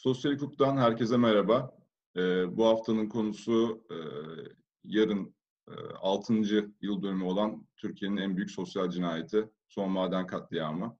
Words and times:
Sosyal 0.00 0.32
hukuktan 0.32 0.76
herkese 0.76 1.16
merhaba. 1.16 1.78
Ee, 2.16 2.56
bu 2.56 2.66
haftanın 2.66 3.08
konusu 3.08 3.84
e, 3.90 3.96
yarın 4.84 5.34
e, 5.68 5.72
6. 6.00 6.34
yıl 6.80 7.02
dönümü 7.02 7.24
olan 7.24 7.66
Türkiye'nin 7.76 8.16
en 8.16 8.36
büyük 8.36 8.50
sosyal 8.50 8.90
cinayeti, 8.90 9.50
Son 9.68 9.90
Maden 9.90 10.26
Katliamı. 10.26 10.98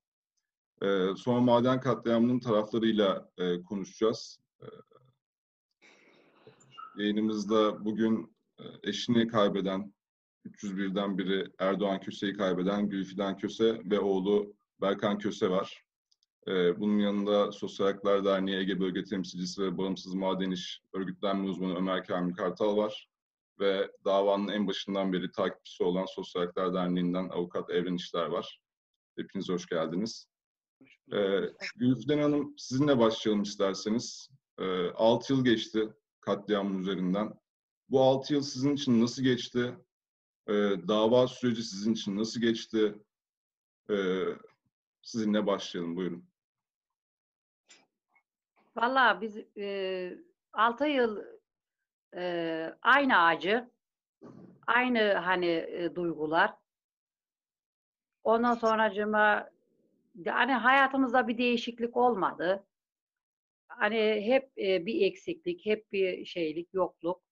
E, 0.83 1.07
Son 1.17 1.45
Maden 1.45 1.81
Katliamı'nın 1.81 2.41
taraflarıyla 2.41 3.31
e, 3.39 3.63
konuşacağız. 3.63 4.41
E, 4.63 4.67
yayınımızda 6.97 7.85
bugün 7.85 8.37
e, 8.59 8.65
eşini 8.83 9.29
kaybeden, 9.29 9.95
301'den 10.47 11.19
biri 11.19 11.53
Erdoğan 11.59 12.01
Köse'yi 12.01 12.33
kaybeden 12.33 12.89
Gülfidan 12.89 13.37
Köse 13.37 13.81
ve 13.85 14.01
oğlu 14.01 14.55
Berkan 14.81 15.19
Köse 15.19 15.51
var. 15.51 15.90
Ee, 16.49 16.81
bunun 16.81 16.99
yanında 16.99 17.53
Sosyal 17.53 17.87
Haklar 17.87 18.25
Derneği 18.25 18.57
Ege 18.57 18.81
Bölge 18.81 19.05
Temsilcisi 19.05 19.63
ve 19.63 19.79
Bağımsız 19.79 20.15
Maden 20.15 20.51
İş 20.51 20.83
Örgütlenme 20.93 21.49
Uzmanı 21.49 21.77
Ömer 21.77 22.05
Kamil 22.05 22.35
Kartal 22.35 22.77
var. 22.77 23.09
Ve 23.61 23.91
davanın 24.05 24.49
en 24.49 24.67
başından 24.67 25.13
beri 25.13 25.33
takipçisi 25.33 25.83
olan 25.85 26.07
Sosyal 26.07 26.43
Haklar 26.43 26.75
Derneği'nden 26.75 27.29
Avukat 27.29 27.71
Evren 27.71 27.95
İşler 27.95 28.27
var. 28.27 28.61
Hepiniz 29.17 29.49
hoş 29.49 29.67
geldiniz. 29.67 30.27
Ee, 31.13 31.41
Gülfiden 31.77 32.19
Hanım 32.19 32.55
sizinle 32.59 32.99
başlayalım 32.99 33.43
isterseniz. 33.43 34.29
Ee, 34.59 34.91
6 34.91 35.33
yıl 35.33 35.45
geçti 35.45 35.89
katliamın 36.21 36.79
üzerinden. 36.79 37.35
Bu 37.89 38.01
6 38.03 38.35
yıl 38.35 38.43
sizin 38.43 38.75
için 38.75 39.01
nasıl 39.01 39.23
geçti? 39.23 39.75
Ee, 40.49 40.53
dava 40.89 41.29
süreci 41.29 41.63
sizin 41.63 41.93
için 41.93 42.17
nasıl 42.17 42.41
geçti? 42.41 42.95
Ee, 43.91 44.25
sizinle 45.03 45.47
başlayalım, 45.47 45.97
buyurun. 45.97 46.30
Valla 48.77 49.21
biz 49.21 49.37
e, 49.57 50.19
6 50.53 50.87
yıl 50.87 51.25
e, 52.17 52.75
aynı 52.83 53.23
acı, 53.23 53.71
aynı 54.67 55.13
hani 55.13 55.47
e, 55.47 55.95
duygular. 55.95 56.55
Ondan 58.25 58.55
sonracıma 58.55 59.51
hani 60.27 60.53
hayatımızda 60.53 61.29
bir 61.29 61.39
değişiklik 61.39 61.97
olmadı. 61.97 62.67
Hani 63.69 64.23
hep 64.27 64.59
e, 64.59 64.87
bir 64.87 65.03
eksiklik, 65.07 65.67
hep 65.67 65.93
bir 65.93 66.25
şeylik, 66.25 66.75
yokluk. 66.75 67.23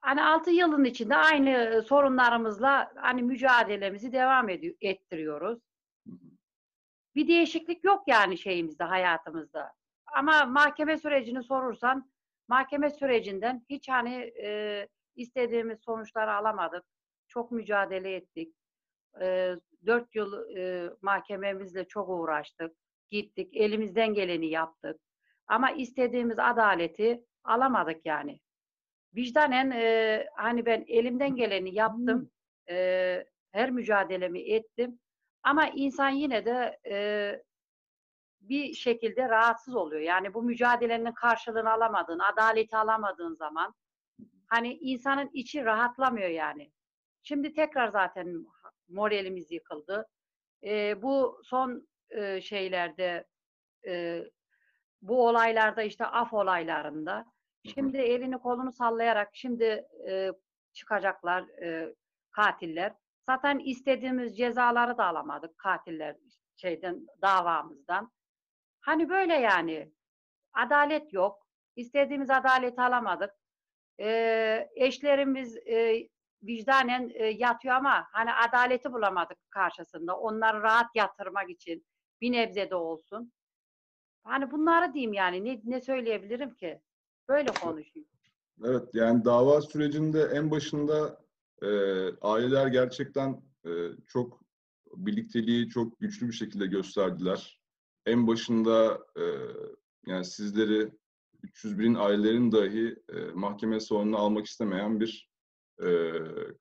Hani 0.00 0.22
6 0.22 0.50
yılın 0.50 0.84
içinde 0.84 1.16
aynı 1.16 1.82
sorunlarımızla 1.82 2.92
hani 2.96 3.22
mücadelemizi 3.22 4.12
devam 4.12 4.48
ediyor, 4.48 4.74
ettiriyoruz. 4.80 5.58
Bir 7.14 7.28
değişiklik 7.28 7.84
yok 7.84 8.02
yani 8.08 8.38
şeyimizde, 8.38 8.84
hayatımızda. 8.84 9.75
Ama 10.14 10.44
mahkeme 10.44 10.98
sürecini 10.98 11.42
sorursan, 11.42 12.10
mahkeme 12.48 12.90
sürecinden 12.90 13.64
hiç 13.70 13.88
hani 13.88 14.14
e, 14.42 14.88
istediğimiz 15.16 15.80
sonuçları 15.80 16.32
alamadık. 16.34 16.84
Çok 17.28 17.52
mücadele 17.52 18.14
ettik. 18.14 18.54
E, 19.20 19.54
dört 19.86 20.14
yıl 20.14 20.56
e, 20.56 20.90
mahkememizle 21.02 21.84
çok 21.84 22.08
uğraştık. 22.08 22.76
Gittik, 23.10 23.56
elimizden 23.56 24.14
geleni 24.14 24.46
yaptık. 24.46 25.00
Ama 25.46 25.70
istediğimiz 25.70 26.38
adaleti 26.38 27.24
alamadık 27.44 28.06
yani. 28.06 28.40
Vicdanen 29.16 29.70
e, 29.70 30.26
hani 30.36 30.66
ben 30.66 30.84
elimden 30.88 31.36
geleni 31.36 31.74
yaptım. 31.74 32.30
E, 32.70 33.24
her 33.52 33.70
mücadelemi 33.70 34.40
ettim. 34.40 34.98
Ama 35.42 35.68
insan 35.68 36.10
yine 36.10 36.44
de 36.44 36.78
e, 36.90 36.96
bir 38.48 38.74
şekilde 38.74 39.28
rahatsız 39.28 39.76
oluyor. 39.76 40.00
Yani 40.00 40.34
bu 40.34 40.42
mücadelenin 40.42 41.12
karşılığını 41.12 41.72
alamadığın, 41.72 42.18
adaleti 42.18 42.76
alamadığın 42.76 43.34
zaman 43.34 43.74
hani 44.46 44.74
insanın 44.74 45.30
içi 45.32 45.64
rahatlamıyor 45.64 46.28
yani. 46.28 46.72
Şimdi 47.22 47.52
tekrar 47.52 47.88
zaten 47.88 48.46
moralimiz 48.88 49.52
yıkıldı. 49.52 50.06
E, 50.64 51.02
bu 51.02 51.40
son 51.44 51.88
e, 52.10 52.40
şeylerde 52.40 53.24
e, 53.86 54.24
bu 55.02 55.28
olaylarda 55.28 55.82
işte 55.82 56.06
af 56.06 56.32
olaylarında 56.32 57.26
şimdi 57.74 57.96
elini 57.96 58.38
kolunu 58.38 58.72
sallayarak 58.72 59.30
şimdi 59.32 59.86
e, 60.08 60.30
çıkacaklar 60.72 61.48
e, 61.62 61.94
katiller. 62.30 62.92
Zaten 63.26 63.58
istediğimiz 63.58 64.36
cezaları 64.36 64.98
da 64.98 65.04
alamadık 65.04 65.58
katiller 65.58 66.16
şeyden 66.56 67.06
davamızdan. 67.22 68.10
Hani 68.86 69.08
böyle 69.08 69.34
yani 69.34 69.92
adalet 70.52 71.12
yok. 71.12 71.46
İstediğimiz 71.76 72.30
adaleti 72.30 72.80
alamadık. 72.80 73.30
Ee, 74.00 74.68
eşlerimiz 74.74 75.56
e, 75.56 76.08
vicdanen 76.42 77.10
e, 77.14 77.26
yatıyor 77.26 77.74
ama 77.74 78.06
hani 78.12 78.32
adaleti 78.32 78.92
bulamadık 78.92 79.38
karşısında. 79.50 80.16
Onları 80.16 80.62
rahat 80.62 80.96
yatırmak 80.96 81.50
için 81.50 81.86
bir 82.20 82.32
nebze 82.32 82.70
de 82.70 82.74
olsun. 82.74 83.32
Hani 84.24 84.50
bunları 84.50 84.94
diyeyim 84.94 85.12
yani 85.12 85.44
ne, 85.44 85.60
ne 85.64 85.80
söyleyebilirim 85.80 86.54
ki? 86.54 86.80
Böyle 87.28 87.48
konuşayım. 87.52 88.08
Evet 88.64 88.94
yani 88.94 89.24
dava 89.24 89.60
sürecinde 89.60 90.22
en 90.22 90.50
başında 90.50 91.20
e, 91.62 91.68
aileler 92.20 92.66
gerçekten 92.66 93.42
e, 93.64 93.70
çok 94.06 94.40
birlikteliği 94.96 95.68
çok 95.68 96.00
güçlü 96.00 96.28
bir 96.28 96.32
şekilde 96.32 96.66
gösterdiler. 96.66 97.65
En 98.06 98.26
başında 98.26 99.06
e, 99.16 99.22
yani 100.06 100.24
sizleri 100.24 100.90
301'in 101.44 101.94
ailelerin 101.94 102.52
dahi 102.52 102.96
e, 103.08 103.20
mahkeme 103.34 103.80
salonuna 103.80 104.16
almak 104.18 104.46
istemeyen 104.46 105.00
bir 105.00 105.28
e, 105.82 105.88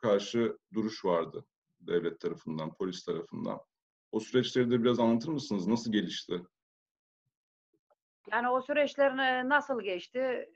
karşı 0.01 0.57
duruş 0.73 1.05
vardı 1.05 1.45
devlet 1.79 2.19
tarafından, 2.19 2.73
polis 2.73 3.05
tarafından. 3.05 3.59
O 4.11 4.19
süreçleri 4.19 4.71
de 4.71 4.83
biraz 4.83 4.99
anlatır 4.99 5.29
mısınız? 5.29 5.67
Nasıl 5.67 5.91
gelişti? 5.91 6.41
Yani 8.31 8.49
o 8.49 8.61
süreçlerin 8.61 9.49
nasıl 9.49 9.81
geçti? 9.81 10.49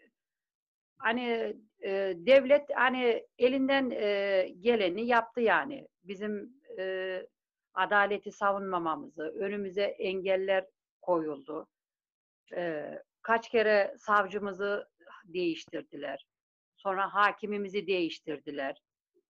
Hani 0.97 1.57
e, 1.83 2.13
devlet 2.17 2.69
hani 2.75 3.27
elinden 3.37 3.89
e, 3.91 4.47
geleni 4.59 5.05
yaptı 5.05 5.41
yani. 5.41 5.87
Bizim 6.03 6.53
e, 6.77 7.27
adaleti 7.73 8.31
savunmamamızı, 8.31 9.23
önümüze 9.23 9.83
engeller 9.83 10.65
koyuldu. 11.01 11.67
E, 12.55 12.91
kaç 13.21 13.49
kere 13.49 13.95
savcımızı 13.99 14.89
değiştirdiler. 15.23 16.25
Sonra 16.75 17.13
hakimimizi 17.13 17.87
değiştirdiler. 17.87 18.81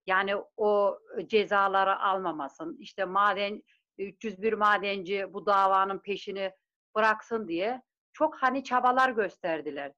Yani 0.05 0.35
o 0.57 0.99
cezaları 1.27 1.99
almamasın. 1.99 2.77
İşte 2.79 3.05
maden 3.05 3.63
301 3.97 4.53
madenci 4.53 5.33
bu 5.33 5.45
davanın 5.45 5.99
peşini 5.99 6.51
bıraksın 6.95 7.47
diye 7.47 7.81
çok 8.13 8.35
hani 8.35 8.63
çabalar 8.63 9.09
gösterdiler. 9.09 9.91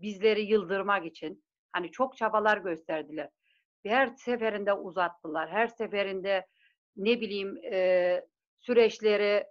Bizleri 0.00 0.42
yıldırmak 0.42 1.06
için. 1.06 1.44
Hani 1.72 1.90
çok 1.90 2.16
çabalar 2.16 2.58
gösterdiler. 2.58 3.28
Her 3.86 4.06
seferinde 4.06 4.72
uzattılar. 4.72 5.50
Her 5.50 5.66
seferinde 5.66 6.46
ne 6.96 7.20
bileyim 7.20 7.56
e, 7.72 8.26
süreçleri 8.60 9.46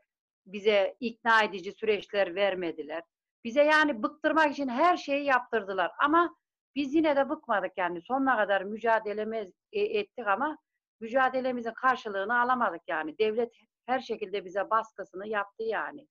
bize 0.48 0.96
ikna 1.00 1.44
edici 1.44 1.72
süreçler 1.72 2.36
vermediler. 2.36 3.04
Bize 3.44 3.64
yani 3.64 4.04
bıktırmak 4.04 4.52
için 4.52 4.68
her 4.68 4.98
şeyi 4.98 5.26
yaptırdılar. 5.26 5.92
Ama 6.00 6.36
biz 6.76 6.96
yine 6.96 7.16
de 7.16 7.30
bıkmadık 7.30 7.78
yani. 7.78 8.02
Sonuna 8.02 8.38
kadar 8.38 8.62
mücadelemiz 8.62 9.52
e, 9.72 9.82
ettik 9.82 10.28
ama 10.28 10.58
mücadelemizin 11.00 11.74
karşılığını 11.74 12.40
alamadık 12.42 12.82
yani. 12.88 13.18
Devlet 13.18 13.54
her 13.86 14.00
şekilde 14.00 14.46
bize 14.46 14.70
baskısını 14.70 15.28
yaptı 15.28 15.64
yani. 15.64 16.08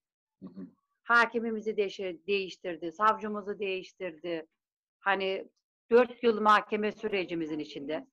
Hakimimizi 1.03 1.77
değiştirdi, 2.27 2.91
savcımızı 2.91 3.59
değiştirdi. 3.59 4.47
Hani 4.99 5.47
dört 5.91 6.23
yıl 6.23 6.41
mahkeme 6.41 6.91
sürecimizin 6.91 7.59
içinde. 7.59 8.07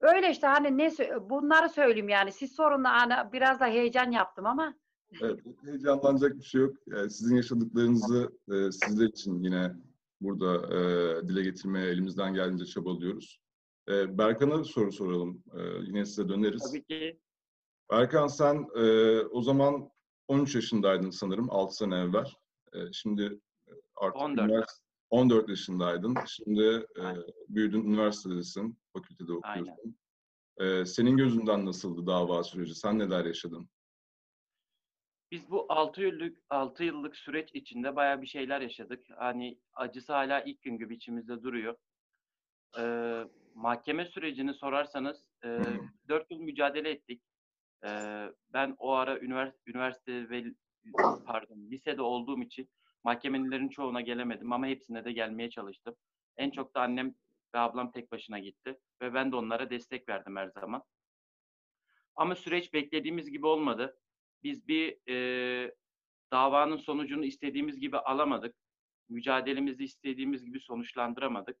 Öyle 0.00 0.30
işte 0.30 0.46
hani 0.46 0.78
ne 0.78 0.90
bunları 1.30 1.68
söyleyeyim 1.68 2.08
yani. 2.08 2.32
Siz 2.32 2.52
sorun 2.52 2.84
hani 2.84 3.32
biraz 3.32 3.60
da 3.60 3.66
heyecan 3.66 4.10
yaptım 4.10 4.46
ama. 4.46 4.74
Evet, 5.22 5.40
heyecanlanacak 5.64 6.38
bir 6.38 6.44
şey 6.44 6.60
yok. 6.60 6.76
Yani 6.86 7.10
sizin 7.10 7.36
yaşadıklarınızı 7.36 8.30
e, 8.48 8.72
sizler 8.72 9.06
için 9.06 9.42
yine 9.42 9.72
burada 10.20 10.76
e, 10.76 11.28
dile 11.28 11.42
getirmeye 11.42 11.86
elimizden 11.86 12.34
geldiğince 12.34 12.66
çabalıyoruz. 12.66 13.40
E, 13.88 14.18
Berkan'a 14.18 14.64
soru 14.64 14.92
soralım. 14.92 15.44
E, 15.54 15.60
yine 15.82 16.04
size 16.04 16.28
döneriz. 16.28 16.62
Tabii 16.62 16.84
ki. 16.84 17.20
Berkan 17.92 18.26
sen 18.26 18.66
e, 18.76 19.18
o 19.20 19.42
zaman 19.42 19.90
13 20.28 20.54
yaşındaydın 20.54 21.10
sanırım 21.10 21.50
6 21.50 21.74
sene 21.74 21.96
evvel. 21.96 22.26
E, 22.72 22.92
şimdi 22.92 23.40
artık 23.96 24.22
14. 24.22 24.66
14 25.10 25.48
yaşındaydın. 25.48 26.14
Şimdi 26.26 26.86
e, 26.98 27.04
büyüdün, 27.48 27.84
üniversitedesin, 27.84 28.78
fakültede 28.92 29.32
okuyorsun. 29.32 29.74
Aynen. 30.58 30.80
E, 30.80 30.86
senin 30.86 31.16
gözünden 31.16 31.66
nasıldı 31.66 32.06
dava 32.06 32.44
süreci? 32.44 32.74
Sen 32.74 32.98
neler 32.98 33.24
yaşadın? 33.24 33.68
Biz 35.30 35.50
bu 35.50 35.66
6 35.68 36.02
yıllık 36.02 36.38
6 36.50 36.84
yıllık 36.84 37.16
süreç 37.16 37.50
içinde 37.54 37.96
bayağı 37.96 38.22
bir 38.22 38.26
şeyler 38.26 38.60
yaşadık. 38.60 39.06
Hani 39.18 39.58
acısı 39.74 40.12
hala 40.12 40.40
ilk 40.40 40.62
gün 40.62 40.78
gibi 40.78 40.94
içimizde 40.94 41.42
duruyor. 41.42 41.76
Ee, 42.78 43.24
mahkeme 43.54 44.04
sürecini 44.04 44.54
sorarsanız 44.54 45.24
e, 45.44 45.62
4 46.08 46.30
yıl 46.30 46.38
mücadele 46.38 46.90
ettik. 46.90 47.22
Ee, 47.84 48.26
ben 48.52 48.76
o 48.78 48.92
ara 48.92 49.20
üniversite, 49.20 49.70
üniversite 49.70 50.30
ve 50.30 50.44
pardon 51.26 51.70
lisede 51.70 52.02
olduğum 52.02 52.42
için 52.42 52.68
mahkemelerin 53.04 53.68
çoğuna 53.68 54.00
gelemedim 54.00 54.52
ama 54.52 54.66
hepsine 54.66 55.04
de 55.04 55.12
gelmeye 55.12 55.50
çalıştım. 55.50 55.94
En 56.36 56.50
çok 56.50 56.74
da 56.74 56.80
annem 56.80 57.14
ve 57.54 57.58
ablam 57.58 57.92
tek 57.92 58.12
başına 58.12 58.38
gitti 58.38 58.78
ve 59.02 59.14
ben 59.14 59.32
de 59.32 59.36
onlara 59.36 59.70
destek 59.70 60.08
verdim 60.08 60.36
her 60.36 60.48
zaman. 60.48 60.82
Ama 62.16 62.34
süreç 62.34 62.72
beklediğimiz 62.72 63.30
gibi 63.30 63.46
olmadı. 63.46 63.98
Biz 64.42 64.68
bir 64.68 64.98
e, 65.08 65.74
davanın 66.32 66.76
sonucunu 66.76 67.24
istediğimiz 67.24 67.80
gibi 67.80 67.98
alamadık. 67.98 68.56
Mücadelemizi 69.08 69.84
istediğimiz 69.84 70.44
gibi 70.44 70.60
sonuçlandıramadık. 70.60 71.56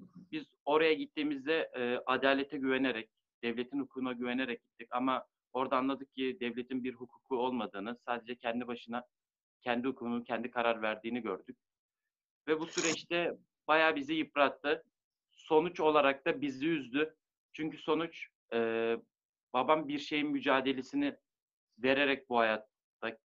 Biz 0.00 0.44
oraya 0.64 0.94
gittiğimizde 0.94 1.70
e, 1.76 2.02
adalete 2.06 2.58
güvenerek, 2.58 3.10
devletin 3.42 3.80
hukukuna 3.80 4.12
güvenerek 4.12 4.64
gittik 4.64 4.88
ama 4.90 5.26
orada 5.52 5.76
anladık 5.76 6.14
ki 6.14 6.36
devletin 6.40 6.84
bir 6.84 6.94
hukuku 6.94 7.36
olmadığını, 7.36 7.96
sadece 8.06 8.36
kendi 8.36 8.66
başına 8.66 9.04
kendi 9.62 9.88
hukukunun 9.88 10.22
kendi 10.22 10.50
karar 10.50 10.82
verdiğini 10.82 11.22
gördük. 11.22 11.58
Ve 12.48 12.60
bu 12.60 12.66
süreçte 12.66 13.36
bayağı 13.68 13.96
bizi 13.96 14.14
yıprattı. 14.14 14.84
Sonuç 15.30 15.80
olarak 15.80 16.26
da 16.26 16.40
bizi 16.40 16.68
üzdü. 16.68 17.16
Çünkü 17.52 17.78
sonuç 17.78 18.28
e, 18.52 18.96
babam 19.52 19.88
bir 19.88 19.98
şeyin 19.98 20.30
mücadelesini 20.30 21.16
vererek 21.78 22.28
bu 22.28 22.38
hayatta 22.38 23.18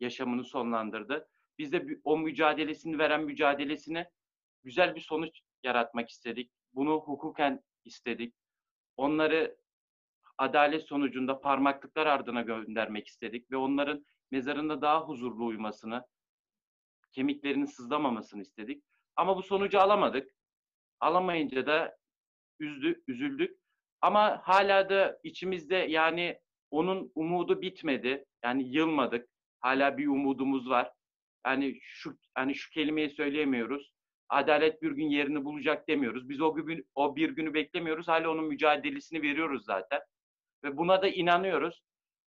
yaşamını 0.00 0.44
sonlandırdı. 0.44 1.28
Biz 1.58 1.72
de 1.72 2.00
o 2.04 2.18
mücadelesini 2.18 2.98
veren 2.98 3.24
mücadelesini 3.24 4.06
güzel 4.64 4.94
bir 4.94 5.00
sonuç 5.00 5.40
yaratmak 5.62 6.10
istedik. 6.10 6.50
Bunu 6.72 6.90
hukuken 6.94 7.62
istedik. 7.84 8.34
Onları 8.96 9.56
adalet 10.38 10.82
sonucunda 10.82 11.40
parmaklıklar 11.40 12.06
ardına 12.06 12.42
göndermek 12.42 13.06
istedik 13.06 13.50
ve 13.50 13.56
onların 13.56 14.06
mezarında 14.34 14.82
daha 14.82 15.00
huzurlu 15.00 15.46
uyumasını, 15.46 16.04
kemiklerinin 17.12 17.64
sızlamamasını 17.64 18.42
istedik. 18.42 18.84
Ama 19.16 19.36
bu 19.36 19.42
sonucu 19.42 19.80
alamadık. 19.80 20.30
Alamayınca 21.00 21.66
da 21.66 21.96
üzdü, 22.60 23.02
üzüldük. 23.06 23.58
Ama 24.00 24.40
hala 24.44 24.88
da 24.90 25.18
içimizde 25.22 25.76
yani 25.76 26.40
onun 26.70 27.12
umudu 27.14 27.62
bitmedi. 27.62 28.24
Yani 28.44 28.68
yılmadık. 28.68 29.28
Hala 29.60 29.98
bir 29.98 30.06
umudumuz 30.06 30.70
var. 30.70 30.92
Yani 31.46 31.78
şu 31.80 32.18
hani 32.34 32.54
şu 32.54 32.70
kelimeyi 32.70 33.10
söyleyemiyoruz. 33.10 33.92
Adalet 34.28 34.82
bir 34.82 34.90
gün 34.90 35.06
yerini 35.06 35.44
bulacak 35.44 35.88
demiyoruz. 35.88 36.28
Biz 36.28 36.40
o 36.40 36.54
gün 36.54 36.86
o 36.94 37.16
bir 37.16 37.30
günü 37.30 37.54
beklemiyoruz. 37.54 38.08
Hala 38.08 38.30
onun 38.30 38.44
mücadelesini 38.44 39.22
veriyoruz 39.22 39.64
zaten. 39.64 40.00
Ve 40.64 40.76
buna 40.76 41.02
da 41.02 41.08
inanıyoruz. 41.08 41.82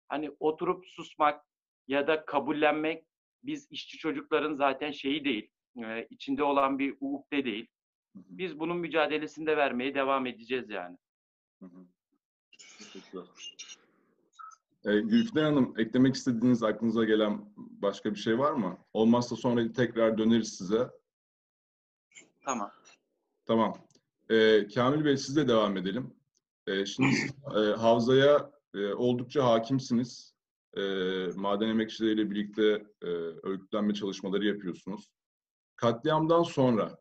Hani 0.10 0.32
oturup 0.40 0.86
susmak 0.86 1.48
ya 1.88 2.08
da 2.08 2.26
kabullenmek 2.26 3.06
biz 3.44 3.68
işçi 3.72 3.98
çocukların 3.98 4.56
zaten 4.56 4.92
şeyi 4.92 5.26
değil. 5.26 5.50
E, 5.84 6.08
içinde 6.10 6.44
olan 6.44 6.80
bir 6.80 6.98
ukde 7.00 7.46
değil. 7.46 7.68
Biz 8.16 8.60
bunun 8.60 8.78
mücadelesini 8.78 9.48
de 9.48 9.58
vermeye 9.58 9.96
devam 9.96 10.26
edeceğiz 10.26 10.70
yani. 10.70 10.98
Teşekkürler. 12.80 13.26
Ee, 14.86 15.00
Gülfiden 15.00 15.44
Hanım, 15.44 15.74
eklemek 15.78 16.16
istediğiniz 16.16 16.64
aklınıza 16.64 17.04
gelen 17.04 17.54
başka 17.58 18.12
bir 18.12 18.20
şey 18.20 18.40
var 18.40 18.52
mı? 18.52 18.78
Olmazsa 18.94 19.36
sonra 19.36 19.72
tekrar 19.72 20.18
döneriz 20.18 20.58
size. 20.58 20.90
Tamam. 22.46 22.72
Tamam. 23.46 23.78
Ee, 24.30 24.68
Kamil 24.68 25.06
Bey 25.06 25.18
sizle 25.18 25.48
devam 25.48 25.78
edelim. 25.78 26.14
Ee, 26.68 26.86
şimdi 26.86 27.12
siz 27.12 27.32
e, 27.56 27.60
havzaya 27.60 28.52
e, 28.74 28.94
oldukça 28.94 29.46
hakimsiniz. 29.46 30.37
E, 30.78 30.82
maden 31.36 31.68
emekçileriyle 31.68 32.32
birlikte 32.32 32.86
e, 33.02 33.08
örgütlenme 33.44 33.94
çalışmaları 33.94 34.46
yapıyorsunuz. 34.46 35.08
Katliamdan 35.76 36.44
sonra, 36.44 36.98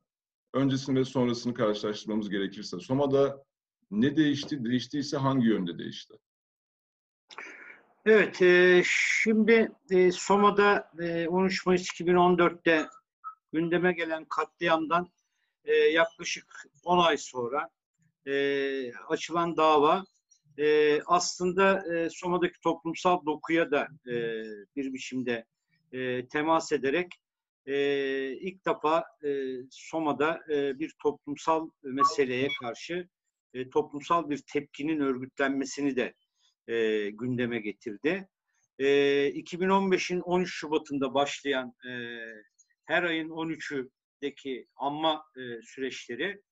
öncesini 0.55 0.99
ve 0.99 1.05
sonrasını 1.05 1.55
karşılaştırmamız 1.55 2.31
gerekirse, 2.31 2.79
Soma'da 2.79 3.45
ne 3.91 4.17
değişti, 4.17 4.65
değiştiyse 4.65 5.17
hangi 5.17 5.47
yönde 5.47 5.79
değişti? 5.79 6.15
Evet, 8.07 8.43
e, 8.43 8.83
şimdi 8.87 9.73
e, 9.91 10.13
Soma'da 10.13 10.91
e, 11.01 11.29
13 11.29 11.67
Mayıs 11.67 11.89
2014'te 12.01 12.87
gündeme 13.53 13.93
gelen 13.93 14.25
katliamdan 14.25 15.09
e, 15.65 15.75
yaklaşık 15.75 16.67
10 16.85 16.99
ay 16.99 17.17
sonra 17.17 17.71
e, 18.27 18.93
açılan 18.93 19.57
dava 19.57 20.05
e, 20.59 21.01
aslında 21.07 21.95
e, 21.95 22.11
Soma'daki 22.11 22.61
toplumsal 22.61 23.27
dokuya 23.27 23.71
da 23.71 23.89
e, 24.07 24.15
bir 24.77 24.93
biçimde 24.93 25.45
e, 25.93 26.29
temas 26.29 26.73
ederek 26.73 27.07
e, 27.67 27.77
ilk 28.33 28.67
defa 28.67 29.05
e, 29.25 29.29
Soma'da 29.71 30.41
e, 30.51 30.79
bir 30.79 30.95
toplumsal 31.03 31.71
meseleye 31.83 32.49
karşı 32.61 33.09
e, 33.55 33.71
toplumsal 33.71 34.31
bir 34.31 34.43
tepkinin 34.53 35.01
örgütlenmesini 35.01 35.97
de 35.97 36.15
e, 36.69 37.11
gündeme 37.11 37.59
getirdi. 37.59 38.29
E, 38.79 38.87
2015'in 39.31 40.21
13 40.21 40.51
Şubat'ında 40.55 41.15
başlayan 41.15 41.75
e, 41.89 41.93
her 42.85 43.03
ayın 43.03 43.29
13'üdeki 43.29 44.67
anma 44.77 45.25
e, 45.37 45.63
süreçleri 45.63 46.43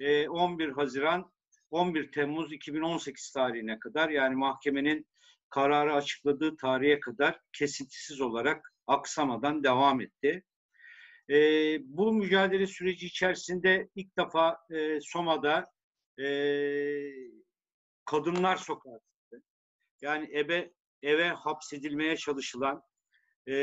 e, 0.00 0.28
11 0.28 0.68
Haziran 0.68 1.33
11 1.74 2.12
Temmuz 2.12 2.52
2018 2.52 3.30
tarihine 3.30 3.78
kadar 3.78 4.08
yani 4.08 4.36
mahkemenin 4.36 5.06
kararı 5.50 5.94
açıkladığı 5.94 6.56
tarihe 6.56 7.00
kadar 7.00 7.40
kesintisiz 7.52 8.20
olarak 8.20 8.72
aksamadan 8.86 9.64
devam 9.64 10.00
etti. 10.00 10.44
E, 11.30 11.36
bu 11.82 12.12
mücadele 12.12 12.66
süreci 12.66 13.06
içerisinde 13.06 13.88
ilk 13.94 14.18
defa 14.18 14.58
e, 14.70 15.00
Soma'da 15.00 15.66
e, 16.18 16.26
kadınlar 18.04 18.56
sokağa 18.56 18.98
çıktı. 18.98 19.42
Yani 20.02 20.38
ebe 20.38 20.70
eve 21.02 21.28
hapsedilmeye 21.28 22.16
çalışılan 22.16 22.82
e, 23.48 23.54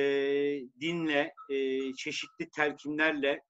dinle, 0.81 1.33
e, 1.49 1.93
çeşitli 1.93 2.49
telkinlerle 2.49 3.43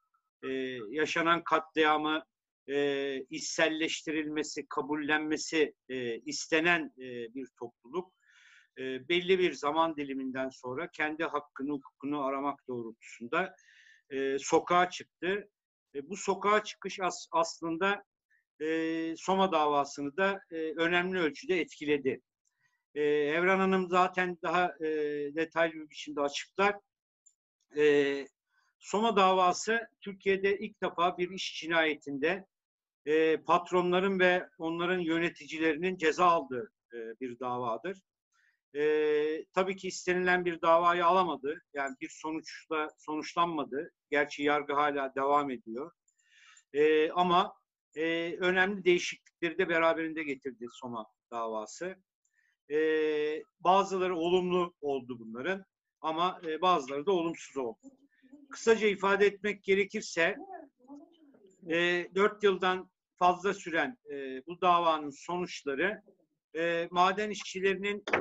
e, 0.43 0.50
yaşanan 0.89 1.43
katliamı 1.43 2.24
e, 2.71 3.19
içselleştirilmesi, 3.29 4.65
kabullenmesi 4.69 5.73
e, 5.89 6.19
istenen 6.19 6.93
e, 6.97 7.33
bir 7.33 7.47
topluluk 7.59 8.13
e, 8.77 9.09
belli 9.09 9.39
bir 9.39 9.53
zaman 9.53 9.95
diliminden 9.95 10.49
sonra 10.49 10.91
kendi 10.91 11.23
hakkını, 11.23 11.71
hukukunu 11.71 12.25
aramak 12.25 12.67
doğrultusunda 12.67 13.55
e, 14.09 14.39
sokağa 14.39 14.89
çıktı. 14.89 15.49
E, 15.95 16.09
bu 16.09 16.17
sokağa 16.17 16.63
çıkış 16.63 16.99
as, 16.99 17.27
aslında 17.31 18.03
e, 18.61 19.13
Soma 19.17 19.51
davasını 19.51 20.17
da 20.17 20.41
e, 20.51 20.55
önemli 20.55 21.19
ölçüde 21.19 21.59
etkiledi. 21.59 22.21
E, 22.95 23.01
Evren 23.03 23.59
Hanım 23.59 23.89
zaten 23.89 24.37
daha 24.43 24.73
e, 24.79 24.87
detaylı 25.35 25.73
bir 25.73 25.89
biçimde 25.89 26.21
açıklar. 26.21 26.75
E, 27.77 28.27
Soma 28.79 29.15
davası 29.15 29.87
Türkiye'de 30.01 30.59
ilk 30.59 30.81
defa 30.83 31.17
bir 31.17 31.29
iş 31.29 31.59
cinayetinde 31.59 32.45
e, 33.05 33.38
patronların 33.38 34.20
ve 34.20 34.48
onların 34.58 35.00
yöneticilerinin 35.00 35.98
ceza 35.98 36.25
aldığı 36.25 36.72
e, 36.93 36.98
bir 36.98 37.39
davadır. 37.39 37.98
E, 38.75 39.46
tabii 39.53 39.75
ki 39.75 39.88
istenilen 39.88 40.46
bir 40.46 40.62
davayı 40.62 41.05
alamadı. 41.05 41.62
Yani 41.74 41.96
bir 42.01 42.10
sonuçla 42.10 42.89
sonuçlanmadı. 42.98 43.91
Gerçi 44.12 44.43
yargı 44.43 44.74
hala 44.74 45.15
devam 45.15 45.51
ediyor. 45.51 45.91
E, 46.74 47.12
ama 47.12 47.53
e, 47.96 48.36
önemli 48.39 48.84
değişiklikleri 48.84 49.58
de 49.58 49.70
beraberinde 49.70 50.24
getirdi 50.24 50.65
Soma 50.72 51.05
davası. 51.31 51.96
E, 52.72 52.77
bazıları 53.60 54.15
olumlu 54.15 54.74
oldu 54.81 55.20
bunların 55.20 55.65
ama 56.01 56.41
e, 56.48 56.62
bazıları 56.62 57.05
da 57.05 57.12
olumsuz 57.12 57.58
oldu. 57.58 57.79
Kısaca 58.50 58.88
ifade 58.88 59.25
etmek 59.25 59.63
gerekirse 59.63 60.36
e, 61.70 62.08
4 62.15 62.43
yıldan 62.43 62.90
fazla 63.21 63.53
süren 63.53 63.97
e, 64.11 64.45
bu 64.47 64.61
davanın 64.61 65.09
sonuçları 65.09 66.01
e, 66.55 66.87
maden 66.91 67.29
işçilerinin 67.29 68.03
e, 68.13 68.17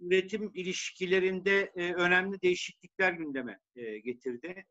üretim 0.00 0.50
ilişkilerinde 0.54 1.72
e, 1.76 1.92
önemli 1.92 2.42
değişiklikler 2.42 3.12
gündeme 3.12 3.60
e, 3.76 3.98
getirdi. 3.98 4.66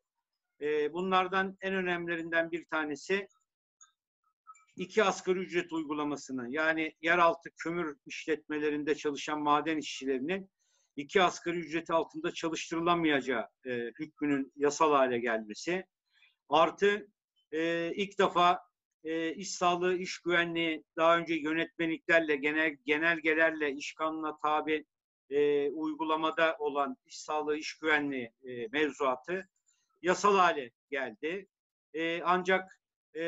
E, 0.61 0.93
bunlardan 0.93 1.57
en 1.61 1.73
önemlilerinden 1.73 2.51
bir 2.51 2.65
tanesi 2.65 3.27
iki 4.75 5.03
asgari 5.03 5.39
ücret 5.39 5.73
uygulamasını 5.73 6.47
yani 6.49 6.93
yeraltı 7.01 7.49
kömür 7.57 7.97
işletmelerinde 8.05 8.95
çalışan 8.95 9.41
maden 9.41 9.77
işçilerinin 9.77 10.49
iki 10.95 11.21
asgari 11.21 11.57
ücreti 11.57 11.93
altında 11.93 12.33
çalıştırılamayacağı 12.33 13.47
e, 13.65 13.71
hükmünün 13.99 14.51
yasal 14.55 14.91
hale 14.91 15.19
gelmesi. 15.19 15.85
Artı 16.49 17.07
e, 17.51 17.91
ilk 17.95 18.19
defa 18.19 18.66
e, 19.03 19.33
iş 19.33 19.51
sağlığı, 19.51 19.97
iş 19.97 20.19
güvenliği 20.19 20.83
daha 20.97 21.17
önce 21.17 21.33
yönetmeliklerle, 21.33 22.35
genel 22.35 22.75
genelgelerle 22.85 23.71
iş 23.71 23.93
kanununa 23.93 24.37
tabi 24.37 24.85
e, 25.29 25.69
uygulamada 25.69 26.55
olan 26.59 26.97
iş 27.05 27.19
sağlığı, 27.19 27.57
iş 27.57 27.77
güvenliği 27.77 28.31
e, 28.43 28.67
mevzuatı 28.67 29.49
yasal 30.01 30.37
hale 30.37 30.71
geldi. 30.89 31.47
E, 31.93 32.21
ancak 32.21 32.81
e, 33.15 33.23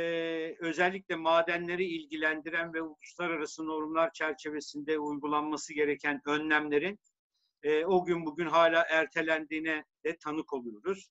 özellikle 0.59 1.15
madenleri 1.15 1.85
ilgilendiren 1.85 2.73
ve 2.73 2.81
uluslararası 2.81 3.67
normlar 3.67 4.13
çerçevesinde 4.13 4.99
uygulanması 4.99 5.73
gereken 5.73 6.21
önlemlerin 6.25 6.99
e, 7.63 7.85
o 7.85 8.05
gün 8.05 8.25
bugün 8.25 8.47
hala 8.47 8.85
ertelendiğine 8.89 9.85
de 10.05 10.17
tanık 10.17 10.53
oluyoruz. 10.53 11.09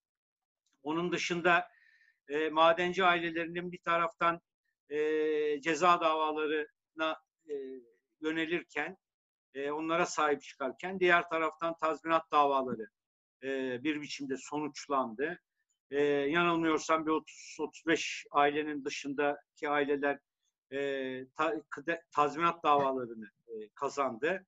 Onun 0.82 1.12
dışında 1.12 1.68
e, 2.28 2.50
madenci 2.50 3.04
ailelerinin 3.04 3.72
bir 3.72 3.78
taraftan 3.78 4.40
e, 4.90 5.60
ceza 5.60 6.00
davalarına 6.00 7.16
e, 7.48 7.54
yönelirken, 8.20 8.96
e, 9.54 9.70
onlara 9.70 10.06
sahip 10.06 10.42
çıkarken 10.42 11.00
diğer 11.00 11.28
taraftan 11.28 11.78
tazminat 11.78 12.32
davaları 12.32 12.88
e, 13.42 13.84
bir 13.84 14.00
biçimde 14.00 14.36
sonuçlandı. 14.36 15.40
E, 15.90 16.02
yanılmıyorsam 16.04 17.06
bir 17.06 17.10
30-35 17.10 18.26
ailenin 18.30 18.84
dışındaki 18.84 19.68
aileler 19.68 20.18
e, 20.72 21.26
ta, 21.36 21.54
tazminat 22.10 22.64
davalarını 22.64 23.30
e, 23.48 23.68
kazandı. 23.74 24.46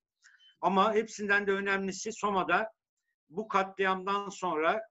Ama 0.61 0.93
hepsinden 0.93 1.47
de 1.47 1.51
önemlisi 1.51 2.11
Soma'da 2.11 2.71
bu 3.29 3.47
katliamdan 3.47 4.29
sonra 4.29 4.81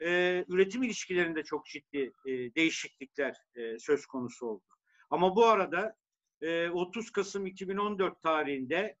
e, 0.00 0.44
üretim 0.48 0.82
ilişkilerinde 0.82 1.42
çok 1.42 1.66
ciddi 1.66 2.12
e, 2.26 2.54
değişiklikler 2.54 3.36
e, 3.54 3.78
söz 3.78 4.06
konusu 4.06 4.46
oldu. 4.46 4.73
Ama 5.14 5.36
bu 5.36 5.46
arada 5.46 5.96
e, 6.42 6.68
30 6.68 7.10
Kasım 7.10 7.46
2014 7.46 8.22
tarihinde 8.22 8.96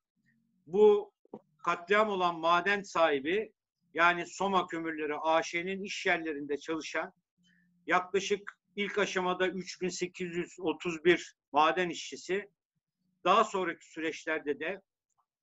bu 0.66 1.12
katliam 1.58 2.08
olan 2.08 2.38
maden 2.38 2.82
sahibi 2.82 3.52
yani 3.94 4.26
Soma 4.26 4.66
Kömürleri 4.66 5.16
AŞ'nin 5.16 5.82
iş 5.82 6.06
yerlerinde 6.06 6.58
çalışan 6.58 7.12
yaklaşık 7.86 8.58
ilk 8.76 8.98
aşamada 8.98 9.48
3831 9.48 11.36
maden 11.52 11.90
işçisi 11.90 12.50
daha 13.24 13.44
sonraki 13.44 13.90
süreçlerde 13.90 14.60
de 14.60 14.82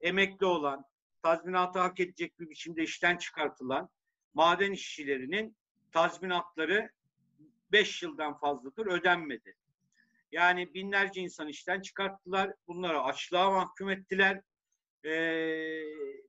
emekli 0.01 0.45
olan, 0.45 0.85
tazminatı 1.23 1.79
hak 1.79 1.99
edecek 1.99 2.39
bir 2.39 2.49
biçimde 2.49 2.83
işten 2.83 3.17
çıkartılan 3.17 3.89
maden 4.33 4.71
işçilerinin 4.71 5.57
tazminatları 5.91 6.89
5 7.71 8.03
yıldan 8.03 8.39
fazladır 8.39 8.85
ödenmedi. 8.85 9.55
Yani 10.31 10.73
binlerce 10.73 11.21
insan 11.21 11.47
işten 11.47 11.81
çıkarttılar. 11.81 12.53
Bunlara 12.67 13.03
açlığa 13.03 13.51
mahkum 13.51 13.89
ettiler. 13.89 14.41
E, 15.05 15.13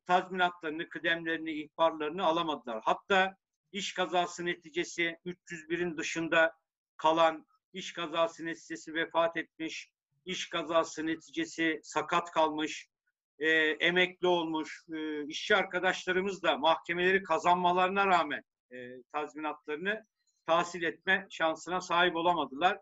tazminatlarını, 0.06 0.88
kıdemlerini, 0.88 1.52
ihbarlarını 1.52 2.24
alamadılar. 2.24 2.80
Hatta 2.84 3.36
iş 3.72 3.94
kazası 3.94 4.44
neticesi 4.44 5.18
301'in 5.26 5.96
dışında 5.96 6.52
kalan 6.96 7.46
iş 7.72 7.92
kazası 7.92 8.46
neticesi 8.46 8.94
vefat 8.94 9.36
etmiş, 9.36 9.90
iş 10.24 10.48
kazası 10.48 11.06
neticesi 11.06 11.80
sakat 11.82 12.30
kalmış, 12.30 12.88
e, 13.38 13.48
emekli 13.80 14.26
olmuş 14.26 14.84
e, 14.92 15.26
işçi 15.26 15.56
arkadaşlarımız 15.56 16.42
da 16.42 16.58
mahkemeleri 16.58 17.22
kazanmalarına 17.22 18.06
rağmen 18.06 18.42
e, 18.72 19.02
tazminatlarını 19.12 20.06
tahsil 20.46 20.82
etme 20.82 21.26
şansına 21.30 21.80
sahip 21.80 22.16
olamadılar. 22.16 22.78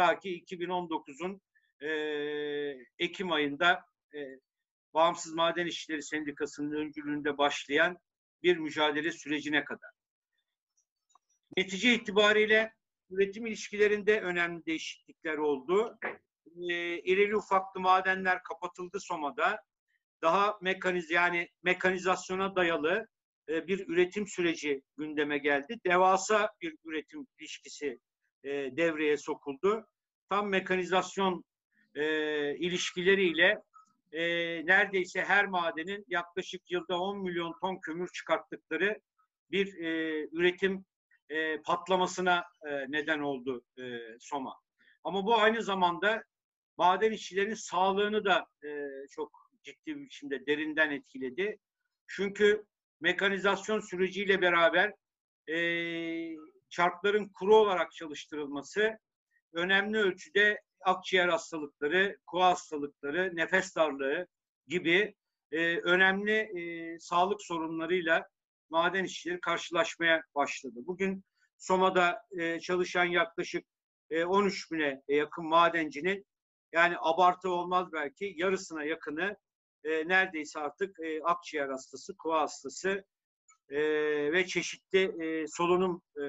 Ta 0.00 0.18
ki 0.18 0.44
2019'un 0.44 1.40
e, 1.80 1.90
Ekim 2.98 3.32
ayında 3.32 3.84
e, 4.14 4.18
Bağımsız 4.94 5.34
Maden 5.34 5.66
İşçileri 5.66 6.02
Sendikası'nın 6.02 6.72
öncülüğünde 6.72 7.38
başlayan 7.38 7.98
bir 8.42 8.56
mücadele 8.56 9.12
sürecine 9.12 9.64
kadar. 9.64 9.90
Netice 11.56 11.94
itibariyle 11.94 12.72
üretim 13.10 13.46
ilişkilerinde 13.46 14.20
önemli 14.20 14.66
değişiklikler 14.66 15.38
oldu. 15.38 15.98
E, 16.70 16.98
irili 16.98 17.36
ufaklı 17.36 17.80
madenler 17.80 18.42
kapatıldı 18.42 19.00
Soma'da. 19.00 19.62
Daha 20.22 20.58
mekaniz 20.60 21.10
yani 21.10 21.48
mekanizasyona 21.62 22.56
dayalı 22.56 23.06
e, 23.48 23.66
bir 23.66 23.88
üretim 23.88 24.26
süreci 24.26 24.82
gündeme 24.96 25.38
geldi. 25.38 25.80
Devasa 25.86 26.50
bir 26.60 26.76
üretim 26.84 27.26
ilişkisi 27.38 27.98
e, 28.44 28.76
devreye 28.76 29.16
sokuldu. 29.16 29.86
Tam 30.28 30.48
mekanizasyon 30.48 31.44
e, 31.94 32.04
ilişkileriyle 32.56 33.62
e, 34.12 34.22
neredeyse 34.66 35.22
her 35.22 35.46
madenin 35.46 36.04
yaklaşık 36.08 36.70
yılda 36.70 37.00
10 37.00 37.22
milyon 37.22 37.54
ton 37.60 37.80
kömür 37.80 38.08
çıkarttıkları 38.08 39.00
bir 39.50 39.74
e, 39.84 40.20
üretim 40.32 40.84
e, 41.28 41.62
patlamasına 41.62 42.44
e, 42.68 42.70
neden 42.88 43.20
oldu 43.20 43.64
e, 43.78 43.82
Soma. 44.20 44.56
Ama 45.04 45.26
bu 45.26 45.38
aynı 45.38 45.62
zamanda 45.62 46.24
maden 46.76 47.12
işçilerinin 47.12 47.54
sağlığını 47.54 48.24
da 48.24 48.46
e, 48.64 48.88
çok 49.10 49.50
ciddi 49.62 49.96
bir 49.96 50.04
biçimde 50.04 50.46
derinden 50.46 50.90
etkiledi. 50.90 51.58
Çünkü 52.06 52.64
mekanizasyon 53.00 53.80
süreciyle 53.80 54.42
beraber 54.42 54.92
e, 55.48 55.56
çarkların 56.70 57.28
kuru 57.28 57.56
olarak 57.56 57.92
çalıştırılması 57.92 58.98
önemli 59.52 59.98
ölçüde 59.98 60.60
akciğer 60.80 61.28
hastalıkları, 61.28 62.18
koa 62.26 62.46
hastalıkları, 62.50 63.36
nefes 63.36 63.76
darlığı 63.76 64.26
gibi 64.66 65.14
e, 65.52 65.78
önemli 65.78 66.32
e, 66.32 66.98
sağlık 66.98 67.42
sorunlarıyla 67.42 68.28
maden 68.70 69.04
işçileri 69.04 69.40
karşılaşmaya 69.40 70.22
başladı. 70.34 70.74
Bugün 70.86 71.24
Soma'da 71.58 72.22
e, 72.30 72.60
çalışan 72.60 73.04
yaklaşık 73.04 73.66
e, 74.10 74.24
13 74.24 74.72
bine 74.72 75.02
yakın 75.08 75.48
madencinin 75.48 76.26
yani 76.72 76.96
abartı 76.98 77.50
olmaz 77.50 77.92
belki 77.92 78.34
yarısına 78.36 78.84
yakını 78.84 79.36
e, 79.84 80.08
neredeyse 80.08 80.60
artık 80.60 81.00
e, 81.00 81.22
akciğer 81.22 81.68
hastası, 81.68 82.16
koa 82.16 82.40
hastası 82.40 83.04
e, 83.70 83.80
ve 84.32 84.46
çeşitli 84.46 85.24
e, 85.24 85.46
solunum 85.46 86.02
e, 86.16 86.22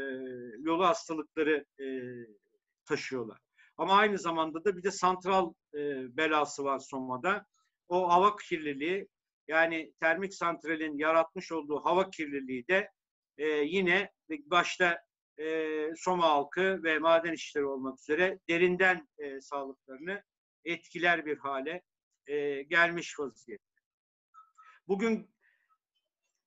yolu 0.59 0.85
hastalıkları 0.85 1.65
e, 1.79 1.85
taşıyorlar. 2.85 3.39
Ama 3.77 3.93
aynı 3.93 4.17
zamanda 4.17 4.65
da 4.65 4.77
bir 4.77 4.83
de 4.83 4.91
santral 4.91 5.53
e, 5.73 5.79
belası 6.17 6.63
var 6.63 6.79
Soma'da. 6.79 7.45
O 7.87 8.09
hava 8.09 8.35
kirliliği 8.35 9.07
yani 9.47 9.93
termik 9.99 10.33
santralin 10.33 10.97
yaratmış 10.97 11.51
olduğu 11.51 11.85
hava 11.85 12.09
kirliliği 12.09 12.67
de 12.67 12.89
e, 13.37 13.47
yine 13.47 14.11
başta 14.29 15.01
e, 15.39 15.89
Soma 15.95 16.23
halkı 16.23 16.83
ve 16.83 16.99
maden 16.99 17.33
işleri 17.33 17.65
olmak 17.65 17.99
üzere 17.99 18.39
derinden 18.49 19.07
e, 19.17 19.41
sağlıklarını 19.41 20.23
etkiler 20.65 21.25
bir 21.25 21.37
hale 21.37 21.81
e, 22.27 22.61
gelmiş 22.61 23.19
vaziyette. 23.19 23.65
Bugün 24.87 25.29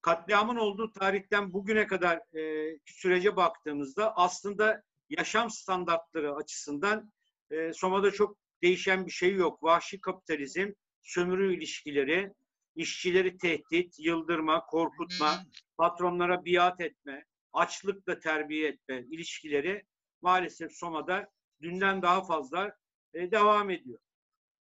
katliamın 0.04 0.56
olduğu 0.56 0.92
tarihten 0.92 1.52
bugüne 1.52 1.86
kadar 1.86 2.38
e, 2.38 2.76
sürece 2.84 3.36
baktığımızda 3.36 4.16
aslında 4.16 4.82
yaşam 5.10 5.50
standartları 5.50 6.34
açısından 6.34 7.12
e, 7.50 7.72
Soma'da 7.72 8.10
çok 8.10 8.36
değişen 8.62 9.06
bir 9.06 9.10
şey 9.10 9.34
yok. 9.34 9.62
Vahşi 9.62 10.00
kapitalizm, 10.00 10.72
sömürü 11.02 11.56
ilişkileri, 11.56 12.32
işçileri 12.74 13.38
tehdit, 13.38 13.98
yıldırma, 13.98 14.66
korkutma, 14.66 15.44
patronlara 15.76 16.44
biat 16.44 16.80
etme, 16.80 17.24
açlıkla 17.52 18.18
terbiye 18.18 18.68
etme 18.68 19.04
ilişkileri 19.10 19.82
maalesef 20.22 20.72
Soma'da 20.72 21.30
dünden 21.62 22.02
daha 22.02 22.24
fazla 22.24 22.76
e, 23.14 23.30
devam 23.30 23.70
ediyor. 23.70 23.98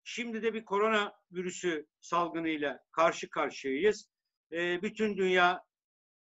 Şimdi 0.04 0.42
de 0.42 0.54
bir 0.54 0.64
korona 0.64 1.14
virüsü 1.32 1.86
salgınıyla 2.00 2.80
karşı 2.90 3.30
karşıyayız. 3.30 4.11
E, 4.52 4.82
bütün 4.82 5.16
dünya 5.16 5.64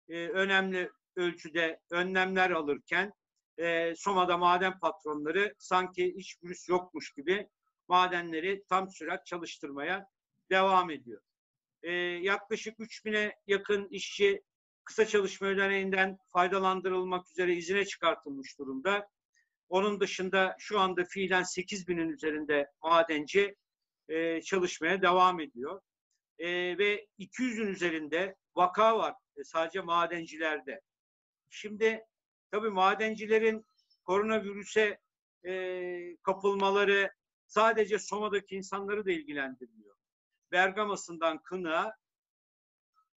e, 0.10 0.28
önemli 0.28 0.92
ölçüde 1.16 1.80
önlemler 1.92 2.52
alırken 2.52 3.14
e, 3.58 3.96
Soma'da 3.96 4.38
maden 4.38 4.80
patronları 4.80 5.56
sanki 5.58 6.16
hiç 6.18 6.44
virüs 6.44 6.70
yokmuş 6.70 7.14
gibi 7.14 7.50
madenleri 7.88 8.64
tam 8.70 8.90
sürat 8.90 9.26
çalıştırmaya 9.26 10.08
devam 10.52 10.92
ediyor. 10.92 11.22
E, 11.84 11.92
yaklaşık 11.92 12.80
3000'e 12.80 13.36
yakın 13.48 13.88
işçi 13.90 14.44
kısa 14.84 15.06
çalışma 15.06 15.48
ödeneğinden 15.48 16.18
faydalandırılmak 16.28 17.30
üzere 17.30 17.56
izine 17.56 17.86
çıkartılmış 17.86 18.60
durumda. 18.60 19.08
Onun 19.70 20.00
dışında 20.00 20.56
şu 20.60 20.80
anda 20.80 21.04
fiilen 21.04 21.44
8 21.44 21.88
binin 21.88 22.10
üzerinde 22.10 22.72
madenci 22.84 23.56
e, 24.10 24.42
çalışmaya 24.42 25.02
devam 25.02 25.40
ediyor. 25.40 25.82
E, 26.40 26.78
ve 26.78 27.08
200'ün 27.20 27.68
üzerinde 27.68 28.36
vaka 28.56 28.98
var 28.98 29.16
e, 29.38 29.44
sadece 29.44 29.82
madencilerde. 29.82 30.82
Şimdi 31.50 32.06
tabii 32.52 32.70
madencilerin 32.70 33.66
koronavirüse 34.04 35.00
e, 35.46 36.18
kapılmaları 36.24 37.12
sadece 37.48 38.00
Soma'daki 38.00 38.56
insanları 38.56 39.06
da 39.06 39.12
ilgilendirmiyor. 39.12 39.96
Bergama'sından 40.52 41.44
Kınık'a, 41.44 41.96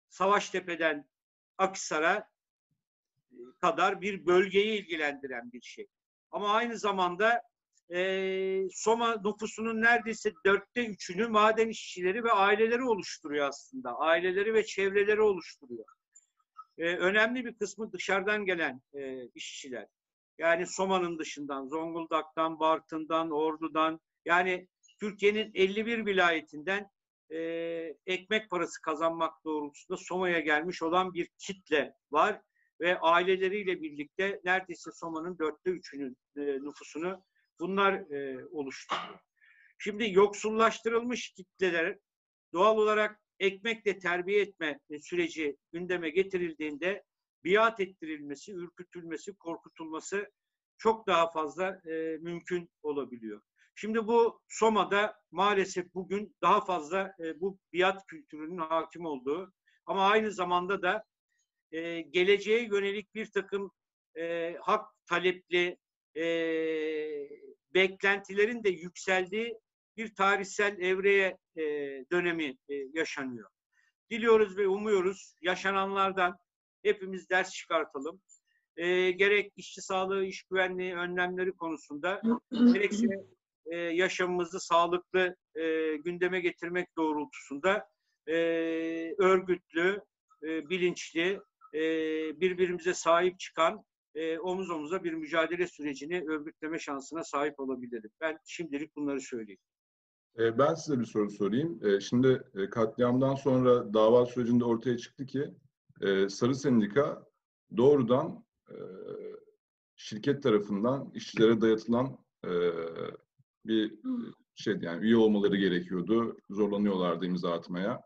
Savaştepe'den 0.08 1.08
Akhisar'a 1.58 2.28
e, 3.32 3.36
kadar 3.60 4.00
bir 4.00 4.26
bölgeyi 4.26 4.82
ilgilendiren 4.82 5.52
bir 5.52 5.60
şey. 5.60 5.86
Ama 6.30 6.54
aynı 6.54 6.78
zamanda 6.78 7.42
e, 7.94 8.68
Soma 8.72 9.20
nüfusunun 9.24 9.82
neredeyse 9.82 10.32
dörtte 10.46 10.86
üçünü 10.86 11.28
maden 11.28 11.68
işçileri 11.68 12.24
ve 12.24 12.32
aileleri 12.32 12.84
oluşturuyor 12.84 13.48
aslında. 13.48 13.98
Aileleri 13.98 14.54
ve 14.54 14.64
çevreleri 14.64 15.22
oluşturuyor. 15.22 15.84
E, 16.78 16.96
önemli 16.96 17.44
bir 17.44 17.54
kısmı 17.54 17.92
dışarıdan 17.92 18.44
gelen 18.44 18.82
e, 18.94 19.28
işçiler. 19.34 19.86
Yani 20.38 20.66
Soma'nın 20.66 21.18
dışından, 21.18 21.68
Zonguldak'tan, 21.68 22.60
Bartın'dan, 22.60 23.30
Ordu'dan, 23.30 24.00
yani 24.24 24.68
Türkiye'nin 25.00 25.50
51 25.54 26.06
vilayetinden 26.06 26.90
e, 27.30 27.38
ekmek 28.06 28.50
parası 28.50 28.82
kazanmak 28.82 29.44
doğrultusunda 29.44 29.96
Soma'ya 29.96 30.40
gelmiş 30.40 30.82
olan 30.82 31.14
bir 31.14 31.28
kitle 31.38 31.94
var 32.10 32.40
ve 32.80 32.98
aileleriyle 32.98 33.82
birlikte 33.82 34.40
neredeyse 34.44 34.90
Soma'nın 34.92 35.38
dörtte 35.38 35.70
üçünün 35.70 36.16
e, 36.36 36.40
nüfusunu 36.40 37.24
bunlar 37.60 37.92
e, 37.92 38.46
oluşturuyor. 38.46 39.18
Şimdi 39.78 40.12
yoksullaştırılmış 40.12 41.30
kitleler 41.30 41.98
doğal 42.52 42.76
olarak 42.76 43.20
ekmekle 43.40 43.98
terbiye 43.98 44.40
etme 44.40 44.80
süreci 45.00 45.56
gündeme 45.72 46.10
getirildiğinde 46.10 47.04
biat 47.44 47.80
ettirilmesi, 47.80 48.52
ürkütülmesi, 48.52 49.34
korkutulması 49.34 50.30
çok 50.78 51.06
daha 51.06 51.30
fazla 51.30 51.80
e, 51.86 52.18
mümkün 52.20 52.70
olabiliyor. 52.82 53.42
Şimdi 53.74 54.06
bu 54.06 54.40
Soma'da 54.48 55.14
maalesef 55.30 55.94
bugün 55.94 56.36
daha 56.42 56.60
fazla 56.60 57.14
e, 57.20 57.40
bu 57.40 57.58
biat 57.72 58.06
kültürünün 58.06 58.58
hakim 58.58 59.06
olduğu 59.06 59.52
ama 59.86 60.08
aynı 60.08 60.32
zamanda 60.32 60.82
da 60.82 61.04
e, 61.72 62.00
geleceğe 62.00 62.62
yönelik 62.62 63.14
bir 63.14 63.30
takım 63.30 63.70
e, 64.16 64.56
hak 64.60 64.86
talepli 65.06 65.78
e, 66.16 66.24
beklentilerin 67.74 68.64
de 68.64 68.68
yükseldiği 68.68 69.58
bir 69.96 70.14
tarihsel 70.14 70.78
evreye 70.78 71.38
e, 71.56 71.62
dönemi 72.12 72.56
e, 72.68 72.74
yaşanıyor. 72.94 73.48
Diliyoruz 74.10 74.56
ve 74.56 74.68
umuyoruz 74.68 75.34
yaşananlardan 75.42 76.36
hepimiz 76.82 77.30
ders 77.30 77.52
çıkartalım. 77.52 78.20
E, 78.76 79.10
gerek 79.10 79.52
işçi 79.56 79.82
sağlığı, 79.82 80.24
iş 80.24 80.42
güvenliği 80.42 80.94
önlemleri 80.94 81.52
konusunda 81.52 82.22
gerekse 82.52 83.06
e, 83.66 83.76
yaşamımızı 83.76 84.60
sağlıklı 84.60 85.36
e, 85.54 85.96
gündeme 85.96 86.40
getirmek 86.40 86.96
doğrultusunda 86.96 87.88
e, 88.26 88.34
örgütlü, 89.18 90.00
e, 90.42 90.68
bilinçli, 90.68 91.40
e, 91.74 91.80
birbirimize 92.40 92.94
sahip 92.94 93.38
çıkan 93.38 93.84
e, 94.18 94.38
omuz 94.38 94.70
omuza 94.70 95.04
bir 95.04 95.12
mücadele 95.12 95.66
sürecini 95.66 96.24
örgütleme 96.28 96.78
şansına 96.78 97.24
sahip 97.24 97.60
olabilirim. 97.60 98.10
Ben 98.20 98.38
şimdilik 98.46 98.96
bunları 98.96 99.20
söyleyeyim. 99.20 99.60
E, 100.38 100.58
Ben 100.58 100.74
size 100.74 101.00
bir 101.00 101.04
soru 101.04 101.30
sorayım. 101.30 101.86
E, 101.86 102.00
Şimdi 102.00 102.42
e, 102.54 102.70
katliamdan 102.70 103.34
sonra 103.34 103.94
dava 103.94 104.26
sürecinde 104.26 104.64
ortaya 104.64 104.98
çıktı 104.98 105.26
ki 105.26 105.54
Sarı 106.28 106.54
Sendika 106.54 107.26
doğrudan 107.76 108.44
şirket 109.96 110.42
tarafından 110.42 111.10
işçilere 111.14 111.60
dayatılan 111.60 112.18
bir 113.64 113.94
şey 114.54 114.76
yani 114.80 115.04
üye 115.04 115.16
olmaları 115.16 115.56
gerekiyordu. 115.56 116.36
Zorlanıyorlardı 116.50 117.26
imza 117.26 117.52
atmaya. 117.52 118.00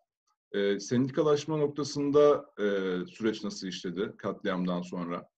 Sendikalaşma 0.78 1.56
noktasında 1.56 2.50
süreç 3.08 3.44
nasıl 3.44 3.66
işledi 3.66 4.12
katliamdan 4.18 4.82
sonra? 4.82 5.31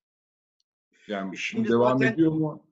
Yani 1.09 1.37
Şimdi 1.38 1.69
devam 1.69 1.99
zaten- 1.99 2.12
ediyor 2.12 2.33
mu? 2.33 2.67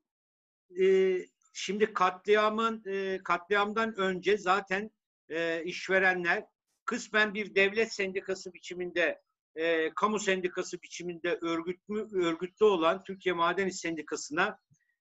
e, 0.80 1.16
şimdi 1.52 1.92
katliamın 1.92 2.82
e, 2.86 3.18
katliamdan 3.24 3.94
önce 3.96 4.38
zaten 4.38 4.90
e, 5.28 5.64
işverenler 5.64 6.44
kısmen 6.84 7.34
bir 7.34 7.54
devlet 7.54 7.92
sendikası 7.92 8.54
biçiminde 8.54 9.20
e, 9.56 9.94
kamu 9.94 10.18
sendikası 10.18 10.82
biçiminde 10.82 11.38
örgütlü, 11.42 12.08
örgütlü 12.26 12.64
olan 12.66 13.02
Türkiye 13.04 13.32
Maden 13.34 13.66
İş 13.66 13.76
Sendikası'na 13.76 14.58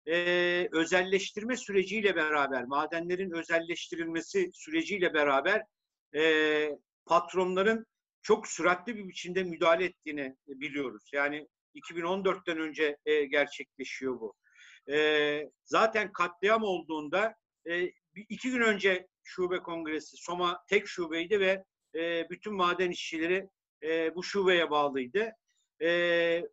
e, 0.07 0.13
özelleştirme 0.71 1.57
süreciyle 1.57 2.15
beraber, 2.15 2.63
madenlerin 2.65 3.31
özelleştirilmesi 3.31 4.49
süreciyle 4.53 5.13
beraber 5.13 5.63
e, 6.15 6.69
patronların 7.05 7.85
çok 8.21 8.47
süratli 8.47 8.95
bir 8.95 9.07
biçimde 9.07 9.43
müdahale 9.43 9.85
ettiğini 9.85 10.35
biliyoruz. 10.47 11.09
Yani 11.13 11.47
2014'ten 11.75 12.57
önce 12.57 12.97
e, 13.05 13.25
gerçekleşiyor 13.25 14.19
bu. 14.19 14.35
E, 14.91 15.49
zaten 15.65 16.11
katliam 16.11 16.63
olduğunda 16.63 17.35
e, 17.69 17.91
iki 18.15 18.51
gün 18.51 18.61
önce 18.61 19.07
şube 19.23 19.59
kongresi, 19.59 20.17
Soma 20.17 20.63
tek 20.67 20.87
şubeydi 20.87 21.39
ve 21.39 21.63
e, 21.95 22.29
bütün 22.29 22.53
maden 22.53 22.89
işçileri 22.89 23.49
e, 23.83 24.15
bu 24.15 24.23
şubeye 24.23 24.69
bağlıydı. 24.69 25.31
E, 25.81 26.43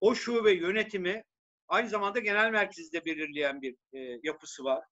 o 0.00 0.14
şube 0.14 0.52
yönetimi 0.52 1.24
aynı 1.68 1.88
zamanda 1.88 2.18
genel 2.18 2.50
merkezde 2.50 3.04
belirleyen 3.04 3.62
bir 3.62 3.76
e, 3.92 4.20
yapısı 4.22 4.64
var. 4.64 4.84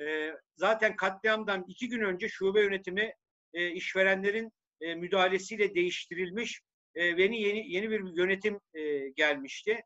E, 0.00 0.32
zaten 0.56 0.96
katliamdan 0.96 1.64
iki 1.68 1.88
gün 1.88 2.00
önce 2.00 2.28
şube 2.28 2.60
yönetimi 2.60 3.14
e, 3.54 3.70
işverenlerin 3.70 4.52
e, 4.80 4.94
müdahalesiyle 4.94 5.74
değiştirilmiş 5.74 6.62
e, 6.94 7.04
yeni 7.04 7.72
yeni 7.72 7.90
bir 7.90 8.16
yönetim 8.16 8.60
e, 8.74 9.08
gelmişti. 9.08 9.80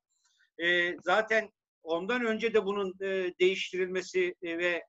E, 0.59 0.97
zaten 1.01 1.51
ondan 1.83 2.25
önce 2.25 2.55
de 2.55 2.65
bunun 2.65 2.95
e, 3.01 3.35
değiştirilmesi 3.41 4.35
e, 4.43 4.59
ve 4.59 4.83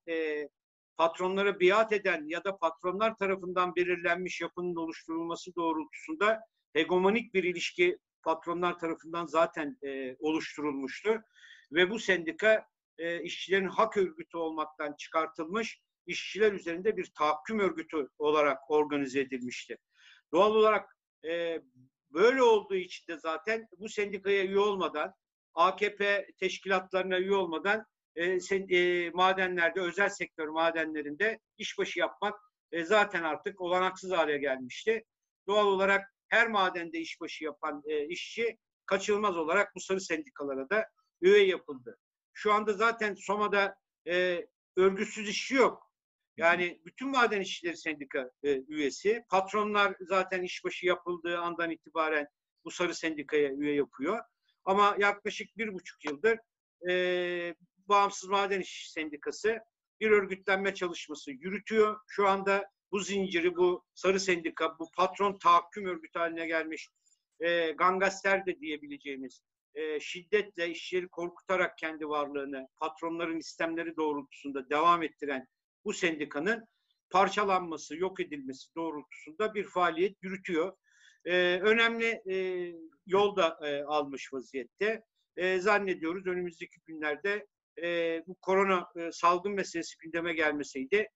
patronlara 0.98 1.60
biat 1.60 1.94
eden 1.94 2.26
ya 2.28 2.44
da 2.44 2.58
patronlar 2.58 3.16
tarafından 3.16 3.76
belirlenmiş 3.76 4.42
yapının 4.42 4.76
oluşturulması 4.76 5.56
doğrultusunda 5.56 6.40
hegemonik 6.74 7.34
bir 7.34 7.44
ilişki 7.44 7.98
patronlar 8.24 8.80
tarafından 8.80 9.26
zaten 9.26 9.78
oluşturulmuştu 10.20 11.22
ve 11.72 11.90
bu 11.90 12.00
sendika 12.00 12.66
işçilerin 13.24 13.68
hak 13.68 13.98
örgütü 13.98 14.38
olmaktan 14.38 14.96
çıkartılmış, 14.98 15.80
işçiler 16.08 16.52
üzerinde 16.52 16.98
bir 16.98 17.12
tahakküm 17.18 17.60
örgütü 17.60 18.08
olarak 18.18 18.72
organize 18.72 19.20
edilmişti. 19.20 19.78
Doğal 20.34 20.56
olarak 20.56 20.98
e, 21.26 21.62
böyle 22.12 22.44
olduğu 22.44 22.76
için 22.76 23.08
de 23.08 23.18
zaten 23.20 23.68
bu 23.78 23.90
sendikaya 23.90 24.44
üye 24.44 24.60
olmadan, 24.60 25.14
AKP 25.54 26.28
teşkilatlarına 26.40 27.20
üye 27.20 27.36
olmadan 27.36 27.86
e, 28.16 28.40
sen, 28.40 28.68
e, 28.70 29.10
madenlerde, 29.10 29.82
özel 29.82 30.10
sektör 30.10 30.48
madenlerinde 30.48 31.40
işbaşı 31.58 32.00
yapmak 32.00 32.40
e, 32.72 32.86
zaten 32.86 33.24
artık 33.24 33.62
olanaksız 33.62 34.12
hale 34.12 34.38
gelmişti. 34.38 35.04
Doğal 35.48 35.68
olarak 35.68 36.14
her 36.28 36.48
madende 36.48 37.00
işbaşı 37.00 37.44
yapan 37.44 37.84
e, 37.86 38.08
işçi 38.08 38.58
kaçınılmaz 38.86 39.38
olarak 39.38 39.76
bu 39.76 39.80
sarı 39.80 40.02
sendikalara 40.02 40.70
da 40.70 40.86
üye 41.22 41.48
yapıldı. 41.48 41.98
Şu 42.34 42.54
anda 42.54 42.74
zaten 42.74 43.14
Soma'da 43.14 43.76
e, 44.08 44.46
örgütsüz 44.78 45.30
işçi 45.30 45.56
yok. 45.56 45.87
Yani 46.38 46.82
bütün 46.86 47.10
maden 47.10 47.42
işçileri 47.42 47.78
sendika 47.78 48.32
e, 48.44 48.62
üyesi. 48.68 49.24
Patronlar 49.30 49.96
zaten 50.02 50.44
işbaşı 50.44 50.86
yapıldığı 50.86 51.40
andan 51.40 51.72
itibaren 51.72 52.28
bu 52.66 52.72
sarı 52.72 52.96
sendikaya 52.96 53.52
üye 53.54 53.74
yapıyor. 53.74 54.24
Ama 54.66 54.96
yaklaşık 55.00 55.58
bir 55.58 55.74
buçuk 55.74 56.06
yıldır 56.06 56.38
e, 56.90 57.56
Bağımsız 57.90 58.30
Maden 58.30 58.62
İş 58.62 58.92
Sendikası 58.92 59.60
bir 60.00 60.12
örgütlenme 60.12 60.74
çalışması 60.74 61.32
yürütüyor. 61.32 62.00
Şu 62.08 62.28
anda 62.28 62.70
bu 62.92 63.00
zinciri, 63.00 63.56
bu 63.56 63.86
sarı 63.94 64.20
sendika, 64.20 64.80
bu 64.80 64.92
patron 64.98 65.38
tahakküm 65.38 65.86
örgütü 65.86 66.20
haline 66.20 66.48
gelmiş 66.48 66.90
e, 67.40 67.72
gangaster 67.72 68.46
de 68.46 68.60
diyebileceğimiz 68.60 69.42
e, 69.76 70.00
şiddetle 70.00 70.70
işçileri 70.70 71.08
korkutarak 71.08 71.78
kendi 71.78 72.10
varlığını 72.10 72.68
patronların 72.76 73.38
istemleri 73.38 73.98
doğrultusunda 73.98 74.70
devam 74.70 75.04
ettiren 75.04 75.48
bu 75.88 75.94
sendikanın 75.94 76.68
parçalanması, 77.10 77.98
yok 77.98 78.20
edilmesi 78.20 78.76
doğrultusunda 78.76 79.54
bir 79.54 79.64
faaliyet 79.64 80.24
yürütüyor. 80.24 80.78
E, 81.26 81.60
önemli 81.62 82.22
e, 82.30 82.36
yol 83.06 83.38
e, 83.64 83.84
almış 83.84 84.34
vaziyette. 84.34 85.04
E, 85.38 85.60
zannediyoruz 85.60 86.28
önümüzdeki 86.28 86.80
günlerde 86.86 87.48
e, 87.82 88.22
bu 88.28 88.36
korona 88.36 88.88
e, 88.96 89.12
salgın 89.12 89.52
meselesi 89.52 89.98
gündeme 89.98 90.34
gelmeseydi 90.34 91.08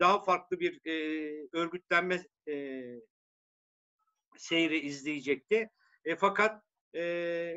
daha 0.00 0.24
farklı 0.24 0.60
bir 0.60 0.80
e, 0.86 0.94
örgütlenme 1.52 2.22
e, 2.48 2.84
seyri 4.36 4.80
izleyecekti. 4.80 5.70
E, 6.04 6.16
fakat 6.16 6.62
e, 6.94 7.00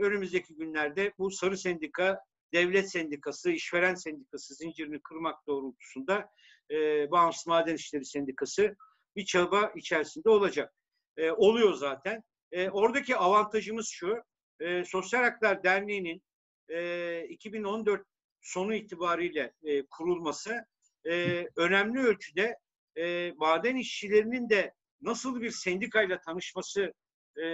önümüzdeki 0.02 0.56
günlerde 0.56 1.14
bu 1.18 1.32
sarı 1.32 1.58
sendika 1.58 2.20
devlet 2.54 2.92
sendikası, 2.92 3.52
işveren 3.52 3.96
sendikası 3.96 4.56
zincirini 4.56 5.02
kırmak 5.02 5.48
doğrultusunda 5.48 6.30
e, 6.72 7.12
Bağımsız 7.12 7.48
Maden 7.48 7.76
İşleri 7.76 8.06
Sendikası 8.06 8.76
bir 9.16 9.26
çaba 9.26 9.72
içerisinde 9.76 10.30
olacak. 10.30 10.74
E, 11.18 11.32
oluyor 11.32 11.74
zaten. 11.74 12.24
E, 12.52 12.70
oradaki 12.70 13.16
avantajımız 13.16 13.88
şu, 13.88 14.24
e, 14.60 14.86
Sosyal 14.86 15.24
Haklar 15.24 15.64
Derneği'nin 15.64 16.22
e, 16.70 17.24
2014 17.30 18.02
sonu 18.42 18.76
itibariyle 18.76 19.54
e, 19.64 19.86
kurulması 19.86 20.66
e, 21.06 21.48
önemli 21.56 22.00
ölçüde 22.00 22.58
e, 22.98 23.32
maden 23.38 23.76
işçilerinin 23.76 24.50
de 24.50 24.74
nasıl 25.02 25.42
bir 25.42 25.52
sendikayla 25.52 26.22
tanışması 26.22 26.94
e, 27.38 27.46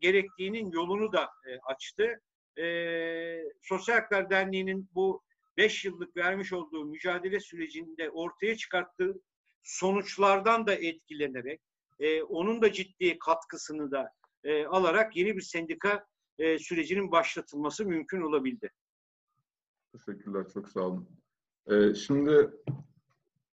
gerektiğinin 0.00 0.70
yolunu 0.70 1.12
da 1.12 1.22
e, 1.22 1.58
açtı. 1.58 2.20
E, 2.58 2.64
Sosyal 3.62 3.96
Haklar 3.96 4.30
Derneği'nin 4.30 4.88
bu 4.94 5.22
beş 5.56 5.84
yıllık 5.84 6.16
vermiş 6.16 6.52
olduğu 6.52 6.84
mücadele 6.84 7.40
sürecinde 7.40 8.10
ortaya 8.10 8.56
çıkarttığı 8.56 9.20
sonuçlardan 9.62 10.66
da 10.66 10.74
etkilenerek 10.74 11.60
e, 11.98 12.22
onun 12.22 12.62
da 12.62 12.72
ciddi 12.72 13.18
katkısını 13.18 13.90
da 13.90 14.10
e, 14.44 14.66
alarak 14.66 15.16
yeni 15.16 15.36
bir 15.36 15.42
sendika 15.42 16.06
e, 16.38 16.58
sürecinin 16.58 17.12
başlatılması 17.12 17.86
mümkün 17.86 18.20
olabildi. 18.20 18.70
Teşekkürler, 19.92 20.46
çok 20.54 20.68
sağ 20.68 20.80
olun. 20.80 21.08
Ee, 21.66 21.94
şimdi 21.94 22.50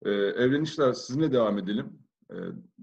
e, 0.01 0.12
Evren 0.12 0.93
sizinle 0.93 1.32
devam 1.32 1.58
edelim. 1.58 1.99
E, 2.32 2.36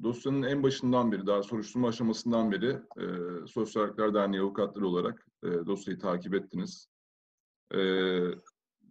dosyanın 0.03 0.43
en 0.43 0.63
başından 0.63 1.13
beri, 1.13 1.27
daha 1.27 1.43
soruşturma 1.43 1.89
aşamasından 1.89 2.53
beri 2.53 2.79
e, 2.99 3.05
Sosyal 3.47 3.87
Haklar 3.87 4.15
Derneği 4.15 4.43
avukatları 4.43 4.87
olarak 4.87 5.27
e, 5.45 5.49
dosyayı 5.49 5.99
takip 5.99 6.35
ettiniz. 6.35 6.89
E, 7.75 7.81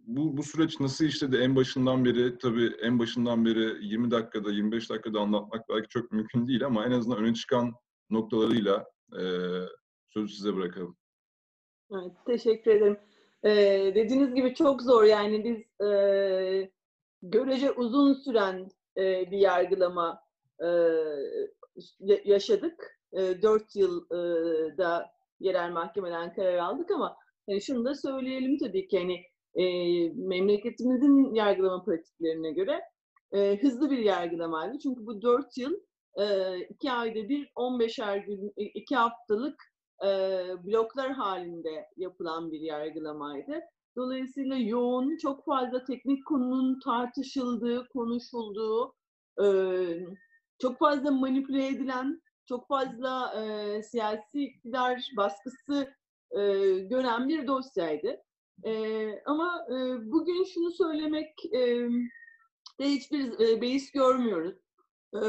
bu, 0.06 0.36
bu 0.36 0.42
süreç 0.42 0.80
nasıl 0.80 1.04
işledi 1.04 1.36
en 1.36 1.56
başından 1.56 2.04
beri? 2.04 2.38
Tabii 2.38 2.72
en 2.82 2.98
başından 2.98 3.44
beri 3.44 3.86
20 3.86 4.10
dakikada, 4.10 4.50
25 4.50 4.90
dakikada 4.90 5.20
anlatmak 5.20 5.68
belki 5.68 5.88
çok 5.88 6.12
mümkün 6.12 6.46
değil 6.46 6.66
ama 6.66 6.86
en 6.86 6.90
azından 6.90 7.18
öne 7.18 7.34
çıkan 7.34 7.72
noktalarıyla 8.10 8.86
e, 9.12 9.22
sözü 10.08 10.34
size 10.34 10.56
bırakalım. 10.56 10.96
Evet, 11.92 12.12
teşekkür 12.26 12.70
ederim. 12.70 12.98
Ee, 13.44 13.92
dediğiniz 13.94 14.34
gibi 14.34 14.54
çok 14.54 14.82
zor 14.82 15.04
yani 15.04 15.44
biz 15.44 15.86
e, 15.88 16.70
görece 17.22 17.70
uzun 17.70 18.14
süren 18.14 18.68
e, 18.96 19.30
bir 19.30 19.38
yargılama 19.38 20.22
e, 20.60 20.68
yaşadık. 22.24 23.00
E, 23.12 23.42
4 23.42 23.76
yılda 23.76 25.10
yerel 25.40 25.70
mahkemeden 25.70 26.34
karar 26.34 26.58
aldık 26.58 26.90
ama 26.90 27.16
yani 27.48 27.62
şunu 27.62 27.84
da 27.84 27.94
söyleyelim 27.94 28.58
tabii 28.58 28.88
ki 28.88 28.98
hani 28.98 29.22
e, 29.54 29.64
memleketimizin 30.08 31.34
yargılama 31.34 31.84
pratiklerine 31.84 32.52
göre 32.52 32.80
e, 33.32 33.58
hızlı 33.62 33.90
bir 33.90 33.98
yargılamaydı. 33.98 34.78
Çünkü 34.78 35.06
bu 35.06 35.22
4 35.22 35.58
yıl 35.58 35.74
e, 36.18 36.56
iki 36.58 36.92
ayda 36.92 37.28
bir 37.28 37.50
15'er 37.56 38.26
gün, 38.26 38.52
iki 38.56 38.96
haftalık 38.96 39.62
e, 40.04 40.08
bloklar 40.66 41.12
halinde 41.12 41.86
yapılan 41.96 42.52
bir 42.52 42.60
yargılamaydı. 42.60 43.60
Dolayısıyla 43.96 44.56
yoğun, 44.56 45.16
çok 45.16 45.44
fazla 45.44 45.84
teknik 45.84 46.26
konunun 46.26 46.80
tartışıldığı, 46.80 47.88
konuşulduğu, 47.88 48.94
e, 49.42 49.46
çok 50.58 50.78
fazla 50.78 51.10
manipüle 51.10 51.66
edilen, 51.66 52.22
çok 52.48 52.68
fazla 52.68 53.34
e, 53.42 53.82
siyasi 53.82 54.44
iktidar 54.44 55.10
baskısı 55.16 55.94
e, 56.30 56.40
gören 56.78 57.28
bir 57.28 57.46
dosyaydı. 57.46 58.22
E, 58.64 59.22
ama 59.26 59.66
e, 59.68 59.74
bugün 60.12 60.44
şunu 60.44 60.70
söylemek 60.70 61.44
e, 61.54 61.88
de 62.80 62.84
hiçbir 62.84 63.40
e, 63.40 63.60
beis 63.60 63.90
görmüyoruz. 63.90 64.56
E, 65.14 65.22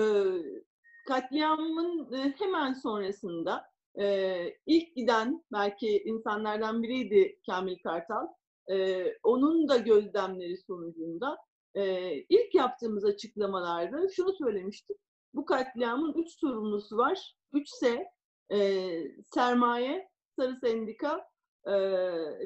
katliamın 1.07 2.13
e, 2.13 2.33
hemen 2.39 2.73
sonrasında 2.73 3.65
e, 3.99 4.57
ilk 4.65 4.95
giden 4.95 5.43
belki 5.51 6.03
insanlardan 6.05 6.83
biriydi 6.83 7.39
Kamil 7.45 7.77
Kartal. 7.83 8.27
E, 8.71 9.05
onun 9.23 9.67
da 9.67 9.77
gözlemleri 9.77 10.57
sonucunda 10.57 11.37
e, 11.75 12.13
ilk 12.13 12.55
yaptığımız 12.55 13.05
açıklamalarda 13.05 14.09
şunu 14.15 14.33
söylemiştik. 14.33 14.97
Bu 15.33 15.45
katliamın 15.45 16.13
üç 16.13 16.39
sorumlusu 16.39 16.97
var. 16.97 17.35
Üçse 17.53 18.07
e, 18.51 18.89
sermaye, 19.33 20.09
sarı 20.35 20.55
sendika 20.55 21.31
e, 21.65 21.73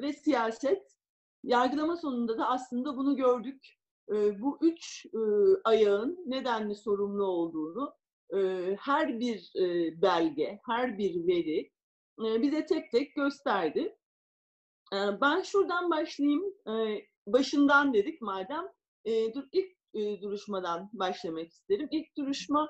ve 0.02 0.12
siyaset. 0.12 0.82
Yargılama 1.44 1.96
sonunda 1.96 2.38
da 2.38 2.48
aslında 2.48 2.96
bunu 2.96 3.16
gördük. 3.16 3.66
E, 4.08 4.40
bu 4.40 4.58
üç 4.62 5.06
e, 5.06 5.18
ayağın 5.64 6.18
nedenli 6.26 6.74
sorumlu 6.74 7.24
olduğunu 7.24 7.94
her 8.78 9.20
bir 9.20 9.52
belge, 10.02 10.60
her 10.66 10.98
bir 10.98 11.26
veri 11.26 11.70
bize 12.18 12.66
tek 12.66 12.90
tek 12.92 13.14
gösterdi. 13.14 13.96
Ben 14.92 15.42
şuradan 15.42 15.90
başlayayım. 15.90 16.44
Başından 17.26 17.94
dedik 17.94 18.22
madem. 18.22 18.64
Dur 19.06 19.44
ilk 19.52 19.76
duruşmadan 20.22 20.90
başlamak 20.92 21.48
isterim. 21.48 21.88
İlk 21.90 22.16
duruşma 22.16 22.68